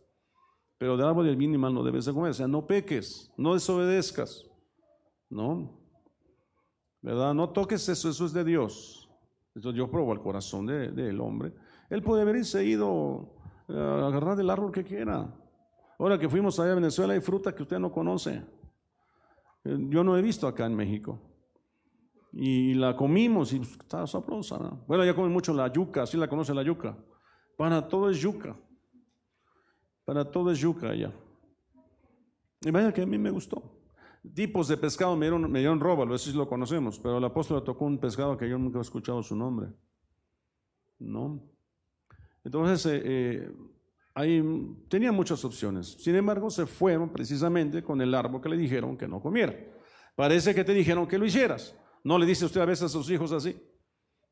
Pero 0.77 0.95
del 0.95 1.07
árbol 1.07 1.25
del 1.25 1.35
bien 1.35 1.53
y 1.53 1.57
no 1.57 1.83
debes 1.83 2.05
de 2.05 2.13
comer. 2.13 2.31
O 2.31 2.33
sea, 2.33 2.47
no 2.47 2.65
peques, 2.65 3.31
no 3.35 3.53
desobedezcas. 3.53 4.45
¿No? 5.29 5.80
No 7.01 7.49
toques 7.49 7.87
eso, 7.89 8.09
eso 8.09 8.25
es 8.25 8.33
de 8.33 8.43
Dios. 8.43 9.09
Entonces 9.55 9.75
Dios 9.75 9.89
probó 9.89 10.13
el 10.13 10.21
corazón 10.21 10.65
del 10.65 10.95
de, 10.95 11.19
hombre. 11.19 11.53
Él 11.89 12.03
puede 12.03 12.21
haberse 12.21 12.63
ido 12.63 13.33
a 13.67 14.07
agarrar 14.07 14.37
del 14.37 14.49
árbol 14.49 14.71
que 14.71 14.83
quiera. 14.83 15.33
Ahora 15.99 16.17
que 16.17 16.29
fuimos 16.29 16.59
allá 16.59 16.71
a 16.71 16.75
Venezuela 16.75 17.13
hay 17.13 17.21
fruta 17.21 17.53
que 17.53 17.63
usted 17.63 17.79
no 17.79 17.91
conoce. 17.91 18.43
Eh, 19.63 19.77
yo 19.89 20.03
no 20.03 20.17
he 20.17 20.21
visto 20.21 20.47
acá 20.47 20.65
en 20.65 20.75
México. 20.75 21.19
Y 22.33 22.75
la 22.75 22.95
comimos 22.95 23.51
y 23.51 23.61
estaba 23.61 24.07
sabrosa. 24.07 24.57
Bueno, 24.87 25.03
ya 25.03 25.13
comen 25.13 25.33
mucho 25.33 25.53
la 25.53 25.71
yuca, 25.71 26.03
así 26.03 26.17
la 26.17 26.29
conoce 26.29 26.53
la 26.53 26.63
yuca. 26.63 26.97
Para 27.57 27.87
todo 27.87 28.09
es 28.09 28.17
yuca. 28.19 28.55
Para 30.05 30.23
todo 30.23 30.51
es 30.51 30.59
yuca 30.59 30.89
allá. 30.89 31.13
Y 32.61 32.71
vaya 32.71 32.93
que 32.93 33.01
a 33.01 33.05
mí 33.05 33.17
me 33.17 33.31
gustó. 33.31 33.80
Tipos 34.35 34.67
de 34.67 34.77
pescado 34.77 35.15
me 35.15 35.25
dieron, 35.25 35.51
me 35.51 35.59
dieron 35.59 35.79
róbalo, 35.79 36.13
eso 36.13 36.29
sí 36.29 36.37
lo 36.37 36.47
conocemos, 36.47 36.99
pero 36.99 37.17
el 37.17 37.23
apóstol 37.23 37.57
le 37.57 37.65
tocó 37.65 37.85
un 37.85 37.97
pescado 37.97 38.37
que 38.37 38.47
yo 38.47 38.57
nunca 38.57 38.77
he 38.77 38.81
escuchado 38.81 39.23
su 39.23 39.35
nombre. 39.35 39.69
¿No? 40.99 41.41
Entonces, 42.43 42.85
eh, 42.85 43.01
eh, 43.03 43.51
ahí 44.13 44.43
tenía 44.87 45.11
muchas 45.11 45.43
opciones. 45.43 45.97
Sin 45.99 46.15
embargo, 46.15 46.51
se 46.51 46.67
fueron 46.67 47.09
precisamente 47.09 47.83
con 47.83 47.99
el 47.99 48.13
árbol 48.13 48.41
que 48.41 48.49
le 48.49 48.57
dijeron 48.57 48.95
que 48.95 49.07
no 49.07 49.21
comiera. 49.21 49.55
Parece 50.15 50.53
que 50.53 50.63
te 50.63 50.73
dijeron 50.73 51.07
que 51.07 51.17
lo 51.17 51.25
hicieras. 51.25 51.75
¿No 52.03 52.19
le 52.19 52.25
dice 52.25 52.45
usted 52.45 52.61
a 52.61 52.65
veces 52.65 52.85
a 52.85 52.89
sus 52.89 53.09
hijos 53.09 53.31
así? 53.31 53.59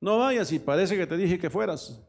No 0.02 0.20
vayas 0.20 0.52
y 0.52 0.60
parece 0.60 0.98
que 0.98 1.08
te 1.08 1.18
dije 1.18 1.40
que 1.40 1.50
fueras. 1.50 2.08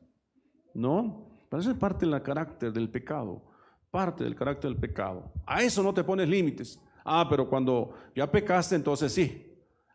No, 0.74 1.39
parece 1.49 1.74
parte 1.74 2.07
del 2.07 2.22
carácter 2.22 2.72
del 2.72 2.91
pecado. 2.91 3.43
Parte 3.91 4.22
del 4.24 4.37
carácter 4.37 4.70
del 4.70 4.81
pecado. 4.81 5.33
A 5.47 5.62
eso 5.62 5.83
no 5.83 5.93
te 5.93 6.05
pones 6.05 6.28
límites. 6.28 6.78
Ah, 7.05 7.26
pero 7.28 7.48
cuando 7.48 7.94
ya 8.14 8.30
pecaste, 8.30 8.74
entonces 8.74 9.12
sí. 9.12 9.46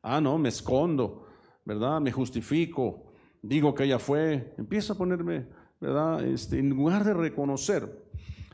Ah, 0.02 0.22
no, 0.22 0.38
me 0.38 0.50
escondo, 0.50 1.28
¿verdad? 1.64 2.00
Me 2.02 2.12
justifico. 2.12 3.12
Digo 3.42 3.74
que 3.74 3.84
ella 3.84 4.00
fue. 4.00 4.54
Empieza 4.58 4.94
a 4.94 4.98
ponerme 4.98 5.48
¿verdad? 5.80 6.24
Este, 6.26 6.60
en 6.60 6.70
lugar 6.70 7.04
de 7.04 7.14
reconocer. 7.14 8.06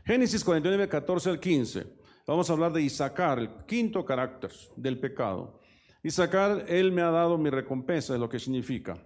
Génesis 0.06 0.44
49, 0.44 0.90
14 0.90 1.30
al 1.30 1.40
15. 1.40 1.86
Vamos 2.28 2.50
a 2.50 2.54
hablar 2.54 2.74
de 2.74 2.82
Isaacar, 2.82 3.40
el 3.40 3.50
quinto 3.66 4.06
carácter 4.06 4.52
del 4.76 5.00
pecado. 5.00 5.60
Isaacar, 6.04 6.66
él 6.68 6.92
me 6.92 7.02
ha 7.02 7.12
dado 7.12 7.38
mi 7.38 7.50
recompensa, 7.50 8.14
es 8.14 8.20
lo 8.20 8.30
que 8.30 8.40
significa. 8.40 8.98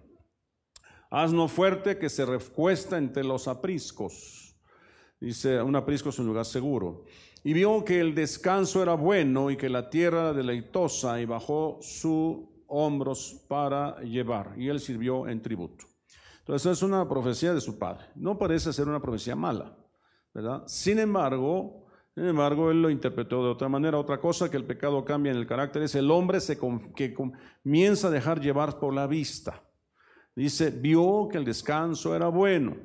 Asno 1.09 1.47
fuerte 1.47 1.97
que 1.97 2.09
se 2.09 2.25
recuesta 2.25 2.97
entre 2.97 3.23
los 3.23 3.47
apriscos. 3.47 4.55
Dice, 5.19 5.61
un 5.61 5.75
aprisco 5.75 6.09
es 6.09 6.19
un 6.19 6.27
lugar 6.27 6.45
seguro. 6.45 7.05
Y 7.45 7.53
vio 7.53 7.85
que 7.85 7.99
el 7.99 8.15
descanso 8.15 8.81
era 8.81 8.95
bueno 8.95 9.51
y 9.51 9.55
que 9.55 9.69
la 9.69 9.87
tierra 9.87 10.33
deleitosa 10.33 11.21
y 11.21 11.25
bajó 11.25 11.77
sus 11.79 12.37
hombros 12.65 13.45
para 13.47 14.01
llevar. 14.01 14.55
Y 14.57 14.67
él 14.67 14.79
sirvió 14.79 15.27
en 15.27 15.43
tributo. 15.43 15.85
Entonces 16.39 16.71
es 16.71 16.81
una 16.81 17.07
profecía 17.07 17.53
de 17.53 17.61
su 17.61 17.77
padre. 17.77 18.05
No 18.15 18.35
parece 18.35 18.73
ser 18.73 18.87
una 18.87 18.99
profecía 18.99 19.35
mala, 19.35 19.77
¿verdad? 20.33 20.63
Sin 20.65 20.97
embargo, 20.97 21.85
sin 22.15 22.25
embargo, 22.25 22.71
él 22.71 22.81
lo 22.81 22.89
interpretó 22.89 23.43
de 23.43 23.51
otra 23.51 23.69
manera. 23.69 23.99
Otra 23.99 24.19
cosa 24.19 24.49
que 24.49 24.57
el 24.57 24.65
pecado 24.65 25.05
cambia 25.05 25.31
en 25.31 25.37
el 25.37 25.45
carácter 25.45 25.83
es 25.83 25.93
el 25.93 26.09
hombre 26.09 26.39
se 26.39 26.57
que 26.95 27.13
comienza 27.13 28.07
a 28.07 28.11
dejar 28.11 28.41
llevar 28.41 28.79
por 28.79 28.91
la 28.91 29.05
vista. 29.05 29.61
Dice, 30.35 30.71
vio 30.71 31.27
que 31.29 31.37
el 31.37 31.45
descanso 31.45 32.15
era 32.15 32.27
bueno. 32.27 32.75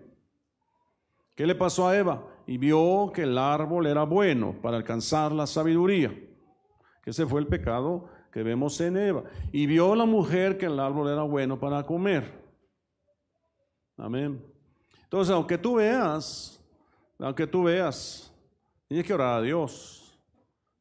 ¿Qué 1.35 1.47
le 1.47 1.55
pasó 1.55 1.89
a 1.89 1.97
Eva? 1.97 2.23
Y 2.51 2.59
vio 2.59 3.13
que 3.15 3.23
el 3.23 3.39
árbol 3.39 3.87
era 3.87 4.03
bueno 4.03 4.57
para 4.61 4.77
alcanzar 4.77 5.31
la 5.31 5.47
sabiduría. 5.47 6.13
Ese 7.07 7.25
fue 7.25 7.41
el 7.41 7.47
pecado 7.47 8.09
que 8.33 8.43
vemos 8.43 8.81
en 8.81 8.97
Eva. 8.97 9.23
Y 9.53 9.67
vio 9.67 9.95
la 9.95 10.05
mujer 10.05 10.59
que 10.59 10.67
el 10.67 10.81
árbol 10.81 11.11
era 11.11 11.23
bueno 11.23 11.61
para 11.61 11.87
comer. 11.87 12.43
Amén. 13.97 14.45
Entonces, 15.05 15.33
aunque 15.33 15.59
tú 15.59 15.77
veas, 15.77 16.61
aunque 17.21 17.47
tú 17.47 17.63
veas, 17.63 18.35
tienes 18.89 19.07
que 19.07 19.15
orar 19.15 19.39
a 19.39 19.43
Dios, 19.43 20.21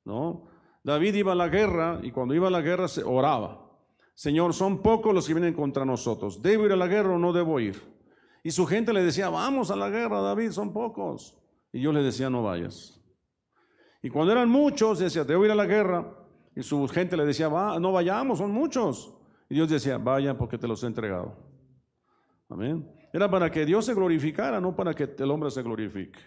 ¿no? 0.03 0.47
David 0.83 1.13
iba 1.13 1.33
a 1.33 1.35
la 1.35 1.49
guerra 1.49 1.99
y 2.01 2.09
cuando 2.09 2.33
iba 2.33 2.47
a 2.47 2.51
la 2.51 2.61
guerra 2.61 2.87
se 2.87 3.03
oraba. 3.03 3.63
Señor, 4.15 4.55
son 4.55 4.81
pocos 4.81 5.13
los 5.13 5.27
que 5.27 5.35
vienen 5.35 5.53
contra 5.53 5.85
nosotros. 5.85 6.41
¿Debo 6.41 6.65
ir 6.65 6.71
a 6.71 6.75
la 6.75 6.87
guerra 6.87 7.13
o 7.13 7.19
no 7.19 7.31
debo 7.31 7.59
ir? 7.59 7.79
Y 8.41 8.49
su 8.49 8.65
gente 8.65 8.91
le 8.91 9.03
decía, 9.03 9.29
vamos 9.29 9.69
a 9.69 9.75
la 9.75 9.89
guerra, 9.89 10.19
David, 10.21 10.49
son 10.49 10.73
pocos. 10.73 11.35
Y 11.71 11.81
yo 11.81 11.91
le 11.91 12.01
decía, 12.01 12.29
no 12.29 12.43
vayas. 12.43 12.99
Y 14.01 14.09
cuando 14.09 14.31
eran 14.31 14.49
muchos, 14.49 14.99
decía, 14.99 15.23
debo 15.23 15.45
ir 15.45 15.51
a 15.51 15.55
la 15.55 15.65
guerra. 15.65 16.15
Y 16.55 16.63
su 16.63 16.87
gente 16.87 17.15
le 17.15 17.25
decía, 17.25 17.49
no 17.49 17.91
vayamos, 17.91 18.39
son 18.39 18.51
muchos. 18.51 19.13
Y 19.49 19.55
Dios 19.55 19.69
decía, 19.69 19.97
vaya 19.97 20.37
porque 20.37 20.57
te 20.57 20.67
los 20.67 20.83
he 20.83 20.87
entregado. 20.87 21.37
Amén. 22.49 22.89
Era 23.13 23.29
para 23.29 23.49
que 23.49 23.65
Dios 23.65 23.85
se 23.85 23.93
glorificara, 23.93 24.59
no 24.59 24.75
para 24.75 24.93
que 24.93 25.15
el 25.17 25.31
hombre 25.31 25.51
se 25.51 25.61
glorifique. 25.61 26.19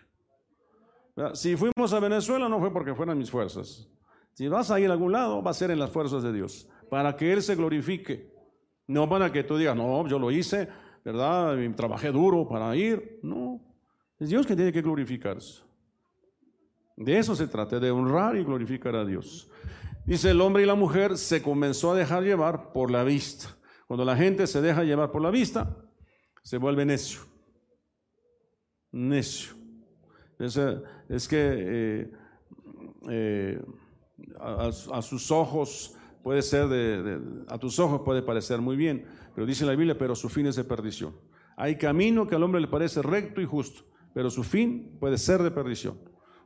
Si 1.35 1.57
fuimos 1.57 1.93
a 1.93 2.01
Venezuela 2.01 2.49
no 2.49 2.59
fue 2.59 2.73
porque 2.73 2.95
fueran 2.95 3.19
mis 3.19 3.31
fuerzas. 3.31 3.89
Si 4.35 4.49
vas 4.49 4.71
a 4.71 4.81
ir 4.81 4.89
a 4.89 4.93
algún 4.93 5.13
lado, 5.13 5.43
va 5.43 5.51
a 5.51 5.55
ser 5.55 5.71
en 5.71 5.79
las 5.79 5.91
fuerzas 5.91 6.23
de 6.23 6.33
Dios, 6.33 6.69
para 6.89 7.17
que 7.17 7.33
Él 7.33 7.43
se 7.43 7.55
glorifique. 7.55 8.33
No 8.87 9.09
para 9.09 9.31
que 9.31 9.45
tú 9.45 9.57
digas, 9.57 9.77
no, 9.77 10.07
yo 10.09 10.19
lo 10.19 10.31
hice 10.31 10.69
¿verdad? 11.05 11.57
Trabajé 11.77 12.13
duro 12.13 12.49
para 12.49 12.75
ir. 12.77 13.21
No, 13.23 13.61
es 14.23 14.29
Dios 14.29 14.47
que 14.47 14.55
tiene 14.55 14.73
que 14.73 14.83
glorificarse. 14.83 15.63
De 16.97 17.19
eso 17.19 17.35
se 17.35 17.49
trata, 17.49 17.81
de 17.81 17.91
honrar 17.91 18.37
y 18.37 18.45
glorificar 18.45 18.95
a 18.95 19.05
Dios. 19.05 19.51
Dice 20.05 20.31
el 20.31 20.41
hombre 20.41 20.63
y 20.63 20.67
la 20.67 20.77
mujer 20.77 21.17
se 21.17 21.43
comenzó 21.43 21.91
a 21.91 21.97
dejar 21.97 22.23
llevar 22.23 22.73
por 22.73 22.93
la 22.93 23.03
vista. 23.03 23.57
Cuando 23.89 24.05
la 24.05 24.17
gente 24.17 24.47
se 24.47 24.61
deja 24.61 24.85
llevar 24.85 25.11
por 25.11 25.23
la 25.23 25.31
vista, 25.31 25.77
se 26.45 26.59
vuelve 26.59 26.85
necio. 26.85 27.21
Necio. 28.93 29.55
Es, 30.39 31.27
que 31.27 31.39
eh, 31.41 32.13
eh, 33.11 33.61
a, 34.39 35.03
sus 35.03 35.33
ojos 35.33 35.97
puede 36.23 36.43
ser 36.43 36.69
de, 36.69 37.21
a 37.49 37.59
tus 37.59 37.79
ojos 37.81 38.03
puede 38.05 38.23
parecer 38.23 38.61
muy 38.61 38.77
bien, 38.77 39.05
pero 39.35 39.47
dice 39.47 39.67
la 39.67 39.75
Biblia, 39.75 39.99
pero 39.99 40.15
su 40.15 40.29
fin 40.29 40.47
es 40.47 40.57
de 40.57 40.65
perdición. 40.65 41.13
Hay 41.57 41.77
camino 41.77 42.27
que 42.27 42.37
al 42.37 42.43
hombre 42.45 42.61
le 42.61 42.69
parece 42.69 43.03
recto 43.03 43.41
y 43.41 43.47
justo, 43.47 43.85
pero 44.15 44.31
su 44.31 44.43
fin 44.43 44.97
puede 44.99 45.19
ser 45.19 45.43
de 45.43 45.51
perdición. 45.51 45.99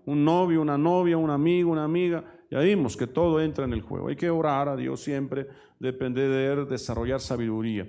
Un 0.05 0.25
novio, 0.25 0.63
una 0.63 0.79
novia, 0.79 1.17
un 1.17 1.31
amigo, 1.31 1.71
una 1.71 1.85
amiga, 1.85 2.25
ya 2.51 2.61
vimos 2.61 2.97
que 2.97 3.07
todo 3.07 3.41
entra 3.41 3.65
en 3.65 3.73
el 3.73 3.83
juego. 3.83 4.09
Hay 4.09 4.17
que 4.17 4.31
orar 4.31 4.69
a 4.69 4.77
Dios 4.77 5.01
siempre, 5.01 5.49
depender, 5.79 6.31
de 6.31 6.65
desarrollar 6.65 7.21
sabiduría. 7.21 7.89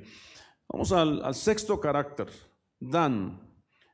Vamos 0.67 0.91
al, 0.91 1.33
sexto 1.35 1.79
carácter, 1.79 2.27
Dan. 2.79 3.43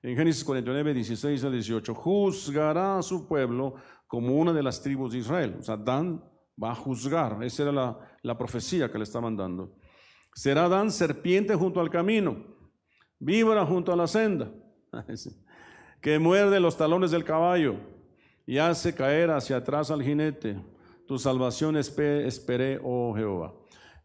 En 0.02 0.18
Génesis 0.18 0.44
49, 0.44 0.94
16 0.94 1.44
al 1.44 1.52
18, 1.54 1.94
juzgará 1.94 2.98
a 2.98 3.02
su 3.02 3.28
pueblo 3.28 3.76
como 4.08 4.36
una 4.36 4.52
de 4.52 4.64
las 4.64 4.82
tribus 4.82 5.14
de 5.14 5.20
Israel. 5.20 5.56
O 5.60 5.62
sea, 5.62 5.78
Dan 5.78 6.24
va 6.62 6.72
a 6.72 6.76
juzgar. 6.76 7.42
Esa 7.44 7.64
era 7.64 7.72
la, 7.72 8.00
la 8.22 8.38
profecía 8.38 8.92
que 8.92 8.98
le 8.98 9.04
estaban 9.04 9.36
dando. 9.36 9.76
Será 10.34 10.68
Dan 10.68 10.92
serpiente 10.92 11.56
junto 11.56 11.80
al 11.80 11.90
camino, 11.90 12.38
víbora 13.20 13.66
junto 13.66 13.94
a 13.94 13.96
la 13.96 14.08
senda, 14.08 14.52
que 16.04 16.20
muerde 16.20 16.60
los 16.60 16.76
talones 16.76 17.12
del 17.12 17.24
caballo 17.24 17.78
y 18.46 18.58
hace 18.58 18.94
caer 18.94 19.32
hacia 19.32 19.56
atrás 19.56 19.90
al 19.90 20.04
jinete. 20.04 20.62
Tu 21.08 21.18
salvación 21.18 21.78
esperé, 21.78 22.78
oh 22.84 23.16
Jehová. 23.16 23.54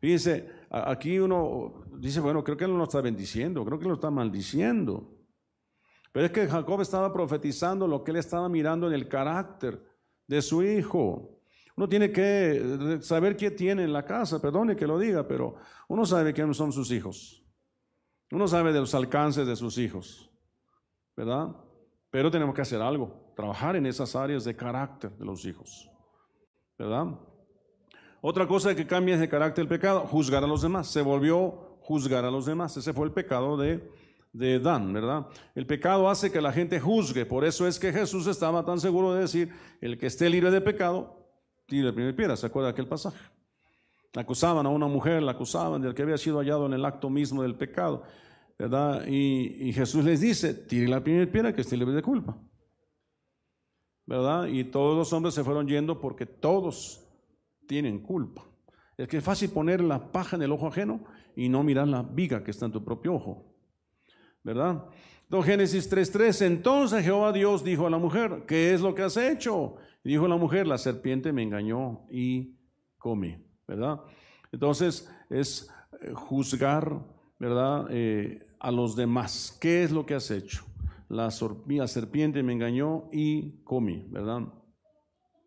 Fíjense, 0.00 0.48
aquí 0.70 1.18
uno 1.18 1.82
dice, 1.96 2.20
bueno, 2.20 2.44
creo 2.44 2.56
que 2.56 2.66
él 2.66 2.70
no 2.70 2.78
lo 2.78 2.84
está 2.84 3.00
bendiciendo, 3.00 3.64
creo 3.64 3.80
que 3.80 3.88
lo 3.88 3.94
está 3.94 4.12
maldiciendo. 4.12 5.12
Pero 6.12 6.26
es 6.26 6.30
que 6.30 6.46
Jacob 6.46 6.80
estaba 6.82 7.12
profetizando 7.12 7.88
lo 7.88 8.04
que 8.04 8.12
él 8.12 8.18
estaba 8.18 8.48
mirando 8.48 8.86
en 8.86 8.92
el 8.92 9.08
carácter 9.08 9.84
de 10.24 10.40
su 10.40 10.62
hijo. 10.62 11.40
Uno 11.76 11.88
tiene 11.88 12.12
que 12.12 13.00
saber 13.00 13.36
qué 13.36 13.50
tiene 13.50 13.82
en 13.82 13.92
la 13.92 14.04
casa, 14.04 14.40
perdone 14.40 14.76
que 14.76 14.86
lo 14.86 15.00
diga, 15.00 15.26
pero 15.26 15.56
uno 15.88 16.06
sabe 16.06 16.32
quiénes 16.32 16.56
son 16.56 16.70
sus 16.70 16.92
hijos. 16.92 17.44
Uno 18.30 18.46
sabe 18.46 18.72
de 18.72 18.78
los 18.78 18.94
alcances 18.94 19.48
de 19.48 19.56
sus 19.56 19.78
hijos, 19.78 20.30
¿verdad? 21.16 21.56
Pero 22.10 22.30
tenemos 22.30 22.54
que 22.54 22.62
hacer 22.62 22.80
algo, 22.80 23.32
trabajar 23.36 23.76
en 23.76 23.86
esas 23.86 24.16
áreas 24.16 24.44
de 24.44 24.56
carácter 24.56 25.10
de 25.10 25.24
los 25.24 25.44
hijos, 25.44 25.90
¿verdad? 26.78 27.06
Otra 28.20 28.48
cosa 28.48 28.74
que 28.74 28.86
cambia 28.86 29.14
es 29.14 29.20
de 29.20 29.28
carácter 29.28 29.62
el 29.62 29.68
pecado, 29.68 30.00
juzgar 30.00 30.42
a 30.42 30.46
los 30.46 30.62
demás. 30.62 30.88
Se 30.88 31.02
volvió 31.02 31.78
juzgar 31.88 32.24
a 32.24 32.30
los 32.30 32.46
demás. 32.46 32.76
Ese 32.76 32.92
fue 32.92 33.06
el 33.06 33.12
pecado 33.12 33.56
de, 33.56 33.80
Dan, 34.60 34.92
¿verdad? 34.92 35.26
El 35.54 35.66
pecado 35.66 36.08
hace 36.08 36.30
que 36.30 36.40
la 36.40 36.52
gente 36.52 36.78
juzgue. 36.80 37.24
Por 37.24 37.44
eso 37.44 37.66
es 37.66 37.78
que 37.78 37.92
Jesús 37.92 38.26
estaba 38.26 38.64
tan 38.64 38.78
seguro 38.78 39.14
de 39.14 39.22
decir, 39.22 39.52
el 39.80 39.98
que 39.98 40.06
esté 40.06 40.28
libre 40.28 40.50
de 40.50 40.60
pecado, 40.60 41.28
tire 41.66 41.84
la 41.84 41.92
primera 41.92 42.14
piedra. 42.14 42.36
¿Se 42.36 42.46
acuerda 42.46 42.68
de 42.68 42.72
aquel 42.72 42.88
pasaje? 42.88 43.18
Acusaban 44.14 44.66
a 44.66 44.68
una 44.68 44.86
mujer, 44.86 45.22
la 45.22 45.32
acusaban 45.32 45.80
de 45.80 45.94
que 45.94 46.02
había 46.02 46.18
sido 46.18 46.38
hallado 46.38 46.66
en 46.66 46.74
el 46.74 46.84
acto 46.84 47.08
mismo 47.08 47.42
del 47.42 47.54
pecado, 47.54 48.02
¿verdad? 48.58 49.06
Y, 49.06 49.72
Jesús 49.72 50.04
les 50.04 50.20
dice, 50.20 50.52
tire 50.52 50.88
la 50.88 51.02
primera 51.02 51.30
piedra 51.30 51.54
que 51.54 51.60
esté 51.60 51.76
libre 51.76 51.94
de 51.94 52.02
culpa. 52.02 52.36
¿Verdad? 54.06 54.46
Y 54.46 54.64
todos 54.64 54.96
los 54.96 55.12
hombres 55.12 55.34
se 55.34 55.44
fueron 55.44 55.68
yendo 55.68 56.00
porque 56.00 56.26
todos 56.26 57.06
tienen 57.66 58.00
culpa. 58.00 58.44
Es 58.96 59.06
que 59.06 59.18
es 59.18 59.24
fácil 59.24 59.50
poner 59.50 59.80
la 59.80 60.10
paja 60.10 60.36
en 60.36 60.42
el 60.42 60.52
ojo 60.52 60.66
ajeno 60.66 61.04
y 61.36 61.48
no 61.48 61.62
mirar 61.62 61.86
la 61.86 62.02
viga 62.02 62.42
que 62.42 62.50
está 62.50 62.66
en 62.66 62.72
tu 62.72 62.84
propio 62.84 63.14
ojo. 63.14 63.54
¿Verdad? 64.42 64.84
Entonces 65.22 65.50
Génesis 65.50 65.92
3.3, 65.92 66.46
entonces 66.46 67.04
Jehová 67.04 67.32
Dios 67.32 67.62
dijo 67.62 67.86
a 67.86 67.90
la 67.90 67.98
mujer, 67.98 68.44
¿qué 68.46 68.72
es 68.72 68.80
lo 68.80 68.94
que 68.94 69.02
has 69.02 69.16
hecho? 69.16 69.76
dijo 70.02 70.26
la 70.26 70.36
mujer, 70.36 70.66
la 70.66 70.78
serpiente 70.78 71.32
me 71.32 71.42
engañó 71.42 72.06
y 72.10 72.56
comí, 72.96 73.36
¿verdad? 73.66 74.00
Entonces 74.50 75.06
es 75.28 75.70
eh, 76.00 76.12
juzgar, 76.14 77.04
¿verdad? 77.38 77.88
Eh, 77.90 78.47
a 78.60 78.70
los 78.70 78.96
demás. 78.96 79.56
¿Qué 79.60 79.84
es 79.84 79.90
lo 79.90 80.06
que 80.06 80.14
has 80.14 80.30
hecho? 80.30 80.64
La, 81.08 81.30
serpiente 81.30 82.42
me 82.42 82.52
engañó 82.52 83.08
y 83.12 83.62
comí, 83.64 84.06
¿verdad? 84.10 84.42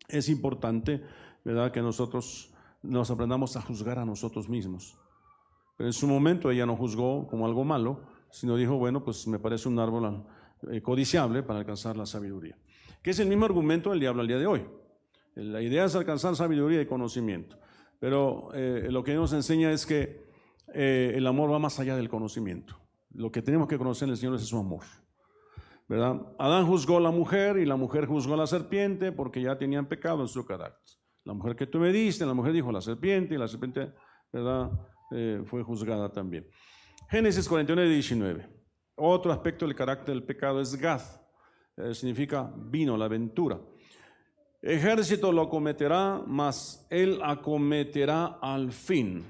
Es 0.08 0.28
importante, 0.28 1.02
¿verdad? 1.44 1.70
Que 1.70 1.80
nosotros 1.80 2.52
nos 2.82 3.10
aprendamos 3.10 3.56
a 3.56 3.62
juzgar 3.62 3.98
a 3.98 4.04
nosotros 4.04 4.48
mismos. 4.48 4.98
Pero 5.76 5.88
en 5.88 5.92
su 5.92 6.06
momento 6.06 6.50
ella 6.50 6.66
no 6.66 6.76
juzgó 6.76 7.26
como 7.28 7.46
algo 7.46 7.64
malo, 7.64 8.02
sino 8.30 8.56
dijo, 8.56 8.76
bueno, 8.76 9.04
pues 9.04 9.26
me 9.28 9.38
parece 9.38 9.68
un 9.68 9.78
árbol 9.78 10.24
eh, 10.70 10.82
codiciable 10.82 11.42
para 11.42 11.60
alcanzar 11.60 11.96
la 11.96 12.06
sabiduría 12.06 12.56
que 13.02 13.10
es 13.10 13.18
el 13.18 13.28
mismo 13.28 13.44
argumento 13.44 13.90
del 13.90 14.00
diablo 14.00 14.22
al 14.22 14.28
día 14.28 14.38
de 14.38 14.46
hoy. 14.46 14.64
La 15.34 15.60
idea 15.60 15.84
es 15.84 15.94
alcanzar 15.94 16.36
sabiduría 16.36 16.80
y 16.80 16.86
conocimiento, 16.86 17.58
pero 17.98 18.50
eh, 18.54 18.88
lo 18.90 19.02
que 19.02 19.14
nos 19.14 19.32
enseña 19.32 19.72
es 19.72 19.86
que 19.86 20.22
eh, 20.74 21.12
el 21.16 21.26
amor 21.26 21.52
va 21.52 21.58
más 21.58 21.80
allá 21.80 21.96
del 21.96 22.08
conocimiento. 22.08 22.78
Lo 23.14 23.30
que 23.30 23.42
tenemos 23.42 23.68
que 23.68 23.78
conocer 23.78 24.08
el 24.08 24.16
Señor 24.16 24.36
es 24.36 24.42
su 24.42 24.58
amor. 24.58 24.84
¿verdad? 25.88 26.22
Adán 26.38 26.66
juzgó 26.66 26.96
a 26.96 27.00
la 27.00 27.10
mujer 27.10 27.58
y 27.58 27.66
la 27.66 27.76
mujer 27.76 28.06
juzgó 28.06 28.34
a 28.34 28.38
la 28.38 28.46
serpiente 28.46 29.12
porque 29.12 29.42
ya 29.42 29.58
tenían 29.58 29.86
pecado 29.86 30.22
en 30.22 30.28
su 30.28 30.44
carácter. 30.44 30.96
La 31.24 31.34
mujer 31.34 31.54
que 31.54 31.66
tú 31.66 31.78
me 31.78 31.92
diste, 31.92 32.24
la 32.24 32.34
mujer 32.34 32.52
dijo 32.52 32.72
la 32.72 32.80
serpiente 32.80 33.34
y 33.34 33.38
la 33.38 33.46
serpiente 33.46 33.92
¿verdad? 34.32 34.70
Eh, 35.10 35.42
fue 35.44 35.62
juzgada 35.62 36.10
también. 36.10 36.48
Génesis 37.10 37.48
49 37.48 37.90
y 37.90 37.94
19. 37.94 38.48
Otro 38.96 39.32
aspecto 39.32 39.66
del 39.66 39.74
carácter 39.74 40.14
del 40.14 40.24
pecado 40.24 40.60
es 40.60 40.74
Gad. 40.74 41.02
Eh, 41.76 41.94
significa 41.94 42.52
vino, 42.56 42.96
la 42.96 43.04
aventura. 43.04 43.60
Ejército 44.62 45.32
lo 45.32 45.42
acometerá, 45.42 46.22
mas 46.26 46.86
él 46.88 47.20
acometerá 47.22 48.38
al 48.40 48.72
fin. 48.72 49.24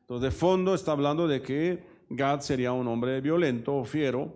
Entonces, 0.00 0.22
de 0.22 0.30
fondo 0.30 0.74
está 0.74 0.92
hablando 0.92 1.28
de 1.28 1.42
que 1.42 1.91
Gad 2.14 2.40
sería 2.40 2.72
un 2.72 2.86
hombre 2.88 3.20
violento, 3.20 3.84
fiero, 3.84 4.34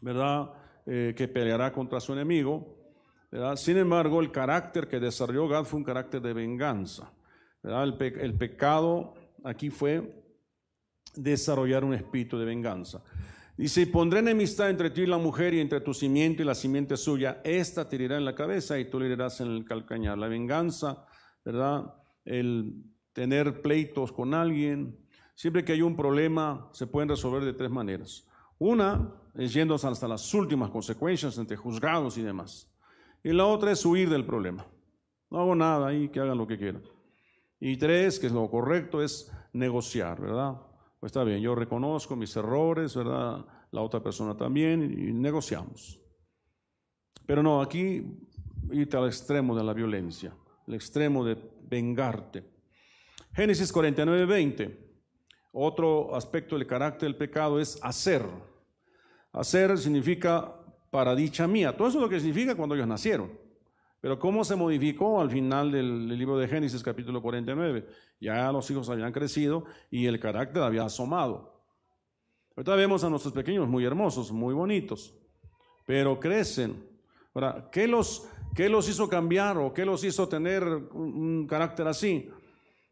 ¿verdad? 0.00 0.50
Eh, 0.84 1.14
que 1.16 1.28
peleará 1.28 1.72
contra 1.72 2.00
su 2.00 2.12
enemigo. 2.12 2.76
¿verdad? 3.30 3.56
Sin 3.56 3.76
embargo, 3.76 4.20
el 4.20 4.30
carácter 4.32 4.88
que 4.88 5.00
desarrolló 5.00 5.48
Gad 5.48 5.64
fue 5.64 5.78
un 5.78 5.84
carácter 5.84 6.20
de 6.20 6.32
venganza. 6.32 7.12
El, 7.62 7.96
el 8.00 8.34
pecado 8.34 9.14
aquí 9.44 9.70
fue 9.70 10.24
desarrollar 11.14 11.84
un 11.84 11.94
espíritu 11.94 12.38
de 12.38 12.44
venganza. 12.44 13.02
Dice, 13.56 13.82
y 13.82 13.86
pondré 13.86 14.18
enemistad 14.18 14.68
entre 14.68 14.90
ti 14.90 15.02
y 15.02 15.06
la 15.06 15.18
mujer 15.18 15.54
y 15.54 15.60
entre 15.60 15.80
tu 15.80 15.94
simiente 15.94 16.42
y 16.42 16.46
la 16.46 16.54
simiente 16.54 16.96
suya. 16.96 17.40
Esta 17.42 17.88
te 17.88 17.96
herirá 17.96 18.18
en 18.18 18.24
la 18.24 18.34
cabeza 18.34 18.78
y 18.78 18.90
tú 18.90 19.00
le 19.00 19.06
herirás 19.06 19.40
en 19.40 19.48
el 19.48 19.64
calcañar. 19.64 20.18
La 20.18 20.28
venganza, 20.28 21.06
¿verdad? 21.44 21.94
El 22.24 22.84
tener 23.12 23.62
pleitos 23.62 24.12
con 24.12 24.34
alguien. 24.34 25.05
Siempre 25.36 25.66
que 25.66 25.72
hay 25.72 25.82
un 25.82 25.94
problema, 25.94 26.70
se 26.72 26.86
pueden 26.86 27.10
resolver 27.10 27.44
de 27.44 27.52
tres 27.52 27.70
maneras. 27.70 28.26
Una 28.58 29.12
es 29.34 29.52
yendo 29.52 29.74
hasta 29.74 30.08
las 30.08 30.32
últimas 30.32 30.70
consecuencias 30.70 31.36
entre 31.36 31.58
juzgados 31.58 32.16
y 32.16 32.22
demás. 32.22 32.74
Y 33.22 33.34
la 33.34 33.44
otra 33.44 33.70
es 33.70 33.84
huir 33.84 34.08
del 34.08 34.24
problema. 34.24 34.66
No 35.30 35.40
hago 35.40 35.54
nada 35.54 35.88
ahí, 35.88 36.08
que 36.08 36.20
hagan 36.20 36.38
lo 36.38 36.46
que 36.46 36.56
quieran. 36.56 36.82
Y 37.60 37.76
tres, 37.76 38.18
que 38.18 38.28
es 38.28 38.32
lo 38.32 38.50
correcto, 38.50 39.02
es 39.02 39.30
negociar, 39.52 40.22
¿verdad? 40.22 40.54
Pues 40.98 41.10
está 41.10 41.22
bien, 41.22 41.42
yo 41.42 41.54
reconozco 41.54 42.16
mis 42.16 42.34
errores, 42.34 42.96
¿verdad? 42.96 43.44
La 43.72 43.82
otra 43.82 44.02
persona 44.02 44.34
también, 44.38 44.82
y 44.84 45.12
negociamos. 45.12 46.00
Pero 47.26 47.42
no, 47.42 47.60
aquí 47.60 48.18
irte 48.72 48.96
al 48.96 49.08
extremo 49.08 49.54
de 49.54 49.64
la 49.64 49.74
violencia, 49.74 50.34
el 50.66 50.74
extremo 50.74 51.22
de 51.26 51.36
vengarte. 51.68 52.42
Génesis 53.34 53.70
49, 53.70 54.24
20. 54.24 54.85
Otro 55.58 56.14
aspecto 56.14 56.58
del 56.58 56.66
carácter 56.66 57.08
del 57.08 57.16
pecado 57.16 57.58
es 57.58 57.78
hacer. 57.82 58.22
Hacer 59.32 59.78
significa 59.78 60.52
para 60.90 61.14
dicha 61.14 61.46
mía. 61.46 61.74
Todo 61.74 61.88
eso 61.88 61.96
es 61.96 62.02
lo 62.02 62.10
que 62.10 62.20
significa 62.20 62.54
cuando 62.54 62.74
ellos 62.74 62.86
nacieron. 62.86 63.30
Pero 64.02 64.18
¿cómo 64.18 64.44
se 64.44 64.54
modificó 64.54 65.18
al 65.18 65.30
final 65.30 65.72
del, 65.72 66.08
libro 66.08 66.36
de 66.36 66.46
Génesis 66.46 66.82
capítulo 66.82 67.22
49? 67.22 67.88
Ya 68.20 68.52
los 68.52 68.70
hijos 68.70 68.90
habían 68.90 69.12
crecido 69.12 69.64
y 69.90 70.04
el 70.04 70.20
carácter 70.20 70.62
había 70.62 70.84
asomado. 70.84 71.64
Ahorita 72.54 72.76
vemos 72.76 73.02
a 73.02 73.08
nuestros 73.08 73.32
pequeños 73.32 73.66
muy 73.66 73.86
hermosos, 73.86 74.30
muy 74.32 74.52
bonitos, 74.52 75.14
pero 75.86 76.20
crecen. 76.20 76.86
Ahora, 77.32 77.70
¿qué 77.72 77.88
los, 77.88 78.28
qué 78.54 78.68
los 78.68 78.90
hizo 78.90 79.08
cambiar 79.08 79.56
o 79.56 79.72
qué 79.72 79.86
los 79.86 80.04
hizo 80.04 80.28
tener 80.28 80.64
un, 80.64 81.46
carácter 81.48 81.88
así? 81.88 82.30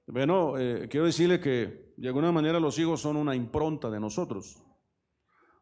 Bueno, 0.06 0.58
eh, 0.58 0.88
quiero 0.88 1.04
decirle 1.04 1.38
que 1.38 1.83
de 1.96 2.08
alguna 2.08 2.32
manera 2.32 2.60
los 2.60 2.78
hijos 2.78 3.00
son 3.00 3.16
una 3.16 3.34
impronta 3.34 3.90
de 3.90 4.00
nosotros. 4.00 4.60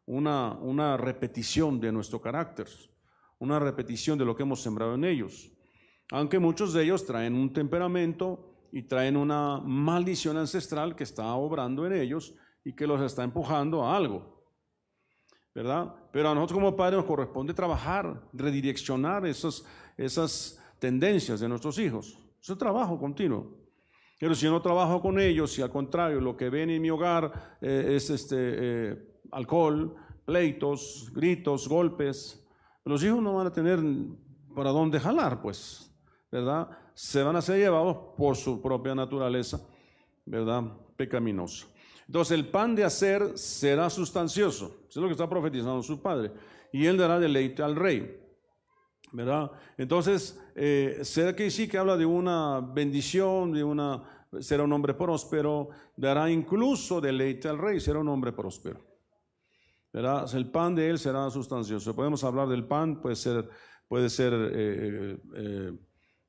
una, 0.04 0.52
una 0.60 0.96
repetición 0.96 1.80
de 1.80 1.92
nuestro 1.92 2.20
carácter, 2.20 2.66
una 3.38 3.58
repetición 3.58 4.18
de 4.18 4.24
lo 4.24 4.34
que 4.34 4.42
hemos 4.42 4.60
sembrado 4.60 4.94
en 4.94 5.04
ellos. 5.04 5.50
Aunque 6.10 6.38
muchos 6.38 6.72
de 6.72 6.82
ellos 6.82 7.06
traen 7.06 7.34
un 7.34 7.52
temperamento 7.52 8.68
y 8.72 8.82
traen 8.82 9.16
una 9.16 9.60
maldición 9.60 10.36
ancestral 10.36 10.96
que 10.96 11.04
está 11.04 11.32
obrando 11.34 11.86
en 11.86 11.92
ellos 11.92 12.34
y 12.64 12.74
que 12.74 12.86
los 12.86 13.00
está 13.00 13.22
empujando 13.22 13.84
a 13.84 13.96
algo. 13.96 14.42
¿Verdad? 15.54 15.94
Pero 16.12 16.30
a 16.30 16.34
nosotros 16.34 16.58
como 16.58 16.76
padres 16.76 16.96
nos 16.96 17.06
corresponde 17.06 17.52
trabajar, 17.52 18.28
redireccionar 18.32 19.26
esas, 19.26 19.64
esas 19.96 20.62
tendencias 20.78 21.40
de 21.40 21.48
nuestros 21.48 21.78
hijos. 21.78 22.18
Es 22.40 22.48
un 22.48 22.58
trabajo 22.58 22.98
continuo. 22.98 23.61
Pero 24.22 24.36
si 24.36 24.46
no 24.46 24.62
trabajo 24.62 25.02
con 25.02 25.18
ellos, 25.18 25.50
si 25.50 25.62
al 25.62 25.70
contrario 25.70 26.20
lo 26.20 26.36
que 26.36 26.48
ven 26.48 26.70
en 26.70 26.80
mi 26.80 26.90
hogar 26.90 27.56
eh, 27.60 27.94
es 27.96 28.08
este, 28.08 28.36
eh, 28.38 29.18
alcohol, 29.32 29.96
pleitos, 30.24 31.10
gritos, 31.12 31.68
golpes, 31.68 32.40
los 32.84 33.02
hijos 33.02 33.20
no 33.20 33.34
van 33.34 33.48
a 33.48 33.52
tener 33.52 33.80
para 34.54 34.70
dónde 34.70 35.00
jalar, 35.00 35.42
pues, 35.42 35.92
¿verdad? 36.30 36.70
Se 36.94 37.20
van 37.24 37.34
a 37.34 37.42
ser 37.42 37.58
llevados 37.58 38.14
por 38.16 38.36
su 38.36 38.62
propia 38.62 38.94
naturaleza, 38.94 39.60
¿verdad? 40.24 40.70
Pecaminosa. 40.96 41.66
Entonces 42.06 42.38
el 42.38 42.46
pan 42.46 42.76
de 42.76 42.84
hacer 42.84 43.36
será 43.36 43.90
sustancioso, 43.90 44.84
es 44.88 44.94
lo 44.94 45.06
que 45.06 45.14
está 45.14 45.28
profetizando 45.28 45.82
su 45.82 46.00
padre, 46.00 46.30
y 46.72 46.86
él 46.86 46.96
dará 46.96 47.18
deleite 47.18 47.64
al 47.64 47.74
rey. 47.74 48.21
Entonces, 49.76 50.40
eh, 50.54 51.00
será 51.02 51.36
que 51.36 51.50
sí 51.50 51.68
que 51.68 51.78
habla 51.78 51.96
de 51.96 52.06
una 52.06 52.60
bendición, 52.60 53.52
de 53.52 53.62
una, 53.62 54.02
será 54.40 54.62
un 54.62 54.72
hombre 54.72 54.94
próspero, 54.94 55.68
dará 55.96 56.30
incluso 56.30 57.00
deleite 57.00 57.48
al 57.48 57.58
rey, 57.58 57.80
será 57.80 57.98
un 57.98 58.08
hombre 58.08 58.32
próspero. 58.32 58.80
¿verdad? 59.92 60.34
El 60.34 60.50
pan 60.50 60.74
de 60.74 60.88
él 60.88 60.98
será 60.98 61.28
sustancioso. 61.30 61.94
Podemos 61.94 62.24
hablar 62.24 62.48
del 62.48 62.64
pan, 62.64 63.02
puede 63.02 63.16
ser, 63.16 63.48
puede 63.86 64.08
ser 64.08 64.32
eh, 64.32 65.18
eh, 65.36 65.72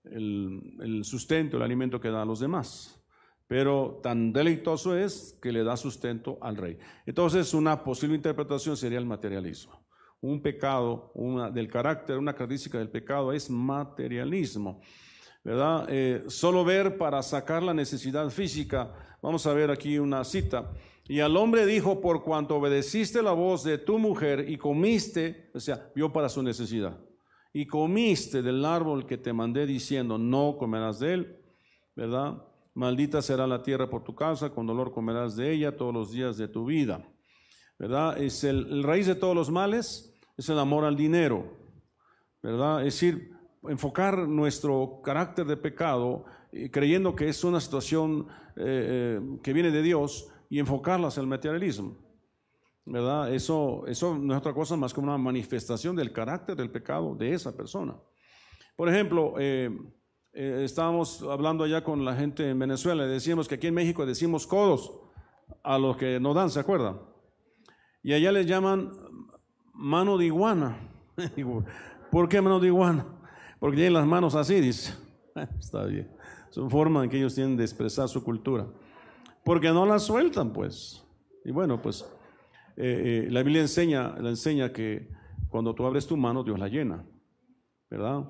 el, 0.03 0.77
el, 0.81 1.05
sustento, 1.05 1.55
el 1.55 1.63
alimento 1.63 2.01
que 2.01 2.09
da 2.09 2.23
a 2.23 2.25
los 2.25 2.41
demás. 2.41 2.99
Pero 3.47 4.01
tan 4.03 4.33
deleitoso 4.33 4.97
es 4.97 5.37
que 5.41 5.53
le 5.53 5.63
da 5.63 5.77
sustento 5.77 6.37
al 6.41 6.57
rey. 6.57 6.77
Entonces, 7.05 7.53
una 7.53 7.81
posible 7.81 8.15
interpretación 8.15 8.75
sería 8.75 8.99
el 8.99 9.05
materialismo 9.05 9.82
un 10.23 10.41
pecado, 10.41 11.11
una, 11.13 11.51
del 11.51 11.67
carácter, 11.67 12.17
una 12.17 12.33
característica 12.33 12.77
del 12.77 12.89
pecado 12.89 13.33
es 13.33 13.49
materialismo. 13.49 14.81
¿Verdad? 15.43 15.85
Eh, 15.89 16.23
solo 16.29 16.63
ver 16.63 16.97
para 16.97 17.21
sacar 17.21 17.61
la 17.61 17.73
necesidad 17.73 18.29
física. 18.29 18.93
Vamos 19.21 19.45
a 19.45 19.53
ver 19.53 19.69
aquí 19.69 19.99
una 19.99 20.23
cita. 20.23 20.71
Y 21.05 21.19
al 21.19 21.35
hombre 21.35 21.65
dijo, 21.65 21.99
por 21.99 22.23
cuanto 22.23 22.55
obedeciste 22.55 23.21
la 23.21 23.33
voz 23.33 23.65
de 23.65 23.77
tu 23.77 23.99
mujer 23.99 24.49
y 24.49 24.57
comiste, 24.57 25.51
o 25.53 25.59
sea, 25.59 25.91
vio 25.93 26.13
para 26.13 26.29
su 26.29 26.41
necesidad, 26.41 26.97
y 27.51 27.67
comiste 27.67 28.41
del 28.41 28.63
árbol 28.63 29.05
que 29.05 29.17
te 29.17 29.33
mandé 29.33 29.65
diciendo, 29.65 30.17
no 30.17 30.55
comerás 30.57 30.99
de 30.99 31.13
él, 31.13 31.37
¿verdad? 31.97 32.41
Maldita 32.73 33.21
será 33.21 33.45
la 33.45 33.61
tierra 33.61 33.89
por 33.89 34.05
tu 34.05 34.15
causa, 34.15 34.51
con 34.51 34.65
dolor 34.65 34.93
comerás 34.93 35.35
de 35.35 35.51
ella 35.51 35.75
todos 35.75 35.93
los 35.93 36.11
días 36.11 36.37
de 36.37 36.47
tu 36.47 36.65
vida, 36.65 37.05
¿verdad? 37.77 38.17
Es 38.17 38.45
el, 38.45 38.65
el 38.71 38.83
raíz 38.83 39.05
de 39.05 39.15
todos 39.15 39.35
los 39.35 39.51
males, 39.51 40.12
es 40.37 40.49
el 40.49 40.59
amor 40.59 40.85
al 40.85 40.95
dinero, 40.95 41.57
¿verdad? 42.41 42.85
Es 42.85 42.95
decir, 42.95 43.33
enfocar 43.63 44.27
nuestro 44.27 45.01
carácter 45.03 45.45
de 45.45 45.57
pecado 45.57 46.25
eh, 46.51 46.69
creyendo 46.69 47.15
que 47.15 47.29
es 47.29 47.43
una 47.43 47.59
situación 47.59 48.27
eh, 48.55 49.17
eh, 49.19 49.39
que 49.41 49.53
viene 49.53 49.71
de 49.71 49.81
Dios 49.81 50.29
y 50.49 50.59
enfocarla 50.59 51.07
hacia 51.07 51.21
el 51.21 51.27
materialismo. 51.27 51.97
¿Verdad? 52.85 53.33
Eso, 53.33 53.85
eso 53.87 54.17
no 54.17 54.33
es 54.33 54.39
otra 54.39 54.53
cosa 54.53 54.75
más 54.75 54.93
que 54.93 54.99
una 54.99 55.17
manifestación 55.17 55.95
del 55.95 56.11
carácter 56.11 56.57
del 56.57 56.69
pecado 56.69 57.15
de 57.15 57.33
esa 57.33 57.55
persona. 57.55 57.95
Por 58.75 58.89
ejemplo, 58.89 59.35
estábamos 60.33 61.21
hablando 61.21 61.63
allá 61.63 61.81
con 61.81 62.03
la 62.03 62.13
gente 62.13 62.49
en 62.49 62.59
Venezuela 62.59 63.05
y 63.05 63.09
decíamos 63.09 63.47
que 63.47 63.55
aquí 63.55 63.67
en 63.67 63.73
México 63.73 64.05
decimos 64.05 64.45
codos 64.45 64.91
a 65.63 65.77
los 65.77 65.95
que 65.95 66.19
no 66.19 66.33
dan, 66.33 66.49
¿se 66.49 66.59
acuerdan? 66.59 66.99
Y 68.01 68.11
allá 68.11 68.33
les 68.33 68.45
llaman 68.45 68.91
mano 69.73 70.17
de 70.17 70.25
iguana. 70.25 70.77
¿Por 72.11 72.29
qué 72.29 72.41
mano 72.41 72.59
de 72.59 72.67
iguana? 72.67 73.05
Porque 73.59 73.77
tienen 73.77 73.93
las 73.93 74.05
manos 74.05 74.35
así, 74.35 74.61
dice. 74.61 74.93
Está 75.59 75.85
bien. 75.85 76.09
Son 76.49 76.69
forma 76.69 77.03
en 77.03 77.09
que 77.09 77.17
ellos 77.17 77.33
tienen 77.33 77.57
de 77.57 77.63
expresar 77.63 78.07
su 78.07 78.23
cultura. 78.23 78.67
Porque 79.43 79.69
no 79.69 79.85
la 79.85 79.99
sueltan, 79.99 80.53
pues. 80.53 81.03
Y 81.43 81.51
bueno, 81.51 81.81
pues 81.81 82.05
eh, 82.77 83.25
eh, 83.25 83.31
la 83.31 83.41
Biblia 83.43 83.61
enseña, 83.61 84.15
la 84.19 84.29
enseña 84.29 84.71
que 84.71 85.09
cuando 85.49 85.73
tú 85.73 85.85
abres 85.85 86.07
tu 86.07 86.15
mano, 86.15 86.43
Dios 86.43 86.59
la 86.59 86.67
llena. 86.67 87.03
¿Verdad? 87.89 88.29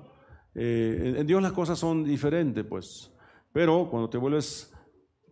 Eh, 0.54 1.16
en 1.18 1.26
Dios 1.26 1.42
las 1.42 1.52
cosas 1.52 1.78
son 1.78 2.04
diferentes, 2.04 2.64
pues. 2.64 3.12
Pero 3.52 3.88
cuando 3.90 4.08
te 4.08 4.18
vuelves 4.18 4.72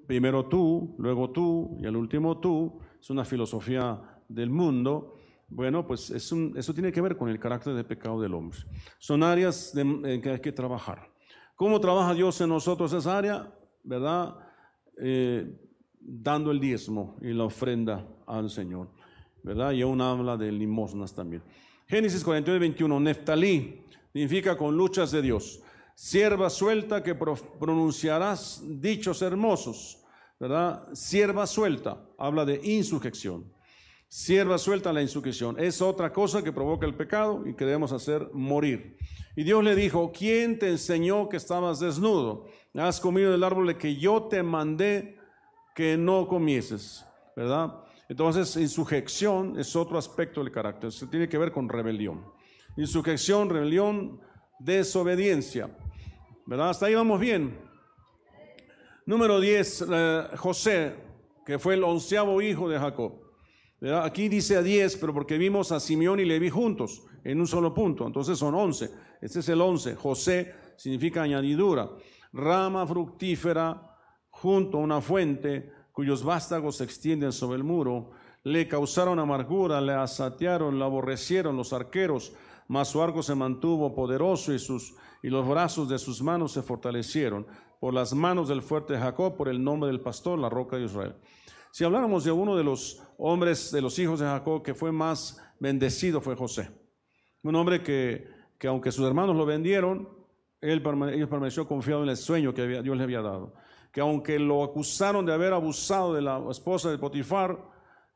primero 0.06 0.46
tú, 0.46 0.94
luego 0.98 1.30
tú 1.30 1.76
y 1.80 1.86
al 1.86 1.96
último 1.96 2.38
tú, 2.38 2.80
es 3.00 3.10
una 3.10 3.24
filosofía 3.24 4.20
del 4.28 4.50
mundo 4.50 5.16
bueno, 5.54 5.86
pues 5.86 6.10
eso 6.10 6.74
tiene 6.74 6.90
que 6.90 7.00
ver 7.00 7.16
con 7.16 7.28
el 7.28 7.38
carácter 7.38 7.74
de 7.74 7.84
pecado 7.84 8.20
del 8.20 8.32
hombre. 8.34 8.58
Son 8.98 9.22
áreas 9.22 9.76
en 9.76 10.20
que 10.22 10.30
hay 10.30 10.40
que 10.40 10.52
trabajar. 10.52 11.12
¿Cómo 11.54 11.78
trabaja 11.78 12.14
Dios 12.14 12.40
en 12.40 12.48
nosotros 12.48 12.92
esa 12.92 13.18
área? 13.18 13.52
¿Verdad? 13.84 14.34
Eh, 14.98 15.46
dando 16.00 16.50
el 16.50 16.58
diezmo 16.58 17.16
y 17.20 17.32
la 17.32 17.44
ofrenda 17.44 18.06
al 18.26 18.50
Señor. 18.50 18.88
¿Verdad? 19.42 19.72
Y 19.72 19.82
aún 19.82 20.00
habla 20.00 20.36
de 20.36 20.50
limosnas 20.50 21.14
también. 21.14 21.42
Génesis 21.86 22.24
41, 22.24 22.58
21. 22.58 23.00
Neftalí 23.00 23.80
significa 24.12 24.56
con 24.56 24.76
luchas 24.76 25.10
de 25.10 25.20
Dios. 25.20 25.60
Sierva 25.94 26.48
suelta 26.48 27.02
que 27.02 27.14
pronunciarás 27.14 28.62
dichos 28.80 29.20
hermosos. 29.20 30.02
¿Verdad? 30.40 30.88
Sierva 30.94 31.46
suelta. 31.46 32.02
Habla 32.18 32.44
de 32.44 32.60
insurrección. 32.64 33.44
Sierva 34.14 34.58
suelta 34.58 34.92
la 34.92 35.00
insurrección. 35.00 35.58
Es 35.58 35.80
otra 35.80 36.12
cosa 36.12 36.44
que 36.44 36.52
provoca 36.52 36.84
el 36.84 36.94
pecado 36.94 37.44
y 37.46 37.54
que 37.54 37.64
debemos 37.64 37.92
hacer 37.92 38.28
morir. 38.34 38.98
Y 39.34 39.42
Dios 39.42 39.64
le 39.64 39.74
dijo, 39.74 40.12
¿quién 40.12 40.58
te 40.58 40.68
enseñó 40.68 41.30
que 41.30 41.38
estabas 41.38 41.80
desnudo? 41.80 42.44
Has 42.74 43.00
comido 43.00 43.32
del 43.32 43.42
árbol 43.42 43.74
que 43.78 43.96
yo 43.96 44.24
te 44.24 44.42
mandé 44.42 45.16
que 45.74 45.96
no 45.96 46.28
comieses, 46.28 47.06
¿verdad? 47.34 47.84
Entonces, 48.06 48.54
insurrección 48.58 49.58
es 49.58 49.74
otro 49.74 49.96
aspecto 49.96 50.44
del 50.44 50.52
carácter. 50.52 50.92
Se 50.92 51.06
tiene 51.06 51.26
que 51.26 51.38
ver 51.38 51.50
con 51.50 51.66
rebelión. 51.66 52.22
Insurrección, 52.76 53.48
rebelión, 53.48 54.20
desobediencia, 54.58 55.70
¿verdad? 56.44 56.68
Hasta 56.68 56.84
ahí 56.84 56.94
vamos 56.94 57.18
bien. 57.18 57.58
Número 59.06 59.40
10, 59.40 59.86
eh, 59.90 60.24
José, 60.36 60.96
que 61.46 61.58
fue 61.58 61.72
el 61.72 61.82
onceavo 61.82 62.42
hijo 62.42 62.68
de 62.68 62.78
Jacob. 62.78 63.21
Aquí 63.90 64.28
dice 64.28 64.56
a 64.56 64.62
10, 64.62 64.96
pero 64.98 65.12
porque 65.12 65.38
vimos 65.38 65.72
a 65.72 65.80
Simeón 65.80 66.20
y 66.20 66.24
Levi 66.24 66.50
juntos 66.50 67.02
en 67.24 67.40
un 67.40 67.48
solo 67.48 67.74
punto, 67.74 68.06
entonces 68.06 68.38
son 68.38 68.54
11. 68.54 68.90
Este 69.20 69.40
es 69.40 69.48
el 69.48 69.60
11. 69.60 69.96
José 69.96 70.54
significa 70.76 71.22
añadidura. 71.22 71.90
Rama 72.32 72.86
fructífera 72.86 73.96
junto 74.30 74.78
a 74.78 74.80
una 74.80 75.00
fuente 75.00 75.72
cuyos 75.92 76.22
vástagos 76.22 76.76
se 76.76 76.84
extienden 76.84 77.32
sobre 77.32 77.56
el 77.56 77.64
muro. 77.64 78.10
Le 78.44 78.68
causaron 78.68 79.18
amargura, 79.18 79.80
le 79.80 79.92
asatearon, 79.92 80.78
le 80.78 80.84
aborrecieron 80.84 81.56
los 81.56 81.72
arqueros, 81.72 82.32
mas 82.68 82.88
su 82.88 83.02
arco 83.02 83.22
se 83.22 83.34
mantuvo 83.34 83.94
poderoso 83.94 84.52
y, 84.52 84.60
sus, 84.60 84.94
y 85.22 85.28
los 85.28 85.46
brazos 85.46 85.88
de 85.88 85.98
sus 85.98 86.22
manos 86.22 86.52
se 86.52 86.62
fortalecieron 86.62 87.46
por 87.80 87.94
las 87.94 88.14
manos 88.14 88.48
del 88.48 88.62
fuerte 88.62 88.96
Jacob, 88.96 89.36
por 89.36 89.48
el 89.48 89.62
nombre 89.62 89.90
del 89.90 90.00
pastor, 90.00 90.38
la 90.38 90.48
roca 90.48 90.76
de 90.76 90.84
Israel. 90.84 91.16
Si 91.72 91.84
habláramos 91.84 92.22
de 92.24 92.30
uno 92.30 92.54
de 92.54 92.64
los 92.64 93.02
hombres, 93.16 93.72
de 93.72 93.80
los 93.80 93.98
hijos 93.98 94.20
de 94.20 94.26
Jacob, 94.26 94.62
que 94.62 94.74
fue 94.74 94.92
más 94.92 95.42
bendecido, 95.58 96.20
fue 96.20 96.36
José. 96.36 96.68
Un 97.42 97.56
hombre 97.56 97.82
que, 97.82 98.28
que 98.58 98.68
aunque 98.68 98.92
sus 98.92 99.06
hermanos 99.06 99.34
lo 99.34 99.46
vendieron, 99.46 100.06
él, 100.60 100.82
permaneció 100.82 101.66
confiado 101.66 102.02
en 102.02 102.10
el 102.10 102.18
sueño 102.18 102.52
que 102.52 102.82
Dios 102.82 102.94
le 102.94 103.02
había 103.02 103.22
dado. 103.22 103.54
Que 103.90 104.02
aunque 104.02 104.38
lo 104.38 104.62
acusaron 104.62 105.24
de 105.24 105.32
haber 105.32 105.54
abusado 105.54 106.12
de 106.12 106.20
la 106.20 106.42
esposa 106.50 106.90
de 106.90 106.98
Potifar, 106.98 107.58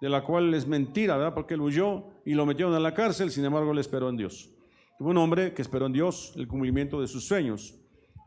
de 0.03 0.11
la 0.11 0.23
cual 0.23 0.53
es 0.53 0.67
mentira, 0.67 1.17
¿verdad? 1.17 1.33
Porque 1.33 1.55
él 1.55 1.63
huyó 1.63 2.05
y 2.27 2.35
lo 2.35 2.45
metieron 2.45 2.75
en 2.75 2.83
la 2.83 2.93
cárcel, 2.93 3.31
sin 3.31 3.47
embargo, 3.47 3.73
él 3.73 3.79
esperó 3.79 4.11
en 4.11 4.19
Dios. 4.19 4.51
Un 4.99 5.17
hombre 5.17 5.55
que 5.55 5.63
esperó 5.63 5.87
en 5.87 5.95
Dios 5.95 6.35
el 6.37 6.47
cumplimiento 6.47 7.01
de 7.01 7.07
sus 7.07 7.27
sueños 7.27 7.75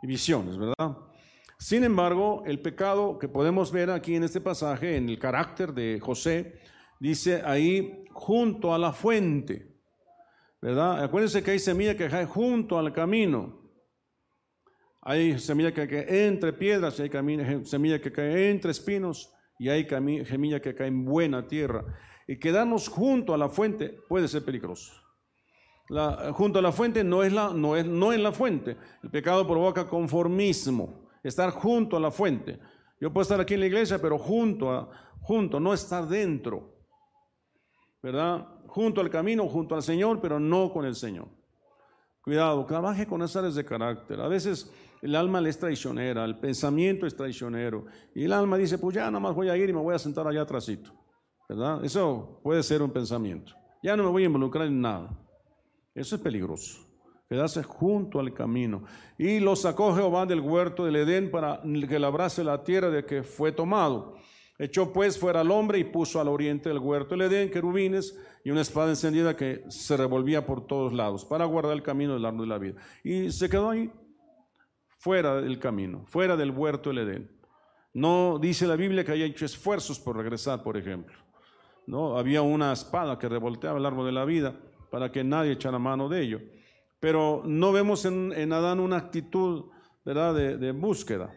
y 0.02 0.08
visiones, 0.08 0.58
¿verdad? 0.58 0.98
Sin 1.60 1.84
embargo, 1.84 2.42
el 2.46 2.62
pecado 2.62 3.20
que 3.20 3.28
podemos 3.28 3.70
ver 3.70 3.90
aquí 3.90 4.16
en 4.16 4.24
este 4.24 4.40
pasaje, 4.40 4.96
en 4.96 5.10
el 5.10 5.20
carácter 5.20 5.74
de 5.74 6.00
José, 6.02 6.58
dice 7.02 7.42
ahí 7.46 8.06
junto 8.14 8.74
a 8.74 8.78
la 8.78 8.94
fuente, 8.94 9.76
¿verdad? 10.62 11.04
Acuérdense 11.04 11.44
que 11.44 11.52
hay 11.52 11.60
semilla 11.60 11.98
que 11.98 12.08
cae 12.08 12.26
junto 12.26 12.80
al 12.80 12.94
camino. 12.94 13.60
Hay 15.02 15.38
semilla 15.38 15.74
que 15.74 15.86
cae 15.86 16.28
entre 16.28 16.54
piedras, 16.54 16.98
hay 17.02 17.12
semilla 17.66 18.00
que 18.00 18.12
cae 18.12 18.50
entre 18.52 18.72
espinos 18.72 19.30
y 19.58 19.68
hay 19.68 19.86
semilla 20.26 20.62
que 20.62 20.74
cae 20.74 20.88
en 20.88 21.04
buena 21.04 21.46
tierra. 21.46 21.84
y 22.26 22.38
quedarnos 22.38 22.88
junto 22.88 23.34
a 23.34 23.38
la 23.38 23.50
fuente 23.50 23.90
puede 24.08 24.30
ser 24.30 24.46
peligroso. 24.46 24.94
junto 26.34 26.60
a 26.60 26.62
la 26.62 26.72
fuente 26.72 27.04
no 27.04 27.22
es, 27.22 27.34
la, 27.34 27.50
no, 27.50 27.76
es, 27.76 27.86
no 27.86 28.14
en 28.14 28.24
la 28.24 28.32
fuente. 28.32 28.78
El 29.04 29.10
pecado 29.10 29.46
provoca 29.46 29.90
conformismo, 29.90 30.99
estar 31.24 31.52
junto 31.52 31.98
a 31.98 32.00
la 32.00 32.12
fuente. 32.12 32.60
Yo 33.00 33.12
puedo 33.12 33.24
estar 33.24 33.40
aquí 33.40 33.54
en 33.54 33.62
la 33.62 33.68
iglesia, 33.68 34.00
pero 34.00 34.18
junto, 34.18 34.72
a, 34.72 34.90
junto, 35.22 35.60
no 35.60 35.74
estar 35.74 36.08
dentro. 36.08 36.76
¿Verdad? 38.02 38.48
Junto 38.68 39.02
al 39.02 39.10
camino, 39.10 39.48
junto 39.48 39.76
al 39.76 39.84
Señor, 39.84 40.20
pero 40.22 40.40
no 40.40 40.72
con 40.72 40.86
el 40.86 40.96
Señor. 40.96 41.28
Cuidado, 42.22 42.66
trabaje 42.66 43.08
con 43.08 43.22
esas 43.22 43.38
áreas 43.38 43.56
de 43.56 43.66
carácter. 43.66 44.20
A 44.22 44.28
veces 44.28 44.72
el 45.02 45.16
alma 45.16 45.42
le 45.42 45.50
es 45.50 45.58
traicionera, 45.58 46.26
el 46.26 46.40
pensamiento 46.40 47.06
es 47.06 47.16
traicionero. 47.16 47.86
Y 48.14 48.26
el 48.26 48.34
alma 48.34 48.58
dice, 48.58 48.78
pues 48.78 48.96
ya 48.96 49.06
nada 49.06 49.20
más 49.20 49.36
voy 49.36 49.50
a 49.50 49.58
ir 49.58 49.70
y 49.70 49.74
me 49.74 49.80
voy 49.80 49.96
a 49.96 50.00
sentar 50.00 50.28
allá 50.28 50.42
atrásito. 50.42 50.92
¿Verdad? 51.48 51.84
Eso 51.84 52.40
puede 52.44 52.62
ser 52.62 52.82
un 52.82 52.92
pensamiento. 52.92 53.54
Ya 53.82 53.96
no 53.96 54.04
me 54.04 54.10
voy 54.10 54.24
a 54.24 54.28
involucrar 54.28 54.68
en 54.68 54.82
nada. 54.82 55.10
Eso 55.96 56.16
es 56.16 56.22
peligroso. 56.22 56.89
Quedarse 57.30 57.62
junto 57.62 58.20
al 58.20 58.34
camino. 58.34 58.84
Y 59.18 59.40
lo 59.40 59.56
sacó 59.56 59.96
Jehová 59.96 60.26
del 60.26 60.42
huerto 60.42 60.84
del 60.84 60.96
Edén 60.96 61.30
para 61.30 61.62
que 61.88 62.00
labrase 62.00 62.44
la 62.44 62.64
tierra 62.64 62.90
de 62.90 63.06
que 63.06 63.22
fue 63.22 63.52
tomado. 63.52 64.16
Echó 64.58 64.92
pues 64.92 65.18
fuera 65.18 65.42
al 65.42 65.52
hombre 65.52 65.78
y 65.80 65.84
puso 65.84 66.20
al 66.20 66.28
oriente 66.28 66.70
del 66.70 66.80
huerto 66.80 67.16
del 67.16 67.32
Edén 67.32 67.52
querubines 67.52 68.20
y 68.44 68.50
una 68.50 68.62
espada 68.62 68.90
encendida 68.90 69.36
que 69.36 69.64
se 69.70 69.96
revolvía 69.96 70.46
por 70.46 70.66
todos 70.66 70.92
lados 70.92 71.24
para 71.24 71.46
guardar 71.46 71.74
el 71.74 71.84
camino 71.84 72.16
del 72.16 72.26
árbol 72.26 72.42
de 72.42 72.48
la 72.48 72.58
vida. 72.58 72.82
Y 73.04 73.32
se 73.32 73.48
quedó 73.48 73.70
ahí, 73.70 73.92
fuera 74.88 75.40
del 75.40 75.60
camino, 75.60 76.06
fuera 76.08 76.36
del 76.36 76.52
huerto 76.52 76.90
del 76.90 77.08
Edén. 77.08 77.32
No 77.94 78.40
dice 78.40 78.68
la 78.68 78.76
Biblia 78.76 79.04
que 79.04 79.12
haya 79.12 79.26
hecho 79.26 79.46
esfuerzos 79.46 80.00
por 80.00 80.18
regresar, 80.18 80.62
por 80.62 80.78
ejemplo. 80.78 81.18
No, 81.88 82.18
había 82.18 82.42
una 82.42 82.74
espada 82.74 83.18
que 83.18 83.30
revolteaba 83.30 83.80
el 83.80 83.86
árbol 83.86 84.08
de 84.08 84.12
la 84.12 84.26
vida 84.26 84.56
para 84.92 85.12
que 85.12 85.24
nadie 85.24 85.54
echara 85.54 85.80
mano 85.80 86.10
de 86.10 86.22
ello. 86.22 86.42
Pero 87.00 87.44
no 87.46 87.72
vemos 87.72 88.06
en, 88.06 88.54
Adán 88.54 88.80
una 88.80 88.98
actitud 88.98 89.66
¿verdad? 90.04 90.34
De, 90.36 90.72
búsqueda, 90.72 91.34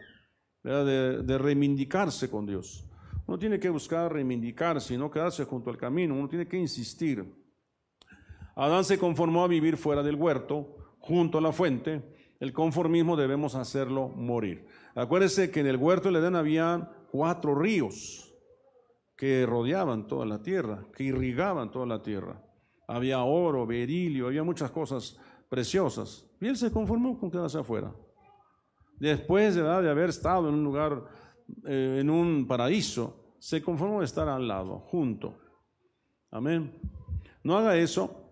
¿verdad? 0.63 1.23
de 1.23 1.37
reivindicarse 1.37 2.29
con 2.29 2.45
Dios. 2.45 2.85
Uno 3.25 3.39
tiene 3.39 3.59
que 3.59 3.69
buscar 3.69 4.11
reivindicarse 4.11 4.93
y 4.93 4.97
no 4.97 5.09
quedarse 5.09 5.45
junto 5.45 5.69
al 5.69 5.77
camino, 5.77 6.15
uno 6.15 6.27
tiene 6.27 6.47
que 6.47 6.57
insistir. 6.57 7.25
Adán 8.55 8.83
se 8.83 8.99
conformó 8.99 9.43
a 9.43 9.47
vivir 9.47 9.77
fuera 9.77 10.03
del 10.03 10.15
huerto, 10.15 10.95
junto 10.99 11.37
a 11.37 11.41
la 11.41 11.51
fuente. 11.51 12.01
El 12.39 12.53
conformismo 12.53 13.15
debemos 13.15 13.55
hacerlo 13.55 14.09
morir. 14.09 14.67
Acuérdense 14.95 15.49
que 15.49 15.61
en 15.61 15.67
el 15.67 15.77
huerto 15.77 16.11
de 16.11 16.19
Edén 16.19 16.35
había 16.35 16.91
cuatro 17.11 17.55
ríos 17.55 18.33
que 19.15 19.45
rodeaban 19.45 20.07
toda 20.07 20.25
la 20.25 20.41
tierra, 20.41 20.85
que 20.95 21.03
irrigaban 21.03 21.71
toda 21.71 21.85
la 21.85 22.01
tierra. 22.01 22.43
Había 22.87 23.23
oro, 23.23 23.65
berilio, 23.65 24.27
había 24.27 24.43
muchas 24.43 24.71
cosas 24.71 25.17
preciosas. 25.53 26.27
Y 26.41 26.47
él 26.47 26.57
se 26.57 26.71
conformó 26.71 27.19
con 27.19 27.29
quedarse 27.29 27.59
afuera. 27.59 27.93
Después 28.99 29.53
de, 29.53 29.61
haber 29.61 30.09
estado 30.09 30.49
en 30.49 30.55
un 30.55 30.63
lugar 30.63 31.03
eh, 31.67 31.99
en 32.01 32.09
un 32.09 32.47
paraíso, 32.47 33.35
se 33.37 33.61
conformó 33.61 33.99
de 33.99 34.05
estar 34.05 34.27
al 34.27 34.47
lado, 34.47 34.79
junto. 34.79 35.37
Amén. 36.31 36.75
No 37.43 37.55
haga 37.55 37.77
eso, 37.77 38.31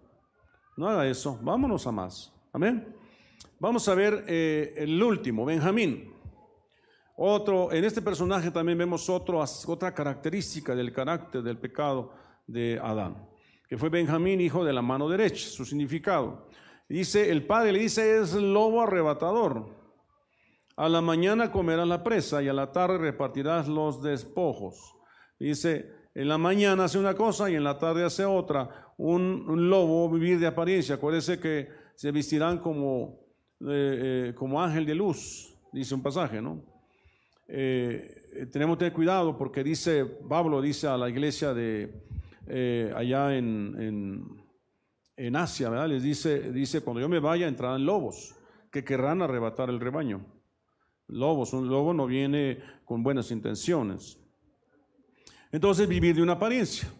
no 0.75 0.87
haga 0.87 1.05
eso, 1.05 1.37
vámonos 1.43 1.85
a 1.85 1.91
más. 1.91 2.33
Amén. 2.53 2.95
Vamos 3.59 3.87
a 3.87 3.93
ver 3.93 4.25
eh, 4.27 4.73
el 4.77 5.03
último, 5.03 5.45
Benjamín. 5.45 6.11
Otro, 7.17 7.71
en 7.71 7.83
este 7.83 8.01
personaje 8.01 8.49
también 8.49 8.79
vemos 8.79 9.07
otro, 9.09 9.43
otra 9.67 9.93
característica 9.93 10.73
del 10.73 10.91
carácter 10.91 11.43
del 11.43 11.59
pecado 11.59 12.13
de 12.47 12.79
Adán, 12.81 13.29
que 13.69 13.77
fue 13.77 13.89
Benjamín, 13.89 14.41
hijo 14.41 14.65
de 14.65 14.73
la 14.73 14.81
mano 14.81 15.07
derecha, 15.07 15.47
su 15.47 15.65
significado. 15.65 16.49
Dice, 16.91 17.31
el 17.31 17.45
padre 17.45 17.71
le 17.71 17.79
dice, 17.79 18.19
es 18.19 18.33
lobo 18.33 18.81
arrebatador. 18.81 19.65
A 20.75 20.89
la 20.89 20.99
mañana 20.99 21.49
comerás 21.49 21.87
la 21.87 22.03
presa 22.03 22.43
y 22.43 22.49
a 22.49 22.53
la 22.53 22.73
tarde 22.73 22.97
repartirás 22.97 23.69
los 23.69 24.03
despojos. 24.03 24.93
Dice, 25.39 25.89
en 26.13 26.27
la 26.27 26.37
mañana 26.37 26.83
hace 26.83 26.99
una 26.99 27.13
cosa 27.13 27.49
y 27.49 27.55
en 27.55 27.63
la 27.63 27.79
tarde 27.79 28.03
hace 28.03 28.25
otra. 28.25 28.91
Un, 28.97 29.69
lobo 29.69 30.09
vivir 30.09 30.37
de 30.37 30.47
apariencia. 30.47 30.95
Acuérdese 30.95 31.39
que 31.39 31.69
se 31.95 32.11
vestirán 32.11 32.57
como, 32.57 33.21
eh, 33.61 34.27
eh, 34.29 34.33
como 34.35 34.61
ángel 34.61 34.85
de 34.85 34.95
luz, 34.95 35.55
dice 35.71 35.95
un 35.95 36.03
pasaje, 36.03 36.41
¿no? 36.41 36.61
Eh, 37.47 38.49
tenemos 38.51 38.75
que 38.75 38.79
tener 38.79 38.93
cuidado 38.93 39.37
porque 39.37 39.63
dice, 39.63 40.03
Pablo 40.05 40.61
dice 40.61 40.87
a 40.87 40.97
la 40.97 41.09
iglesia 41.09 41.53
de 41.53 42.91
allá 42.93 43.37
en, 43.37 43.75
en, 43.79 44.40
Asia, 45.35 45.69
¿verdad? 45.69 45.87
Les 45.87 46.03
dice, 46.03 46.51
dice, 46.51 46.81
cuando 46.81 47.01
yo 47.01 47.09
me 47.09 47.19
vaya 47.19 47.47
entrarán 47.47 47.85
lobos 47.85 48.35
que 48.71 48.83
querrán 48.83 49.21
arrebatar 49.21 49.69
el 49.69 49.79
rebaño 49.79 50.25
lobos. 51.11 51.53
Un 51.53 51.69
lobo 51.69 51.93
no 51.93 52.07
viene 52.07 52.59
con 52.85 53.03
buenas 53.03 53.31
intenciones. 53.31 54.17
Entonces, 55.51 55.87
vivir 55.87 56.15
de 56.15 56.23
una 56.23 56.33
apariencia. 56.33 56.91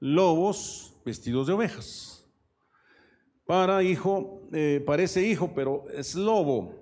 Lobos 0.00 0.94
vestidos 1.04 1.46
de 1.46 1.52
ovejas. 1.52 2.26
Para 3.44 3.82
hijo, 3.82 4.42
eh, 4.52 4.82
parece 4.84 5.26
hijo, 5.26 5.52
pero 5.54 5.84
es 5.90 6.14
lobo. 6.14 6.74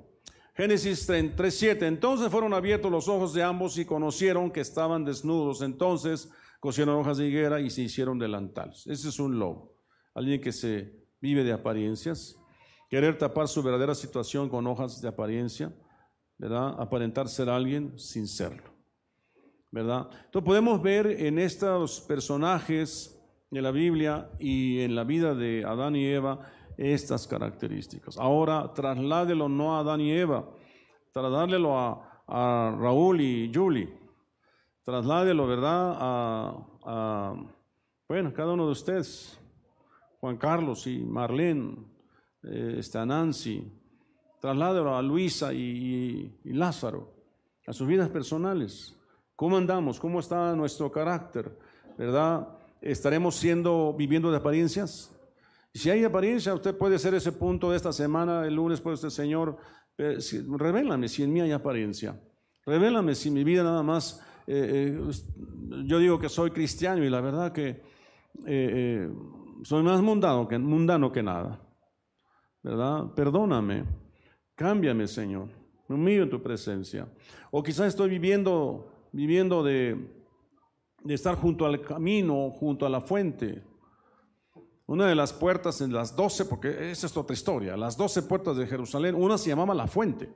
Génesis 0.55 1.09
3.7. 1.09 1.87
Entonces 1.87 2.29
fueron 2.31 2.53
abiertos 2.53 2.91
los 2.91 3.09
ojos 3.09 3.33
de 3.33 3.43
ambos 3.43 3.79
y 3.79 3.85
conocieron 3.85 4.51
que 4.51 4.61
estaban 4.61 5.05
desnudos. 5.05 5.63
Entonces 5.63 6.31
cosieron 6.61 6.97
hojas 6.97 7.19
de 7.19 7.27
higuera 7.27 7.61
y 7.61 7.71
se 7.71 7.83
hicieron 7.83 8.19
delantales. 8.19 8.87
Ese 8.87 9.09
es 9.09 9.19
un 9.19 9.39
lobo. 9.39 9.78
Alguien 10.19 10.41
que 10.41 10.53
se 10.53 10.93
vive 11.21 11.45
de 11.45 11.53
apariencias. 11.53 12.37
Querer 12.91 13.17
tapar 13.19 13.49
su 13.49 13.63
verdadera 13.63 13.95
situación 13.95 14.49
con 14.49 14.67
hojas 14.67 15.01
de 15.01 15.09
apariencia 15.09 15.73
¿verdad? 16.39 16.77
Aparentar 16.79 17.29
ser 17.29 17.51
alguien 17.51 17.99
sin 17.99 18.29
serlo, 18.29 18.71
¿verdad? 19.73 20.09
Entonces 20.27 20.47
podemos 20.47 20.81
ver 20.81 21.07
en 21.07 21.39
estos 21.39 22.01
personajes 22.01 23.21
de 23.51 23.61
la 23.61 23.73
Biblia 23.73 24.31
y 24.39 24.81
en 24.81 24.95
la 24.95 25.05
vida 25.05 25.35
de 25.35 25.65
Adán 25.67 25.97
y 25.97 26.07
Eva 26.07 26.41
estas 26.77 27.27
características. 27.27 28.17
Ahora 28.19 28.73
trasládelo 28.73 29.49
no 29.49 29.77
a 29.77 29.81
Adán 29.81 30.01
y 30.01 30.13
Eva, 30.13 30.49
trasládelo 31.13 31.77
a, 31.77 32.05
Raúl 32.31 33.23
y 33.23 33.51
Julie, 33.53 33.89
trasládelo, 34.85 35.47
¿verdad? 35.47 35.97
A, 35.99 36.67
a, 36.85 37.35
bueno, 38.07 38.35
cada 38.35 38.53
uno 38.53 38.67
de 38.67 38.73
ustedes, 38.73 39.38
Juan 40.21 40.37
Carlos 40.37 40.87
y 40.87 40.99
Marlene, 40.99 41.77
eh, 42.43 42.77
está 42.79 43.07
Nancy, 43.07 43.79
Trasládalo 44.41 44.97
a 44.97 45.03
Luisa 45.03 45.53
y, 45.53 46.33
Lázaro, 46.45 47.13
a 47.67 47.73
sus 47.73 47.89
vidas 47.89 48.09
personales. 48.09 48.97
¿Cómo 49.35 49.57
andamos? 49.57 49.99
¿Cómo 49.99 50.21
está 50.21 50.55
nuestro 50.55 50.93
carácter? 50.93 51.59
¿Verdad? 51.97 52.49
¿Estaremos 52.81 53.35
siendo, 53.35 53.95
viviendo 53.99 54.31
de 54.31 54.37
apariencias? 54.37 55.13
Si 55.75 55.91
hay 55.91 56.05
apariencia, 56.05 56.55
usted 56.55 56.77
puede 56.77 56.99
ser 56.99 57.15
ese 57.15 57.33
punto 57.33 57.71
de 57.71 57.77
esta 57.77 57.93
semana, 57.93 58.47
el 58.47 58.55
lunes, 58.55 58.81
puede 58.81 58.95
usted, 58.95 59.11
Señor, 59.11 59.57
eh, 59.97 60.19
revélame 60.57 61.09
si 61.09 61.25
en 61.25 61.33
mí 61.33 61.41
hay 61.41 61.51
apariencia. 61.51 62.21
Revélame 62.65 63.15
si 63.17 63.31
mi 63.31 63.43
vida 63.43 63.65
nada 63.65 63.83
más, 63.83 64.23
eh, 64.47 64.97
eh, 64.97 65.83
yo 65.85 65.99
digo 65.99 66.21
que 66.21 66.29
soy 66.29 66.53
cristiano 66.53 67.05
y 67.05 67.11
la 67.11 67.21
verdad 67.21 67.53
que 67.53 67.83
soy 69.63 69.83
más 69.83 70.01
mundano 70.01 70.47
que, 70.49 70.59
mundano 70.59 71.13
que 71.13 71.23
nada. 71.23 71.61
¿Verdad? 72.63 73.15
Perdóname. 73.15 73.85
Cámbiame, 74.55 75.07
Señor. 75.07 75.49
Me 75.89 75.95
humillo 75.95 76.25
en 76.25 76.31
tu 76.31 76.43
presencia. 76.43 77.09
O 77.51 77.63
quizás 77.63 77.87
estoy 77.89 78.11
viviendo, 78.11 78.93
viviendo 79.13 79.63
de, 79.63 79.97
de 81.03 81.15
estar 81.15 81.37
junto 81.37 81.65
al 81.65 81.81
camino, 81.81 82.51
junto 82.51 82.85
a 82.85 82.89
la 82.89 83.01
fuente. 83.01 83.63
Una 84.87 85.07
de 85.07 85.15
las 85.15 85.33
puertas 85.33 85.81
en 85.81 85.93
las 85.93 86.17
doce, 86.17 86.45
porque 86.45 86.91
esa 86.91 87.07
es 87.07 87.17
otra 87.17 87.35
historia, 87.35 87.77
las 87.77 87.97
doce 87.97 88.23
puertas 88.23 88.57
de 88.57 88.67
Jerusalén, 88.67 89.15
una 89.15 89.37
se 89.37 89.51
llamaba 89.51 89.75
la 89.75 89.87
fuente. 89.87 90.33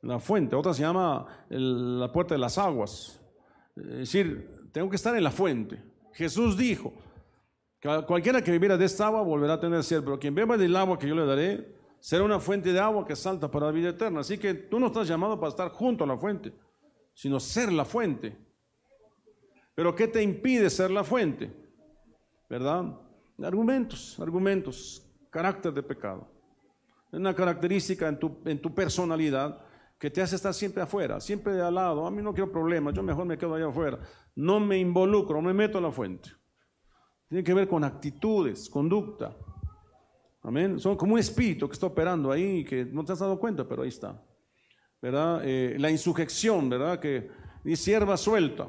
La 0.00 0.18
fuente, 0.18 0.56
otra 0.56 0.74
se 0.74 0.82
llama 0.82 1.26
la 1.48 2.10
puerta 2.10 2.34
de 2.34 2.38
las 2.38 2.58
aguas. 2.58 3.20
Es 3.76 3.98
decir, 3.98 4.68
tengo 4.72 4.90
que 4.90 4.96
estar 4.96 5.14
en 5.14 5.22
la 5.22 5.30
fuente. 5.30 5.82
Jesús 6.14 6.56
dijo, 6.56 6.92
cualquiera 8.06 8.42
que 8.42 8.52
viviera 8.52 8.76
de 8.76 8.84
esta 8.84 9.06
agua 9.06 9.22
volverá 9.22 9.54
a 9.54 9.60
tener 9.60 9.82
sed, 9.82 10.02
pero 10.04 10.18
quien 10.18 10.34
beba 10.34 10.56
del 10.56 10.76
agua 10.76 10.98
que 10.98 11.08
yo 11.08 11.14
le 11.14 11.26
daré, 11.26 11.74
será 11.98 12.24
una 12.24 12.38
fuente 12.38 12.72
de 12.72 12.78
agua 12.80 13.04
que 13.04 13.16
salta 13.16 13.50
para 13.50 13.66
la 13.66 13.72
vida 13.72 13.90
eterna. 13.90 14.20
Así 14.20 14.38
que 14.38 14.54
tú 14.54 14.78
no 14.78 14.86
estás 14.86 15.08
llamado 15.08 15.38
para 15.38 15.50
estar 15.50 15.70
junto 15.70 16.04
a 16.04 16.06
la 16.06 16.16
fuente, 16.16 16.52
sino 17.12 17.40
ser 17.40 17.72
la 17.72 17.84
fuente. 17.84 18.36
Pero 19.74 19.94
¿qué 19.94 20.06
te 20.06 20.22
impide 20.22 20.70
ser 20.70 20.90
la 20.90 21.02
fuente? 21.02 21.52
¿Verdad? 22.48 22.98
Argumentos, 23.42 24.18
argumentos, 24.20 25.08
carácter 25.30 25.72
de 25.72 25.82
pecado. 25.82 26.28
Una 27.10 27.34
característica 27.34 28.08
en 28.08 28.18
tu, 28.18 28.38
en 28.44 28.60
tu 28.60 28.74
personalidad 28.74 29.64
que 29.98 30.10
te 30.10 30.20
hace 30.20 30.36
estar 30.36 30.52
siempre 30.52 30.82
afuera, 30.82 31.20
siempre 31.20 31.52
de 31.52 31.62
al 31.62 31.74
lado. 31.74 32.06
A 32.06 32.10
mí 32.10 32.22
no 32.22 32.34
quiero 32.34 32.50
problemas, 32.50 32.94
yo 32.94 33.02
mejor 33.02 33.24
me 33.24 33.38
quedo 33.38 33.54
allá 33.54 33.68
afuera. 33.68 33.98
No 34.34 34.60
me 34.60 34.78
involucro, 34.78 35.40
me 35.40 35.52
meto 35.52 35.78
a 35.78 35.80
la 35.80 35.92
fuente. 35.92 36.30
Tiene 37.32 37.44
que 37.44 37.54
ver 37.54 37.66
con 37.66 37.82
actitudes, 37.82 38.68
conducta. 38.68 39.34
Amén. 40.42 40.78
Son 40.78 40.98
como 40.98 41.14
un 41.14 41.18
espíritu 41.18 41.66
que 41.66 41.72
está 41.72 41.86
operando 41.86 42.30
ahí, 42.30 42.62
que 42.62 42.84
no 42.84 43.06
te 43.06 43.12
has 43.12 43.20
dado 43.20 43.40
cuenta, 43.40 43.66
pero 43.66 43.80
ahí 43.80 43.88
está. 43.88 44.22
¿Verdad? 45.00 45.40
Eh, 45.42 45.76
la 45.78 45.90
insujeción, 45.90 46.68
¿verdad? 46.68 47.00
Que 47.00 47.30
ni 47.64 47.74
sierva 47.74 48.18
suelta. 48.18 48.68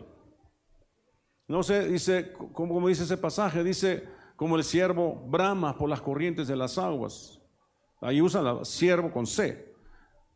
No 1.46 1.62
sé, 1.62 1.90
dice, 1.90 2.32
como, 2.32 2.76
como 2.76 2.88
dice 2.88 3.04
ese 3.04 3.18
pasaje, 3.18 3.66
dice, 3.66 4.08
como 4.38 4.56
el 4.56 4.64
siervo 4.64 5.14
brama 5.28 5.78
por 5.78 5.90
las 5.90 6.00
corrientes 6.00 6.48
de 6.48 6.56
las 6.56 6.78
aguas. 6.78 7.42
Ahí 8.00 8.22
usa 8.22 8.42
la 8.42 8.64
siervo 8.64 9.12
con 9.12 9.28
C. 9.28 9.76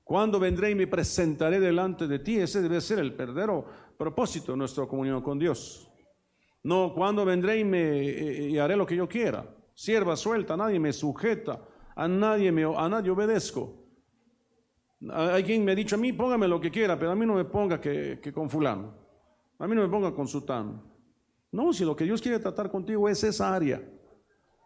Cuando 0.03 0.37
vendré 0.37 0.71
y 0.71 0.75
me 0.75 0.87
presentaré 0.87 1.61
delante 1.61 2.09
de 2.09 2.19
ti, 2.19 2.39
ese 2.39 2.61
debe 2.61 2.81
ser 2.81 2.99
el 2.99 3.11
verdadero 3.11 3.63
propósito 3.97 4.51
de 4.51 4.57
nuestra 4.57 4.85
comunión 4.85 5.21
con 5.21 5.39
Dios. 5.39 5.87
No, 6.67 6.93
cuando 6.93 7.23
vendré 7.23 7.59
y, 7.59 7.63
me, 7.63 8.03
y 8.03 8.57
haré 8.57 8.75
lo 8.75 8.85
que 8.85 8.97
yo 8.97 9.07
quiera. 9.07 9.55
Sierva 9.73 10.17
suelta, 10.17 10.55
a 10.55 10.57
nadie 10.57 10.81
me 10.81 10.91
sujeta, 10.91 11.61
a 11.95 12.09
nadie, 12.09 12.51
me, 12.51 12.65
a 12.65 12.89
nadie 12.89 13.09
obedezco. 13.09 13.85
Hay 15.09 15.45
quien 15.45 15.63
me 15.63 15.71
ha 15.71 15.75
dicho 15.75 15.95
a 15.95 15.97
mí, 15.97 16.11
póngame 16.11 16.45
lo 16.45 16.59
que 16.59 16.69
quiera, 16.69 16.99
pero 16.99 17.11
a 17.11 17.15
mí 17.15 17.25
no 17.25 17.35
me 17.35 17.45
ponga 17.45 17.79
que, 17.79 18.19
que 18.21 18.33
con 18.33 18.49
fulano. 18.49 18.93
A 19.59 19.65
mí 19.65 19.75
no 19.75 19.81
me 19.81 19.87
ponga 19.87 20.13
con 20.13 20.27
sutano. 20.27 20.83
No, 21.53 21.71
si 21.71 21.85
lo 21.85 21.95
que 21.95 22.03
Dios 22.03 22.21
quiere 22.21 22.37
tratar 22.37 22.69
contigo 22.69 23.07
es 23.07 23.23
esa 23.23 23.55
área 23.55 23.81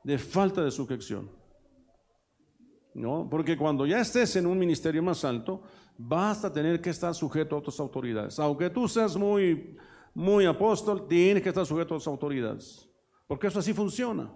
de 0.04 0.18
falta 0.18 0.64
de 0.64 0.72
sujeción. 0.72 1.30
¿No? 2.96 3.28
Porque 3.30 3.56
cuando 3.56 3.86
ya 3.86 4.00
estés 4.00 4.36
en 4.38 4.48
un 4.48 4.58
ministerio 4.58 5.04
más 5.04 5.24
alto, 5.24 5.62
basta 5.96 6.52
tener 6.52 6.82
que 6.82 6.90
estar 6.90 7.14
sujeto 7.14 7.56
a 7.56 7.60
otras 7.60 7.80
autoridades. 7.80 8.40
Aunque 8.40 8.72
tú 8.72 8.88
seas 8.88 9.16
muy, 9.16 9.78
muy 10.14 10.46
apóstol, 10.46 11.08
tienes 11.08 11.42
que 11.42 11.50
estar 11.50 11.66
sujeto 11.66 11.94
a 11.94 11.98
otras 11.98 12.08
autoridades. 12.08 12.90
Porque 13.28 13.48
eso 13.48 13.60
así 13.60 13.74
funciona. 13.74 14.32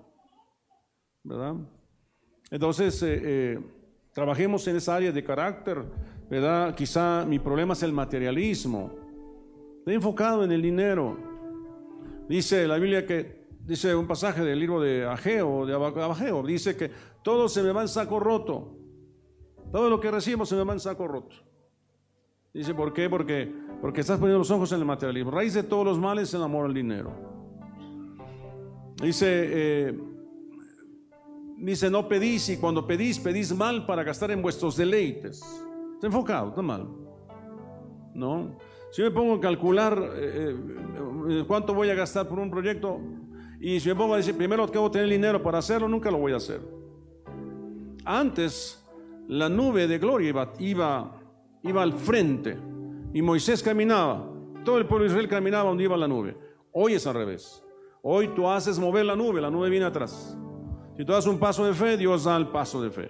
¿Verdad? 1.23 1.55
Entonces, 2.49 3.01
eh, 3.03 3.21
eh, 3.23 3.59
trabajemos 4.13 4.65
en 4.67 4.77
esa 4.77 4.95
área 4.95 5.11
de 5.11 5.23
carácter. 5.23 5.83
¿Verdad? 6.29 6.73
Quizá 6.75 7.25
mi 7.25 7.39
problema 7.39 7.73
es 7.73 7.83
el 7.83 7.93
materialismo. 7.93 8.91
Estoy 9.79 9.95
enfocado 9.95 10.43
en 10.43 10.51
el 10.51 10.61
dinero. 10.61 11.17
Dice 12.27 12.67
la 12.67 12.77
Biblia 12.77 13.05
que, 13.05 13.45
dice 13.65 13.93
un 13.93 14.07
pasaje 14.07 14.43
del 14.43 14.59
libro 14.59 14.81
de 14.81 15.05
Ageo, 15.05 15.65
de 15.65 15.73
Abageo, 15.73 16.41
dice 16.41 16.75
que 16.75 16.89
todo 17.23 17.47
se 17.47 17.61
me 17.61 17.71
va 17.71 17.81
en 17.81 17.87
saco 17.87 18.19
roto. 18.19 18.75
Todo 19.71 19.89
lo 19.89 19.99
que 19.99 20.09
recibo 20.09 20.45
se 20.45 20.55
me 20.55 20.63
va 20.63 20.73
en 20.73 20.79
saco 20.79 21.07
roto. 21.07 21.35
Dice, 22.53 22.73
¿por 22.73 22.93
qué? 22.93 23.09
Porque, 23.09 23.53
porque 23.85 24.01
estás 24.01 24.17
poniendo 24.17 24.39
los 24.39 24.49
ojos 24.49 24.71
en 24.71 24.79
el 24.79 24.85
materialismo. 24.85 25.29
Raíz 25.29 25.53
de 25.53 25.61
todos 25.61 25.85
los 25.85 25.99
males 25.99 26.29
es 26.29 26.33
el 26.33 26.41
amor 26.41 26.65
al 26.65 26.73
dinero. 26.73 27.13
Dice, 28.99 29.27
eh, 29.29 29.99
dice, 31.57 31.91
no 31.91 32.07
pedís 32.07 32.49
y 32.49 32.57
cuando 32.57 32.87
pedís, 32.87 33.19
pedís 33.19 33.55
mal 33.55 33.85
para 33.85 34.03
gastar 34.03 34.31
en 34.31 34.41
vuestros 34.41 34.75
deleites. 34.75 35.39
Está 35.93 36.07
enfocado, 36.07 36.49
está 36.49 36.63
mal. 36.63 36.87
¿No? 38.15 38.57
Si 38.91 39.03
me 39.03 39.11
pongo 39.11 39.35
a 39.35 39.39
calcular 39.39 39.95
eh, 40.15 40.55
eh, 41.29 41.43
cuánto 41.47 41.75
voy 41.75 41.91
a 41.91 41.93
gastar 41.93 42.27
por 42.27 42.39
un 42.39 42.49
proyecto 42.49 42.99
y 43.59 43.79
si 43.79 43.89
me 43.89 43.93
pongo 43.93 44.15
a 44.15 44.17
decir 44.17 44.35
primero 44.35 44.65
que 44.65 44.79
voy 44.79 44.89
tener 44.89 45.09
dinero 45.09 45.43
para 45.43 45.59
hacerlo, 45.59 45.87
nunca 45.87 46.09
lo 46.09 46.17
voy 46.17 46.33
a 46.33 46.37
hacer. 46.37 46.59
Antes 48.03 48.83
la 49.27 49.47
nube 49.47 49.85
de 49.85 49.99
gloria 49.99 50.29
iba, 50.29 50.53
iba, 50.57 51.19
iba 51.61 51.83
al 51.83 51.93
frente 51.93 52.73
y 53.15 53.21
Moisés 53.21 53.63
caminaba. 53.63 54.27
Todo 54.65 54.77
el 54.77 54.87
pueblo 54.87 55.05
de 55.05 55.11
Israel 55.11 55.29
caminaba 55.29 55.69
donde 55.69 55.85
iba 55.85 55.95
la 55.95 56.05
nube. 56.05 56.37
Hoy 56.73 56.95
es 56.95 57.07
al 57.07 57.13
revés. 57.13 57.63
Hoy 58.01 58.27
tú 58.35 58.45
haces 58.49 58.77
mover 58.77 59.05
la 59.05 59.15
nube, 59.15 59.39
la 59.39 59.49
nube 59.49 59.69
viene 59.69 59.85
atrás. 59.85 60.37
Si 60.97 61.05
tú 61.05 61.13
das 61.13 61.25
un 61.25 61.39
paso 61.39 61.65
de 61.65 61.73
fe, 61.73 61.95
Dios 61.95 62.25
da 62.25 62.35
el 62.35 62.49
paso 62.49 62.81
de 62.81 62.91
fe. 62.91 63.09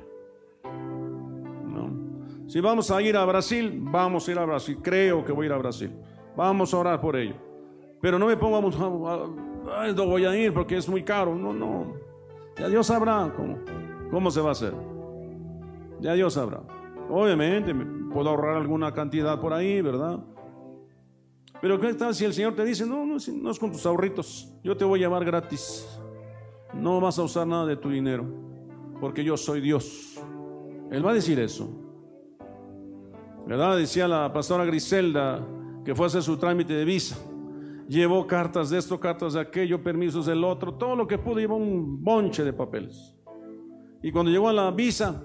Si 2.45 2.61
vamos 2.61 2.91
a 2.91 3.01
ir 3.01 3.17
a 3.17 3.25
Brasil, 3.25 3.79
vamos 3.81 4.27
a 4.27 4.31
ir 4.31 4.37
a 4.37 4.45
Brasil. 4.45 4.77
Creo 4.79 5.25
que 5.25 5.31
voy 5.31 5.45
a 5.45 5.47
ir 5.47 5.53
a 5.53 5.57
Brasil. 5.57 5.91
Vamos 6.37 6.71
a 6.71 6.77
orar 6.77 7.01
por 7.01 7.15
ello. 7.15 7.35
Pero 7.99 8.19
no 8.19 8.27
me 8.27 8.37
pongamos, 8.37 8.75
a, 8.75 9.91
no 9.91 10.05
voy 10.05 10.25
a 10.25 10.37
ir 10.37 10.53
porque 10.53 10.77
es 10.77 10.87
muy 10.87 11.01
caro. 11.01 11.33
No, 11.33 11.51
no. 11.51 11.95
Ya 12.59 12.69
Dios 12.69 12.85
sabrá 12.85 13.33
cómo, 13.35 13.57
cómo 14.11 14.29
se 14.29 14.39
va 14.39 14.49
a 14.49 14.51
hacer. 14.51 14.73
Ya 15.99 16.13
Dios 16.13 16.35
sabrá. 16.35 16.61
Obviamente 17.09 17.73
puedo 18.11 18.29
ahorrar 18.29 18.57
alguna 18.57 18.93
cantidad 18.93 19.39
por 19.39 19.53
ahí, 19.53 19.81
¿verdad? 19.81 20.23
Pero 21.61 21.79
¿qué 21.79 21.93
tal 21.93 22.13
si 22.13 22.25
el 22.25 22.33
Señor 22.33 22.55
te 22.55 22.63
dice, 22.65 22.85
no, 22.85 23.05
no, 23.05 23.17
no 23.33 23.51
es 23.51 23.59
con 23.59 23.71
tus 23.71 23.85
ahorritos, 23.85 24.53
yo 24.63 24.75
te 24.75 24.85
voy 24.85 24.99
a 24.99 25.03
llamar 25.03 25.25
gratis. 25.25 25.87
No 26.73 26.99
vas 26.99 27.17
a 27.17 27.23
usar 27.23 27.47
nada 27.47 27.65
de 27.65 27.77
tu 27.77 27.89
dinero, 27.89 28.25
porque 28.99 29.23
yo 29.23 29.37
soy 29.37 29.61
Dios. 29.61 30.19
Él 30.91 31.05
va 31.05 31.11
a 31.11 31.13
decir 31.13 31.39
eso. 31.39 31.85
¿verdad? 33.45 33.77
Decía 33.77 34.07
la 34.07 34.31
pastora 34.33 34.65
Griselda 34.65 35.45
que 35.83 35.93
fue 35.93 36.05
a 36.05 36.07
hacer 36.07 36.23
su 36.23 36.37
trámite 36.37 36.73
de 36.73 36.83
visa. 36.83 37.15
Llevó 37.87 38.25
cartas 38.25 38.71
de 38.71 38.79
esto, 38.79 38.99
cartas 38.99 39.33
de 39.33 39.39
aquello, 39.39 39.83
permisos 39.83 40.25
del 40.25 40.43
otro, 40.43 40.73
todo 40.73 40.95
lo 40.95 41.07
que 41.07 41.19
pudo, 41.19 41.39
llevó 41.39 41.55
un 41.55 42.03
bonche 42.03 42.43
de 42.43 42.51
papeles. 42.51 43.15
Y 44.01 44.11
cuando 44.11 44.31
llegó 44.31 44.49
a 44.49 44.53
la 44.53 44.71
visa, 44.71 45.23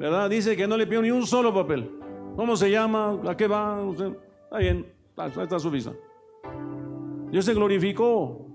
¿verdad? 0.00 0.28
Dice 0.28 0.56
que 0.56 0.66
no 0.66 0.76
le 0.76 0.84
pidió 0.84 1.02
ni 1.02 1.12
un 1.12 1.24
solo 1.24 1.54
papel. 1.54 1.88
¿Cómo 2.34 2.56
se 2.56 2.68
llama? 2.68 3.20
¿A 3.28 3.36
qué 3.36 3.46
va? 3.46 3.80
Está 3.92 4.58
bien, 4.58 4.92
ahí 5.16 5.30
está 5.40 5.60
su 5.60 5.70
visa. 5.70 5.92
Dios 7.30 7.44
se 7.44 7.54
glorificó. 7.54 8.46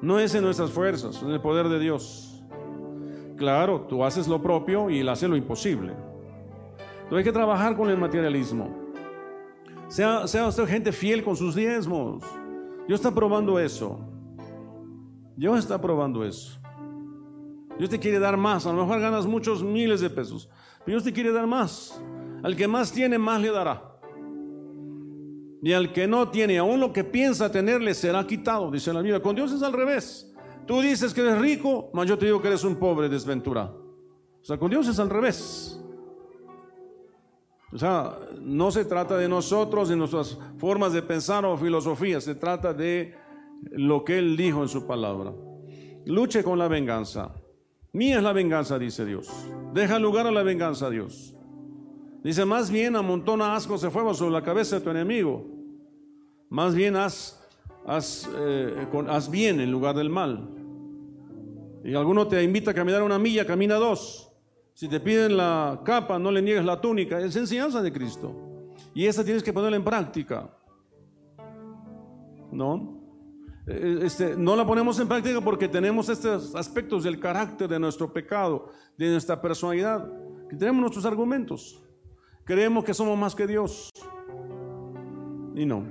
No 0.00 0.18
es 0.18 0.34
en 0.34 0.44
nuestras 0.44 0.70
fuerzas, 0.70 1.16
es 1.16 1.22
en 1.22 1.32
el 1.32 1.40
poder 1.42 1.68
de 1.68 1.78
Dios. 1.78 2.42
Claro, 3.36 3.82
tú 3.82 4.02
haces 4.02 4.26
lo 4.26 4.40
propio 4.40 4.88
y 4.88 5.00
él 5.00 5.08
hace 5.10 5.28
lo 5.28 5.36
imposible 5.36 5.92
hay 7.16 7.24
que 7.24 7.32
trabajar 7.32 7.76
con 7.76 7.90
el 7.90 7.98
materialismo. 7.98 8.70
Sea, 9.88 10.26
sea 10.26 10.46
usted 10.46 10.66
gente 10.66 10.92
fiel 10.92 11.24
con 11.24 11.36
sus 11.36 11.54
diezmos. 11.54 12.22
Dios 12.86 13.00
está 13.00 13.12
probando 13.12 13.58
eso. 13.58 13.98
Dios 15.36 15.58
está 15.58 15.80
probando 15.80 16.24
eso. 16.24 16.59
Dios 17.80 17.88
te 17.88 17.98
quiere 17.98 18.18
dar 18.18 18.36
más. 18.36 18.66
A 18.66 18.74
lo 18.74 18.82
mejor 18.82 19.00
ganas 19.00 19.24
muchos 19.24 19.62
miles 19.62 20.02
de 20.02 20.10
pesos. 20.10 20.50
Pero 20.84 20.96
Dios 20.96 21.04
te 21.04 21.14
quiere 21.14 21.32
dar 21.32 21.46
más. 21.46 21.98
Al 22.42 22.54
que 22.54 22.68
más 22.68 22.92
tiene, 22.92 23.16
más 23.16 23.40
le 23.40 23.50
dará. 23.50 23.96
Y 25.62 25.72
al 25.72 25.90
que 25.90 26.06
no 26.06 26.28
tiene, 26.28 26.58
aún 26.58 26.78
lo 26.78 26.92
que 26.92 27.04
piensa 27.04 27.50
tener, 27.50 27.80
le 27.80 27.94
será 27.94 28.26
quitado. 28.26 28.70
Dice 28.70 28.92
la 28.92 29.00
Biblia. 29.00 29.22
Con 29.22 29.34
Dios 29.34 29.50
es 29.52 29.62
al 29.62 29.72
revés. 29.72 30.30
Tú 30.66 30.82
dices 30.82 31.14
que 31.14 31.22
eres 31.22 31.38
rico, 31.38 31.88
mas 31.94 32.06
yo 32.06 32.18
te 32.18 32.26
digo 32.26 32.42
que 32.42 32.48
eres 32.48 32.64
un 32.64 32.76
pobre 32.76 33.08
desventurado. 33.08 33.82
O 34.42 34.44
sea, 34.44 34.58
con 34.58 34.68
Dios 34.68 34.86
es 34.86 34.98
al 34.98 35.08
revés. 35.08 35.82
O 37.72 37.78
sea, 37.78 38.14
no 38.42 38.70
se 38.70 38.84
trata 38.84 39.16
de 39.16 39.26
nosotros, 39.26 39.88
de 39.88 39.96
nuestras 39.96 40.36
formas 40.58 40.92
de 40.92 41.00
pensar 41.00 41.46
o 41.46 41.56
filosofía, 41.56 42.20
se 42.20 42.34
trata 42.34 42.74
de 42.74 43.14
lo 43.70 44.04
que 44.04 44.18
Él 44.18 44.36
dijo 44.36 44.60
en 44.60 44.68
su 44.68 44.86
palabra. 44.86 45.32
Luche 46.04 46.44
con 46.44 46.58
la 46.58 46.68
venganza. 46.68 47.39
Mía 47.92 48.18
es 48.18 48.22
la 48.22 48.32
venganza, 48.32 48.78
dice 48.78 49.04
Dios. 49.04 49.28
Deja 49.74 49.98
lugar 49.98 50.26
a 50.26 50.30
la 50.30 50.42
venganza, 50.42 50.88
Dios. 50.90 51.34
Dice, 52.22 52.44
más 52.44 52.70
bien 52.70 52.96
amontona 52.96 53.56
asco 53.56 53.78
se 53.78 53.90
fuego 53.90 54.14
sobre 54.14 54.32
la 54.32 54.42
cabeza 54.42 54.76
de 54.76 54.82
tu 54.82 54.90
enemigo. 54.90 55.46
Más 56.50 56.74
bien 56.74 56.96
haz, 56.96 57.42
haz, 57.86 58.28
eh, 58.36 58.86
haz 59.08 59.30
bien 59.30 59.60
en 59.60 59.70
lugar 59.70 59.96
del 59.96 60.10
mal. 60.10 60.48
Y 61.82 61.94
alguno 61.94 62.28
te 62.28 62.42
invita 62.42 62.72
a 62.72 62.74
caminar 62.74 63.02
una 63.02 63.18
milla, 63.18 63.46
camina 63.46 63.76
dos. 63.76 64.30
Si 64.74 64.88
te 64.88 65.00
piden 65.00 65.36
la 65.36 65.80
capa, 65.84 66.18
no 66.18 66.30
le 66.30 66.42
niegues 66.42 66.64
la 66.64 66.80
túnica. 66.80 67.20
Es 67.20 67.36
enseñanza 67.36 67.82
de 67.82 67.92
Cristo. 67.92 68.34
Y 68.94 69.06
esa 69.06 69.24
tienes 69.24 69.42
que 69.42 69.52
ponerla 69.52 69.76
en 69.76 69.84
práctica. 69.84 70.50
¿No? 72.52 72.99
Eh, 73.66 74.00
este, 74.02 74.36
no 74.36 74.56
la 74.56 74.66
ponemos 74.66 74.98
en 74.98 75.08
práctica 75.08 75.40
porque 75.40 75.68
tenemos 75.68 76.08
estos 76.08 76.54
aspectos 76.54 77.04
del 77.04 77.20
carácter 77.20 77.68
de 77.68 77.78
nuestro 77.78 78.12
pecado, 78.12 78.70
de 78.96 79.10
nuestra 79.10 79.40
personalidad, 79.40 80.08
tenemos 80.58 80.80
nuestros 80.80 81.04
argumentos. 81.04 81.82
Creemos 82.44 82.84
que 82.84 82.94
somos 82.94 83.16
más 83.16 83.34
que 83.34 83.46
Dios. 83.46 83.90
Y 85.54 85.64
no. 85.64 85.84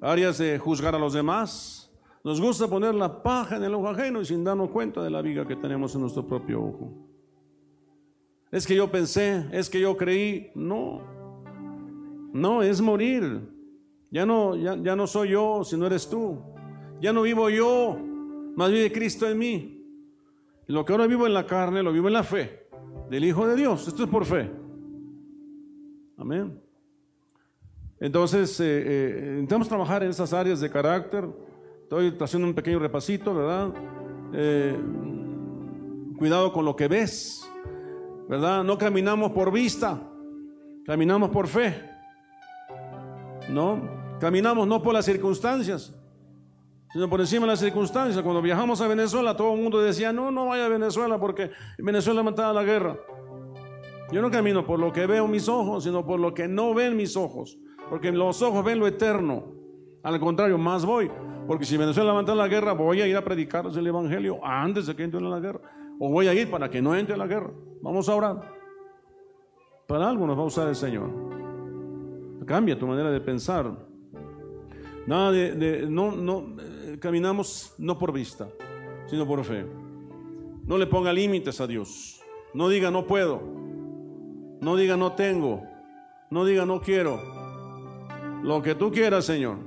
Áreas 0.00 0.38
de 0.38 0.58
juzgar 0.58 0.94
a 0.94 0.98
los 0.98 1.12
demás. 1.12 1.92
Nos 2.24 2.40
gusta 2.40 2.66
poner 2.68 2.94
la 2.94 3.22
paja 3.22 3.56
en 3.56 3.64
el 3.64 3.74
ojo 3.74 3.88
ajeno 3.88 4.20
y 4.20 4.24
sin 4.24 4.42
darnos 4.42 4.70
cuenta 4.70 5.02
de 5.02 5.10
la 5.10 5.22
viga 5.22 5.46
que 5.46 5.56
tenemos 5.56 5.94
en 5.94 6.00
nuestro 6.00 6.26
propio 6.26 6.62
ojo. 6.62 6.92
Es 8.50 8.66
que 8.66 8.74
yo 8.74 8.90
pensé, 8.90 9.46
es 9.52 9.68
que 9.68 9.80
yo 9.80 9.96
creí. 9.96 10.50
No, 10.54 11.02
no, 12.32 12.62
es 12.62 12.80
morir. 12.80 13.55
Ya 14.16 14.24
no, 14.24 14.56
ya, 14.56 14.76
ya 14.76 14.96
no 14.96 15.06
soy 15.06 15.32
yo, 15.32 15.62
sino 15.62 15.84
eres 15.84 16.08
tú. 16.08 16.38
Ya 17.02 17.12
no 17.12 17.20
vivo 17.20 17.50
yo, 17.50 17.98
más 18.56 18.70
vive 18.70 18.90
Cristo 18.90 19.28
en 19.28 19.36
mí. 19.36 19.84
Lo 20.68 20.86
que 20.86 20.92
ahora 20.94 21.06
vivo 21.06 21.26
en 21.26 21.34
la 21.34 21.44
carne, 21.44 21.82
lo 21.82 21.92
vivo 21.92 22.06
en 22.08 22.14
la 22.14 22.24
fe 22.24 22.66
del 23.10 23.26
Hijo 23.26 23.46
de 23.46 23.56
Dios. 23.56 23.86
Esto 23.86 24.04
es 24.04 24.08
por 24.08 24.24
fe. 24.24 24.50
Amén. 26.16 26.58
Entonces, 28.00 28.58
eh, 28.58 28.64
eh, 28.86 29.30
intentamos 29.34 29.68
trabajar 29.68 30.02
en 30.02 30.08
esas 30.08 30.32
áreas 30.32 30.62
de 30.62 30.70
carácter 30.70 31.28
Estoy 31.82 32.16
haciendo 32.18 32.48
un 32.48 32.54
pequeño 32.54 32.78
repasito, 32.78 33.34
¿verdad? 33.34 33.68
Eh, 34.32 34.80
cuidado 36.16 36.54
con 36.54 36.64
lo 36.64 36.74
que 36.74 36.88
ves, 36.88 37.46
¿verdad? 38.30 38.64
No 38.64 38.78
caminamos 38.78 39.32
por 39.32 39.52
vista, 39.52 40.00
caminamos 40.86 41.28
por 41.28 41.48
fe, 41.48 41.74
¿no? 43.50 43.95
Caminamos 44.20 44.66
no 44.66 44.82
por 44.82 44.94
las 44.94 45.04
circunstancias, 45.04 45.94
sino 46.92 47.08
por 47.08 47.20
encima 47.20 47.42
de 47.42 47.52
las 47.52 47.60
circunstancias. 47.60 48.22
Cuando 48.22 48.40
viajamos 48.40 48.80
a 48.80 48.88
Venezuela, 48.88 49.36
todo 49.36 49.54
el 49.54 49.60
mundo 49.60 49.80
decía, 49.80 50.12
no, 50.12 50.30
no 50.30 50.46
vaya 50.46 50.66
a 50.66 50.68
Venezuela 50.68 51.18
porque 51.18 51.50
Venezuela 51.78 52.22
mataba 52.22 52.52
la 52.52 52.62
guerra. 52.62 52.98
Yo 54.12 54.22
no 54.22 54.30
camino 54.30 54.64
por 54.64 54.78
lo 54.78 54.92
que 54.92 55.06
veo 55.06 55.26
mis 55.26 55.48
ojos, 55.48 55.84
sino 55.84 56.06
por 56.06 56.20
lo 56.20 56.32
que 56.32 56.46
no 56.46 56.72
ven 56.74 56.96
mis 56.96 57.16
ojos, 57.16 57.58
porque 57.90 58.12
los 58.12 58.40
ojos 58.40 58.64
ven 58.64 58.78
lo 58.78 58.86
eterno. 58.86 59.52
Al 60.02 60.20
contrario, 60.20 60.56
más 60.56 60.84
voy, 60.84 61.10
porque 61.46 61.64
si 61.64 61.76
Venezuela 61.76 62.10
levanta 62.10 62.34
la 62.34 62.46
guerra, 62.46 62.72
voy 62.72 63.00
a 63.00 63.06
ir 63.06 63.16
a 63.16 63.24
predicar 63.24 63.66
el 63.66 63.86
Evangelio 63.86 64.38
antes 64.44 64.86
de 64.86 64.94
que 64.94 65.02
entre 65.02 65.18
en 65.18 65.28
la 65.28 65.40
guerra, 65.40 65.60
o 65.98 66.08
voy 66.10 66.28
a 66.28 66.34
ir 66.34 66.50
para 66.50 66.70
que 66.70 66.80
no 66.80 66.94
entre 66.94 67.14
en 67.14 67.18
la 67.18 67.26
guerra. 67.26 67.50
Vamos 67.82 68.08
a 68.08 68.14
orar. 68.14 68.54
Para 69.88 70.08
algo 70.08 70.26
nos 70.26 70.38
va 70.38 70.42
a 70.42 70.46
usar 70.46 70.68
el 70.68 70.76
Señor. 70.76 71.10
Cambia 72.46 72.78
tu 72.78 72.86
manera 72.86 73.10
de 73.10 73.20
pensar. 73.20 73.85
Nada 75.06 75.30
de, 75.30 75.86
no, 75.88 76.10
no, 76.12 76.56
eh, 76.60 76.98
caminamos 77.00 77.74
no 77.78 77.98
por 77.98 78.12
vista, 78.12 78.48
sino 79.06 79.26
por 79.26 79.44
fe. 79.44 79.64
No 80.64 80.76
le 80.76 80.86
ponga 80.86 81.12
límites 81.12 81.60
a 81.60 81.66
Dios. 81.66 82.20
No 82.52 82.68
diga 82.68 82.90
no 82.90 83.06
puedo. 83.06 83.40
No 84.60 84.76
diga 84.76 84.96
no 84.96 85.12
tengo. 85.12 85.62
No 86.30 86.44
diga 86.44 86.66
no 86.66 86.80
quiero. 86.80 87.20
Lo 88.42 88.62
que 88.62 88.74
tú 88.74 88.90
quieras, 88.90 89.24
Señor. 89.24 89.58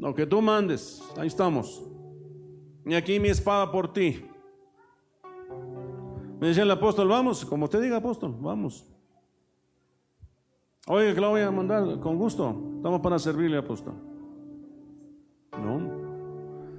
Lo 0.00 0.14
que 0.14 0.26
tú 0.26 0.42
mandes. 0.42 1.00
Ahí 1.16 1.28
estamos. 1.28 1.84
Y 2.84 2.94
aquí 2.94 3.20
mi 3.20 3.28
espada 3.28 3.70
por 3.70 3.92
ti. 3.92 4.24
Me 6.40 6.48
decía 6.48 6.62
el 6.62 6.70
apóstol, 6.70 7.08
vamos, 7.08 7.44
como 7.44 7.64
usted 7.64 7.82
diga, 7.82 7.96
apóstol, 7.96 8.34
vamos. 8.40 8.86
Oye, 10.86 11.14
que 11.14 11.20
la 11.20 11.28
voy 11.28 11.40
a 11.40 11.50
mandar 11.50 12.00
con 12.00 12.16
gusto. 12.16 12.56
Estamos 12.76 13.00
para 13.00 13.18
servirle, 13.18 13.58
apóstol. 13.58 13.94
No. 15.52 16.08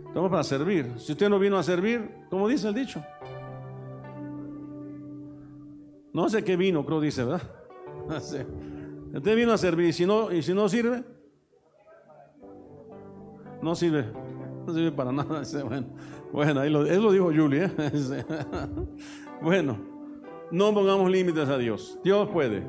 Estamos 0.07 0.29
para 0.29 0.43
servir. 0.43 0.93
Si 0.97 1.11
usted 1.11 1.29
no 1.29 1.39
vino 1.39 1.57
a 1.57 1.63
servir, 1.63 2.09
como 2.29 2.47
dice 2.47 2.67
el 2.67 2.73
dicho. 2.73 3.03
No 6.13 6.27
sé 6.29 6.43
qué 6.43 6.57
vino, 6.57 6.85
creo 6.85 6.99
dice, 6.99 7.23
¿verdad? 7.23 7.41
Usted 9.13 9.35
vino 9.35 9.53
a 9.53 9.57
servir 9.57 9.89
y 9.89 9.93
si 9.93 10.05
no, 10.05 10.31
y 10.31 10.41
si 10.41 10.53
no 10.53 10.67
sirve, 10.69 11.03
no 13.61 13.75
sirve, 13.75 14.05
no 14.65 14.73
sirve 14.73 14.91
para 14.91 15.11
nada. 15.11 15.41
Bueno, 15.63 15.87
bueno 16.31 16.59
ahí 16.61 16.69
lo 16.69 17.11
dijo 17.11 17.25
Julie. 17.25 17.65
¿eh? 17.65 18.25
Bueno, 19.41 19.77
no 20.51 20.73
pongamos 20.73 21.09
límites 21.09 21.47
a 21.47 21.57
Dios. 21.57 21.97
Dios 22.03 22.27
puede, 22.29 22.67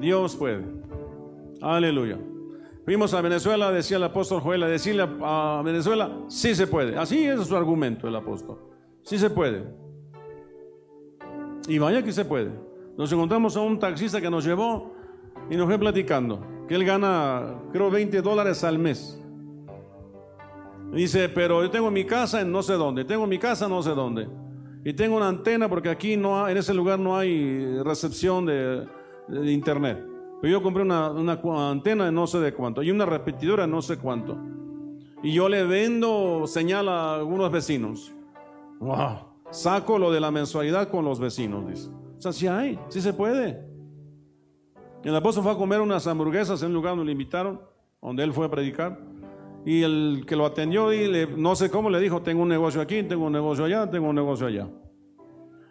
Dios 0.00 0.36
puede. 0.36 0.64
Aleluya. 1.60 2.18
Fuimos 2.84 3.14
a 3.14 3.20
Venezuela, 3.20 3.70
decía 3.70 3.96
el 3.96 4.04
apóstol 4.04 4.40
Joel, 4.40 4.64
a 4.64 4.66
decirle 4.66 5.08
a 5.22 5.62
Venezuela, 5.64 6.10
sí 6.28 6.54
se 6.54 6.66
puede. 6.66 6.96
Así 6.96 7.24
es 7.24 7.46
su 7.46 7.56
argumento 7.56 8.08
el 8.08 8.16
apóstol. 8.16 8.58
Sí 9.02 9.18
se 9.18 9.30
puede. 9.30 9.64
Y 11.68 11.78
vaya 11.78 12.02
que 12.02 12.12
se 12.12 12.24
puede. 12.24 12.50
Nos 12.96 13.12
encontramos 13.12 13.56
a 13.56 13.60
un 13.60 13.78
taxista 13.78 14.20
que 14.20 14.30
nos 14.30 14.44
llevó 14.44 14.94
y 15.48 15.56
nos 15.56 15.66
fue 15.66 15.78
platicando 15.78 16.44
que 16.68 16.74
él 16.74 16.84
gana, 16.84 17.60
creo, 17.72 17.90
20 17.90 18.20
dólares 18.22 18.64
al 18.64 18.78
mes. 18.78 19.18
Dice, 20.92 21.28
pero 21.28 21.62
yo 21.62 21.70
tengo 21.70 21.90
mi 21.90 22.04
casa 22.04 22.40
en 22.42 22.52
no 22.52 22.62
sé 22.62 22.74
dónde, 22.74 23.04
tengo 23.04 23.26
mi 23.26 23.38
casa 23.38 23.68
no 23.68 23.82
sé 23.82 23.90
dónde. 23.90 24.28
Y 24.84 24.92
tengo 24.92 25.16
una 25.16 25.28
antena 25.28 25.68
porque 25.68 25.88
aquí 25.88 26.16
no 26.16 26.48
en 26.48 26.56
ese 26.56 26.74
lugar 26.74 26.98
no 26.98 27.16
hay 27.16 27.78
recepción 27.82 28.46
de, 28.46 28.86
internet. 29.50 30.04
Pero 30.42 30.54
yo 30.54 30.62
compré 30.62 30.82
una, 30.82 31.08
una, 31.12 31.70
antena 31.70 32.06
de 32.06 32.10
no 32.10 32.26
sé 32.26 32.40
de 32.40 32.52
cuánto 32.52 32.82
y 32.82 32.90
una 32.90 33.06
repetidora 33.06 33.62
de 33.62 33.68
no 33.68 33.80
sé 33.80 33.96
cuánto. 33.96 34.36
Y 35.22 35.32
yo 35.32 35.48
le 35.48 35.62
vendo 35.62 36.48
señal 36.48 36.88
a 36.88 37.14
algunos 37.14 37.52
vecinos. 37.52 38.12
Wow, 38.80 39.18
saco 39.52 40.00
lo 40.00 40.10
de 40.10 40.18
la 40.18 40.32
mensualidad 40.32 40.88
con 40.88 41.04
los 41.04 41.20
vecinos, 41.20 41.68
dice. 41.68 41.90
O 42.18 42.20
sea, 42.20 42.32
sí 42.32 42.48
hay, 42.48 42.76
sí 42.88 43.00
se 43.00 43.12
puede. 43.12 43.64
El 45.04 45.14
apóstol 45.14 45.44
fue 45.44 45.52
a 45.52 45.56
comer 45.56 45.80
unas 45.80 46.08
hamburguesas 46.08 46.60
en 46.62 46.70
un 46.70 46.74
lugar 46.74 46.96
donde 46.96 47.06
le 47.06 47.12
invitaron, 47.12 47.60
donde 48.00 48.24
él 48.24 48.32
fue 48.32 48.46
a 48.46 48.50
predicar. 48.50 48.98
Y 49.64 49.82
el 49.82 50.24
que 50.26 50.34
lo 50.34 50.44
atendió, 50.44 50.92
y 50.92 51.06
le, 51.06 51.28
no 51.28 51.54
sé 51.54 51.70
cómo, 51.70 51.88
le 51.88 52.00
dijo, 52.00 52.20
tengo 52.22 52.42
un 52.42 52.48
negocio 52.48 52.80
aquí, 52.80 53.04
tengo 53.04 53.26
un 53.26 53.32
negocio 53.32 53.64
allá, 53.64 53.88
tengo 53.88 54.08
un 54.08 54.16
negocio 54.16 54.48
allá. 54.48 54.68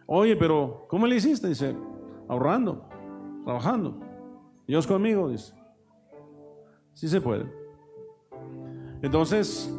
Oye, 0.05 0.37
pero 0.37 0.85
¿cómo 0.87 1.07
le 1.07 1.17
hiciste? 1.17 1.49
Dice, 1.49 1.75
ahorrando, 2.29 2.87
trabajando. 3.43 4.10
Dios 4.71 4.87
conmigo, 4.87 5.27
dice. 5.27 5.53
Sí 6.93 7.09
se 7.09 7.19
puede. 7.19 7.43
Entonces, 9.01 9.69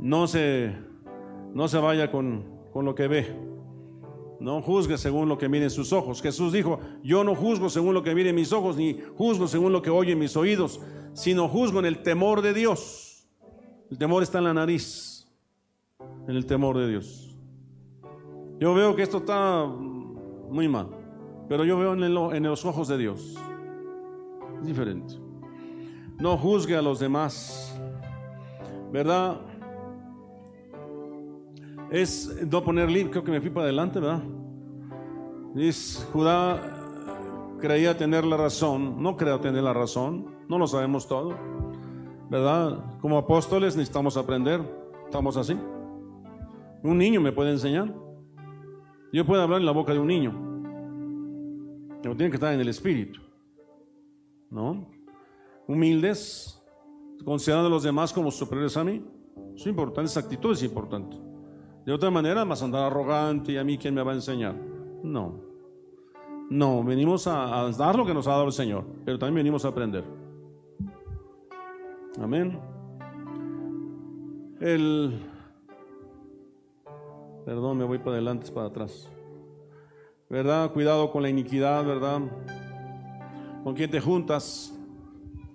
no 0.00 0.26
se, 0.26 0.74
no 1.54 1.68
se 1.68 1.78
vaya 1.78 2.10
con, 2.10 2.42
con 2.72 2.84
lo 2.84 2.96
que 2.96 3.06
ve. 3.06 3.36
No 4.40 4.60
juzgue 4.62 4.98
según 4.98 5.28
lo 5.28 5.38
que 5.38 5.48
miren 5.48 5.70
sus 5.70 5.92
ojos. 5.92 6.22
Jesús 6.22 6.52
dijo, 6.52 6.80
yo 7.04 7.22
no 7.22 7.36
juzgo 7.36 7.68
según 7.70 7.94
lo 7.94 8.02
que 8.02 8.16
miren 8.16 8.34
mis 8.34 8.52
ojos, 8.52 8.76
ni 8.76 8.98
juzgo 9.16 9.46
según 9.46 9.72
lo 9.72 9.80
que 9.80 9.90
oyen 9.90 10.18
mis 10.18 10.36
oídos, 10.36 10.80
sino 11.12 11.48
juzgo 11.48 11.78
en 11.78 11.86
el 11.86 12.02
temor 12.02 12.42
de 12.42 12.52
Dios. 12.52 13.28
El 13.92 13.96
temor 13.96 14.24
está 14.24 14.38
en 14.38 14.44
la 14.44 14.54
nariz, 14.54 15.28
en 16.26 16.34
el 16.34 16.46
temor 16.46 16.76
de 16.78 16.88
Dios. 16.88 17.38
Yo 18.58 18.74
veo 18.74 18.96
que 18.96 19.04
esto 19.04 19.18
está 19.18 19.66
muy 19.66 20.66
mal, 20.66 20.95
pero 21.48 21.64
yo 21.64 21.78
veo 21.78 21.92
en, 21.94 22.42
los 22.42 22.64
ojos 22.64 22.88
de 22.88 22.98
Dios. 22.98 23.36
Es 24.60 24.66
diferente. 24.66 25.14
No 26.18 26.36
juzgue 26.36 26.76
a 26.76 26.82
los 26.82 26.98
demás, 26.98 27.78
¿verdad? 28.90 29.40
es 31.90 32.44
no 32.50 32.64
poner 32.64 32.88
creo 33.10 33.22
que 33.22 33.30
me 33.30 33.40
fui 33.40 33.50
para 33.50 33.64
adelante, 33.64 34.00
¿verdad? 34.00 34.22
Dice, 35.54 36.04
Judá 36.12 36.60
creía 37.60 37.96
tener 37.96 38.24
la 38.24 38.36
razón, 38.36 39.02
no 39.02 39.16
creo 39.16 39.40
tener 39.40 39.62
la 39.62 39.72
razón, 39.72 40.26
no 40.48 40.58
lo 40.58 40.66
sabemos 40.66 41.06
todo, 41.06 41.34
¿verdad? 42.28 42.98
Como 43.00 43.16
apóstoles 43.18 43.76
necesitamos 43.76 44.16
aprender, 44.16 44.60
estamos 45.04 45.36
así. 45.36 45.56
Un 46.82 46.98
niño 46.98 47.20
me 47.20 47.32
puede 47.32 47.52
enseñar. 47.52 47.92
Yo 49.12 49.24
puedo 49.24 49.42
hablar 49.42 49.60
en 49.60 49.66
la 49.66 49.72
boca 49.72 49.92
de 49.92 49.98
un 49.98 50.08
niño, 50.08 50.34
pero 52.06 52.16
tiene 52.16 52.30
que 52.30 52.36
estar 52.36 52.54
en 52.54 52.60
el 52.60 52.68
espíritu, 52.68 53.20
¿no? 54.48 54.88
Humildes, 55.66 56.62
considerando 57.24 57.66
a 57.66 57.70
los 57.70 57.82
demás 57.82 58.12
como 58.12 58.30
superiores 58.30 58.76
a 58.76 58.84
mí. 58.84 59.04
Es 59.56 59.66
importante, 59.66 60.08
esa 60.08 60.20
actitud 60.20 60.52
es 60.52 60.62
importante. 60.62 61.16
De 61.84 61.92
otra 61.92 62.08
manera, 62.08 62.44
más 62.44 62.62
andar 62.62 62.84
arrogante 62.84 63.50
y 63.50 63.56
a 63.56 63.64
mí 63.64 63.76
quién 63.76 63.92
me 63.92 64.04
va 64.04 64.12
a 64.12 64.14
enseñar. 64.14 64.54
No. 65.02 65.40
No, 66.48 66.84
venimos 66.84 67.26
a, 67.26 67.68
dar 67.76 67.96
lo 67.96 68.06
que 68.06 68.14
nos 68.14 68.28
ha 68.28 68.30
dado 68.30 68.44
el 68.44 68.52
Señor, 68.52 68.84
pero 69.04 69.18
también 69.18 69.42
venimos 69.42 69.64
a 69.64 69.68
aprender. 69.70 70.04
Amén. 72.20 72.56
El. 74.60 75.12
Perdón, 77.44 77.78
me 77.78 77.84
voy 77.84 77.98
para 77.98 78.12
adelante, 78.12 78.52
para 78.52 78.68
atrás. 78.68 79.10
¿Verdad? 80.28 80.72
Cuidado 80.72 81.12
con 81.12 81.22
la 81.22 81.28
iniquidad, 81.28 81.84
¿verdad? 81.84 82.20
¿Con 83.62 83.74
quién 83.74 83.90
te 83.90 84.00
juntas? 84.00 84.76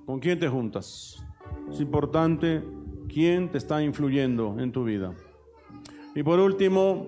¿Con 0.06 0.20
quién 0.20 0.40
te 0.40 0.48
juntas? 0.48 1.22
Es 1.70 1.82
importante 1.82 2.64
quién 3.10 3.52
te 3.52 3.58
está 3.58 3.84
influyendo 3.84 4.58
en 4.60 4.72
tu 4.72 4.86
vida. 4.86 5.14
Y 6.16 6.24
por 6.24 6.40
último, 6.40 7.08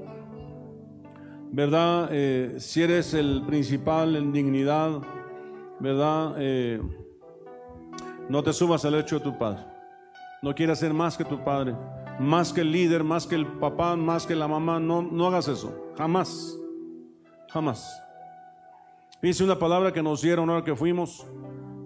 ¿verdad? 1.51 2.09
Eh, 2.11 2.55
si 2.59 2.81
eres 2.81 3.13
el 3.13 3.43
principal 3.45 4.17
en 4.17 4.33
dignidad, 4.33 5.01
¿verdad? 5.79 6.35
Eh, 6.39 6.81
no 8.27 8.43
te 8.43 8.51
subas 8.51 8.83
al 8.83 8.95
hecho 8.95 9.19
de 9.19 9.25
tu 9.25 9.37
padre. 9.37 9.63
No 10.41 10.53
quieras 10.53 10.79
ser 10.79 10.93
más 10.93 11.15
que 11.15 11.23
tu 11.23 11.41
padre, 11.45 11.73
más 12.19 12.51
que 12.51 12.61
el 12.61 12.73
líder, 12.73 13.05
más 13.05 13.25
que 13.25 13.35
el 13.35 13.47
papá, 13.47 13.95
más 13.95 14.27
que 14.27 14.35
la 14.35 14.49
mamá. 14.49 14.81
No, 14.81 15.01
no 15.01 15.27
hagas 15.27 15.47
eso. 15.47 15.93
Jamás. 15.97 16.59
Jamás. 17.53 18.03
Hice 19.21 19.43
una 19.43 19.59
palabra 19.59 19.93
que 19.93 20.01
nos 20.01 20.23
dieron 20.23 20.49
ahora 20.49 20.63
que 20.63 20.75
fuimos, 20.75 21.23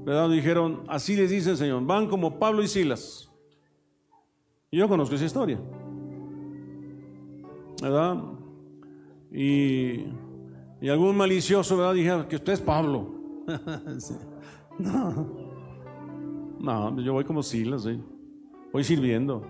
¿verdad? 0.06 0.30
Dijeron, 0.30 0.84
así 0.88 1.18
les 1.18 1.30
dice 1.30 1.52
el 1.52 1.58
Señor, 1.58 1.86
van 1.86 2.08
como 2.08 2.40
Pablo 2.40 2.64
y 2.64 2.70
Silas. 2.70 3.30
Y 4.72 4.78
yo 4.78 4.88
conozco 4.88 5.16
esa 5.16 5.26
historia. 5.26 5.60
¿verdad? 7.82 8.24
Y, 9.32 10.06
algún 10.90 11.18
malicioso, 11.18 11.76
¿verdad? 11.76 11.94
Dije 11.94 12.26
que 12.30 12.38
usted 12.38 12.54
es 12.54 12.62
Pablo. 12.62 13.12
no, 14.80 15.28
no, 16.60 17.02
yo 17.02 17.12
voy 17.12 17.26
como 17.26 17.44
Silas, 17.44 17.86
voy 18.72 18.84
sirviendo. 18.86 19.46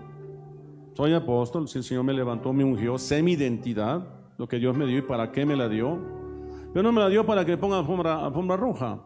soy 0.94 1.14
apóstol, 1.14 1.68
si 1.68 1.78
el 1.78 1.84
Señor 1.84 2.02
me 2.02 2.12
levantó, 2.12 2.52
me 2.52 2.64
ungió, 2.64 2.98
sé 2.98 3.22
mi 3.22 3.32
identidad, 3.32 4.17
lo 4.38 4.48
que 4.48 4.58
Dios 4.58 4.74
me 4.76 4.86
dio 4.86 4.98
y 4.98 5.02
para 5.02 5.30
qué 5.32 5.44
me 5.44 5.56
la 5.56 5.68
dio. 5.68 5.98
Pero 6.72 6.82
no 6.84 6.92
me 6.92 7.00
la 7.00 7.08
dio 7.08 7.26
para 7.26 7.44
que 7.44 7.56
ponga 7.58 7.78
alfombra, 7.78 8.24
alfombra 8.24 8.56
roja. 8.56 9.04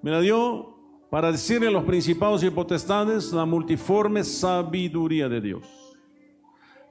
Me 0.00 0.10
la 0.10 0.20
dio 0.20 1.08
para 1.10 1.32
decirle 1.32 1.68
a 1.68 1.70
los 1.70 1.84
principados 1.84 2.42
y 2.44 2.50
potestades 2.50 3.32
la 3.32 3.44
multiforme 3.44 4.22
sabiduría 4.22 5.28
de 5.28 5.40
Dios. 5.40 5.96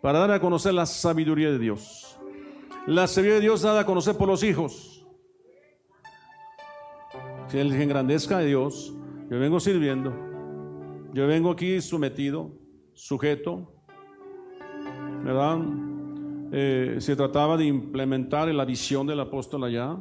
Para 0.01 0.19
dar 0.19 0.31
a 0.31 0.39
conocer 0.41 0.73
la 0.73 0.85
sabiduría 0.85 1.51
de 1.51 1.59
Dios. 1.59 2.19
La 2.85 3.07
sabiduría 3.07 3.35
de 3.35 3.41
Dios 3.41 3.61
dada 3.61 3.81
a 3.81 3.85
conocer 3.85 4.17
por 4.17 4.27
los 4.27 4.43
hijos. 4.43 5.07
Que 7.49 7.61
Él 7.61 7.73
engrandezca 7.73 8.39
a 8.39 8.41
Dios. 8.41 8.93
Yo 9.29 9.39
vengo 9.39 9.59
sirviendo. 9.61 10.13
Yo 11.13 11.27
vengo 11.27 11.51
aquí 11.51 11.79
sometido, 11.79 12.51
sujeto, 12.93 13.71
¿verdad? 15.23 15.59
Eh, 16.55 16.97
se 16.99 17.15
trataba 17.15 17.57
de 17.57 17.65
implementar 17.65 18.47
la 18.53 18.63
visión 18.63 19.07
del 19.07 19.19
apóstol 19.19 19.63
allá 19.63 19.97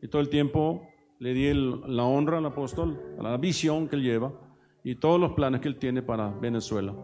y 0.00 0.08
todo 0.08 0.22
el 0.22 0.30
tiempo 0.30 0.88
le 1.18 1.34
di 1.34 1.52
la 1.52 2.04
honra 2.04 2.38
al 2.38 2.46
apóstol, 2.46 2.98
a 3.18 3.22
la 3.22 3.36
visión 3.36 3.86
que 3.86 3.96
él 3.96 4.02
lleva 4.02 4.32
y 4.82 4.94
todos 4.94 5.20
los 5.20 5.32
planes 5.32 5.60
que 5.60 5.68
él 5.68 5.76
tiene 5.76 6.00
para 6.00 6.30
Venezuela. 6.30 6.94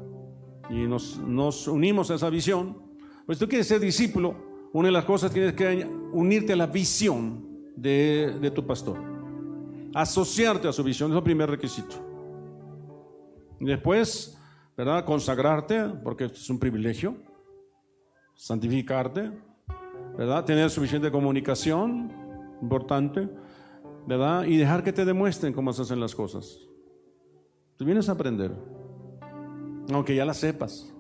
Y 0.71 0.87
nos, 0.87 1.69
unimos 1.69 2.11
a 2.11 2.15
esa 2.15 2.31
visión. 2.31 2.79
Pues 3.27 3.39
tú 3.39 3.47
quieres 3.47 3.67
ser 3.67 3.81
discípulo, 3.81 4.35
una 4.73 4.89
de 4.89 4.93
las 4.93 5.05
cosas 5.05 5.31
tienes 5.31 5.53
que 5.53 5.87
unirte 6.13 6.55
a 6.55 6.57
la 6.57 6.67
visión 6.67 7.45
de, 7.77 8.39
de 8.41 8.51
tu 8.51 8.67
pastor. 8.67 8.97
Asociarte 9.93 10.69
a 10.69 10.73
su 10.73 10.83
visión 10.83 11.11
es 11.11 11.19
el 11.19 11.23
primer 11.23 11.51
requisito. 11.51 11.97
Y 13.61 13.67
después, 13.67 14.41
¿verdad? 14.75 15.05
Consagrarte, 15.05 15.85
porque 16.03 16.25
es 16.25 16.49
un 16.49 16.59
privilegio 16.59 17.26
santificarte, 18.37 19.33
¿verdad? 20.17 20.45
Tener 20.45 20.71
suficiente 20.71 21.11
comunicación, 21.11 22.13
importante, 22.63 23.29
¿verdad? 24.07 24.45
Y 24.45 24.57
dejar 24.57 24.85
que 24.85 24.93
te 24.93 25.05
demuestren 25.05 25.53
cómo 25.53 25.73
se 25.73 25.83
hacen 25.83 25.99
las 25.99 26.15
cosas. 26.15 26.61
Tú 27.77 27.85
vienes 27.85 28.09
a 28.09 28.13
aprender, 28.13 28.53
aunque 29.93 30.15
ya 30.15 30.25
las 30.25 30.37
sepas. 30.37 30.93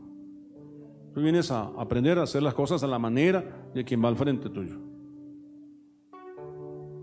Tú 1.15 1.23
vienes 1.23 1.51
a 1.51 1.71
aprender 1.79 2.19
a 2.19 2.25
hacer 2.25 2.43
las 2.43 2.55
cosas 2.55 2.83
a 2.83 2.87
la 2.89 2.99
manera 2.99 3.69
de 3.73 3.85
quien 3.85 4.05
va 4.05 4.09
al 4.09 4.17
frente 4.17 4.51
tuyo. 4.51 4.79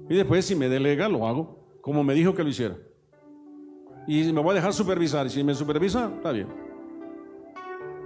Y 0.10 0.16
después, 0.16 0.46
si 0.46 0.56
me 0.56 0.68
delega, 0.68 1.08
lo 1.08 1.26
hago 1.26 1.64
como 1.84 2.02
me 2.02 2.14
dijo 2.14 2.34
que 2.34 2.44
lo 2.44 2.50
hiciera. 2.50 2.78
Y 4.08 4.32
me 4.32 4.40
voy 4.40 4.52
a 4.52 4.54
dejar 4.54 4.72
supervisar. 4.72 5.26
Y 5.28 5.30
si 5.30 5.44
me 5.44 5.54
supervisa, 5.54 6.10
está 6.16 6.32
bien. 6.32 6.48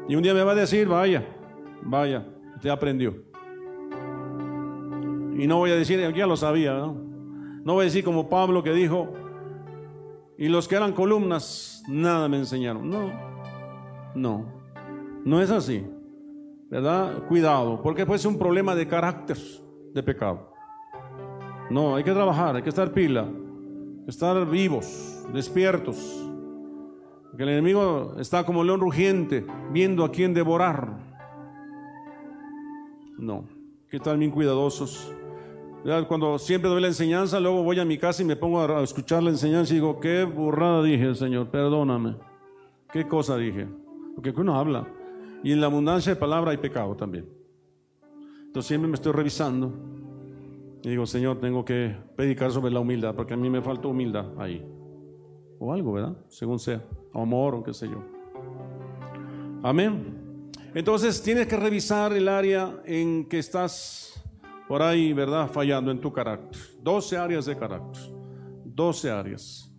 Y 0.10 0.16
un 0.16 0.24
día 0.24 0.34
me 0.34 0.42
va 0.42 0.54
a 0.54 0.56
decir, 0.56 0.88
vaya, 0.88 1.24
Vaya, 1.84 2.26
usted 2.56 2.70
aprendió. 2.70 3.16
Y 5.38 5.46
no 5.48 5.58
voy 5.58 5.72
a 5.72 5.76
decir, 5.76 6.00
ya 6.16 6.26
lo 6.26 6.36
sabía, 6.36 6.74
¿no? 6.74 6.96
No 7.64 7.74
voy 7.74 7.84
a 7.84 7.86
decir 7.86 8.04
como 8.04 8.30
Pablo 8.30 8.64
que 8.64 8.74
dijo, 8.74 9.14
y 10.38 10.48
los 10.48 10.68
que 10.68 10.76
eran 10.76 10.94
columnas, 10.94 11.84
nada 11.88 12.28
me 12.28 12.38
enseñaron. 12.38 12.90
No, 12.90 13.12
no, 14.16 14.46
no 15.26 15.42
es 15.42 15.52
así. 15.52 15.86
¿Verdad? 16.70 17.24
Cuidado, 17.28 17.82
porque 17.82 18.06
puede 18.06 18.20
ser 18.20 18.32
un 18.32 18.38
problema 18.38 18.76
de 18.76 18.88
carácter 18.88 19.38
de 19.94 20.04
pecado. 20.04 20.52
No, 21.70 21.96
hay 21.96 22.04
que 22.04 22.12
trabajar, 22.12 22.56
hay 22.56 22.62
que 22.62 22.70
estar 22.70 22.92
pila, 22.92 23.28
estar 24.06 24.46
vivos, 24.46 25.26
despiertos. 25.34 25.98
Porque 27.30 27.44
el 27.44 27.50
enemigo 27.50 28.16
está 28.20 28.46
como 28.46 28.64
león 28.64 28.82
rugiente, 28.82 29.46
viendo 29.72 30.04
a 30.04 30.12
quién 30.12 30.34
devorar. 30.34 30.98
No, 33.18 33.44
que 33.90 33.98
están 33.98 34.20
bien 34.20 34.32
cuidadosos. 34.32 35.14
Cuando 36.08 36.38
siempre 36.38 36.70
doy 36.70 36.82
la 36.82 36.88
enseñanza, 36.88 37.40
luego 37.40 37.64
voy 37.64 37.80
a 37.80 37.86
mi 37.86 37.98
casa 37.98 38.22
y 38.22 38.26
me 38.26 38.36
pongo 38.36 38.60
a 38.60 38.84
escuchar 38.84 39.24
la 39.24 39.30
enseñanza 39.30 39.72
y 39.72 39.76
digo, 39.78 40.00
qué 40.00 40.26
burrada 40.26 40.84
dije, 40.84 41.16
Señor, 41.16 41.48
perdóname. 41.50 42.16
¿Qué 42.92 43.08
cosa 43.08 43.38
dije? 43.38 43.68
Porque 44.16 44.32
uno 44.32 44.56
habla. 44.56 44.88
Y 45.44 45.52
en 45.54 45.62
la 45.62 45.68
abundancia 45.68 46.14
de 46.14 46.20
palabra 46.20 46.52
hay 46.52 46.58
pecado 46.58 46.96
también. 46.96 47.30
Entonces 48.48 48.68
siempre 48.68 48.90
me 48.90 48.96
estoy 48.96 49.14
revisando. 49.14 49.72
Y 50.84 50.90
digo, 50.90 51.06
Señor, 51.06 51.40
tengo 51.40 51.64
que 51.64 51.96
predicar 52.16 52.52
sobre 52.52 52.72
la 52.72 52.80
humildad, 52.82 53.16
porque 53.16 53.34
a 53.34 53.38
mí 53.38 53.50
me 53.50 53.62
falta 53.62 53.88
humildad 53.88 54.26
ahí. 54.38 54.66
O 55.60 55.72
algo, 55.72 55.94
¿verdad? 55.94 56.18
Según 56.28 56.60
sea. 56.60 56.84
Amor 57.14 57.56
o 57.56 57.64
qué 57.64 57.74
sé 57.74 57.88
yo. 57.88 58.04
Amén. 59.64 60.27
Entonces 60.74 61.22
tienes 61.22 61.48
que 61.48 61.58
revisar 61.58 62.14
el 62.14 62.28
área 62.28 62.82
en 62.86 63.26
que 63.28 63.40
estás 63.40 64.24
por 64.68 64.82
ahí, 64.82 65.14
¿verdad? 65.14 65.50
Fallando 65.50 65.92
en 65.92 66.02
tu 66.02 66.12
carácter. 66.12 66.60
12 66.82 67.18
áreas 67.18 67.46
de 67.46 67.58
carácter. 67.58 68.04
12 68.66 69.12
áreas. 69.12 69.72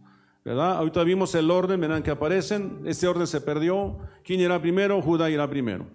¿Verdad? 0.45 0.78
Ahorita 0.78 1.05
vimos 1.05 1.34
el 1.34 1.51
orden, 1.51 1.80
verán 1.80 2.03
que 2.03 2.11
aparecen. 2.11 2.80
Este 2.86 3.07
orden 3.07 3.26
se 3.26 3.41
perdió. 3.41 3.99
¿Quién 4.24 4.41
irá 4.41 4.61
primero? 4.61 5.01
Judá 5.03 5.28
irá 5.28 5.49
primero. 5.49 5.86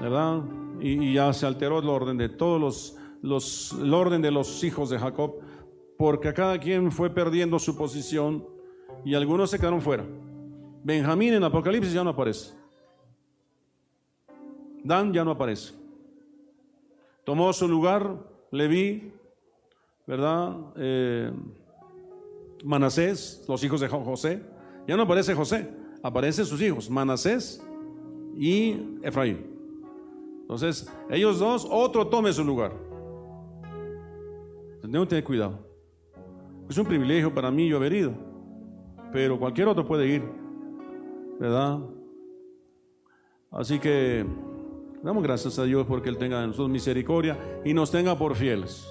¿Verdad? 0.00 0.42
Y, 0.80 1.12
ya 1.12 1.32
se 1.32 1.46
alteró 1.46 1.80
el 1.80 1.88
orden 1.88 2.16
de 2.16 2.30
todos 2.30 2.60
los, 2.60 2.96
los, 3.22 3.76
el 3.78 3.92
orden 3.92 4.22
de 4.22 4.30
los 4.30 4.64
hijos 4.64 4.90
de 4.90 4.98
Jacob, 4.98 5.38
porque 5.98 6.32
cada 6.32 6.58
quien 6.58 6.90
fue 6.90 7.10
perdiendo 7.10 7.58
su 7.58 7.76
posición 7.76 8.46
y 9.04 9.14
algunos 9.14 9.50
se 9.50 9.58
quedaron 9.58 9.82
fuera. 9.82 10.04
Benjamín 10.82 11.34
en 11.34 11.44
Apocalipsis 11.44 11.92
ya 11.92 12.04
no 12.04 12.10
aparece. 12.10 12.63
Dan 14.84 15.12
ya 15.12 15.24
no 15.24 15.32
aparece. 15.32 15.74
Tomó 17.24 17.52
su 17.54 17.66
lugar 17.66 18.18
Leví, 18.50 19.12
¿verdad? 20.06 20.56
Eh, 20.76 21.32
Manasés, 22.62 23.44
los 23.48 23.64
hijos 23.64 23.80
de 23.80 23.88
José. 23.88 24.42
Ya 24.86 24.96
no 24.96 25.04
aparece 25.04 25.34
José, 25.34 25.70
aparecen 26.02 26.44
sus 26.44 26.60
hijos, 26.60 26.90
Manasés 26.90 27.66
y 28.36 28.98
Efraín. 29.02 29.46
Entonces, 30.42 30.86
ellos 31.08 31.38
dos, 31.38 31.66
otro 31.70 32.06
tome 32.08 32.30
su 32.32 32.44
lugar. 32.44 32.72
Tenemos 34.82 35.06
que 35.06 35.10
tener 35.10 35.24
cuidado. 35.24 35.58
Es 36.68 36.76
un 36.76 36.84
privilegio 36.84 37.32
para 37.32 37.50
mí 37.50 37.68
yo 37.68 37.78
haber 37.78 37.94
ido, 37.94 38.12
pero 39.10 39.38
cualquier 39.38 39.68
otro 39.68 39.86
puede 39.86 40.06
ir, 40.06 40.22
¿verdad? 41.40 41.80
Así 43.50 43.78
que 43.78 44.26
Damos 45.04 45.22
gracias 45.22 45.58
a 45.58 45.64
Dios 45.64 45.86
porque 45.86 46.08
Él 46.08 46.16
tenga 46.16 46.40
en 46.40 46.46
nosotros 46.46 46.70
misericordia 46.70 47.38
y 47.62 47.74
nos 47.74 47.90
tenga 47.90 48.16
por 48.16 48.34
fieles, 48.34 48.88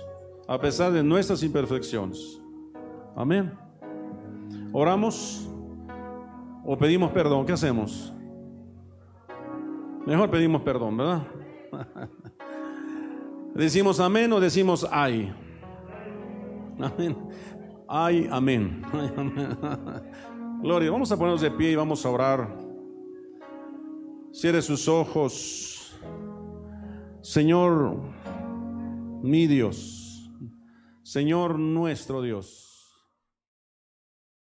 a 0.48 0.60
pesar 0.62 0.92
de 0.92 1.02
nuestras 1.02 1.42
imperfecciones. 1.42 2.40
Amén. 3.16 3.52
Oramos 4.72 5.50
o 6.64 6.78
pedimos 6.78 7.12
perdón. 7.12 7.48
¿Qué 7.48 7.54
hacemos? 7.54 8.14
Mejor 10.06 10.30
pedimos 10.30 10.62
perdón, 10.62 10.98
¿verdad? 10.98 11.24
¿Decimos 13.56 14.00
amén 14.00 14.32
o 14.34 14.40
decimos 14.40 14.88
ay? 14.92 15.34
Amén. 16.80 17.18
Ay, 17.88 18.30
amén. 18.32 18.84
Gloria, 20.62 20.92
vamos 20.92 21.12
a 21.12 21.18
ponernos 21.18 21.42
de 21.42 21.50
pie 21.50 21.72
y 21.72 21.76
vamos 21.76 22.06
a 22.06 22.10
orar. 22.12 22.56
Cierre 24.32 24.62
sus 24.62 24.88
ojos. 24.88 25.83
Señor, 27.24 28.02
mi 29.24 29.48
Dios, 29.48 30.30
Señor 31.04 31.58
nuestro 31.58 32.22
Dios. 32.22 32.73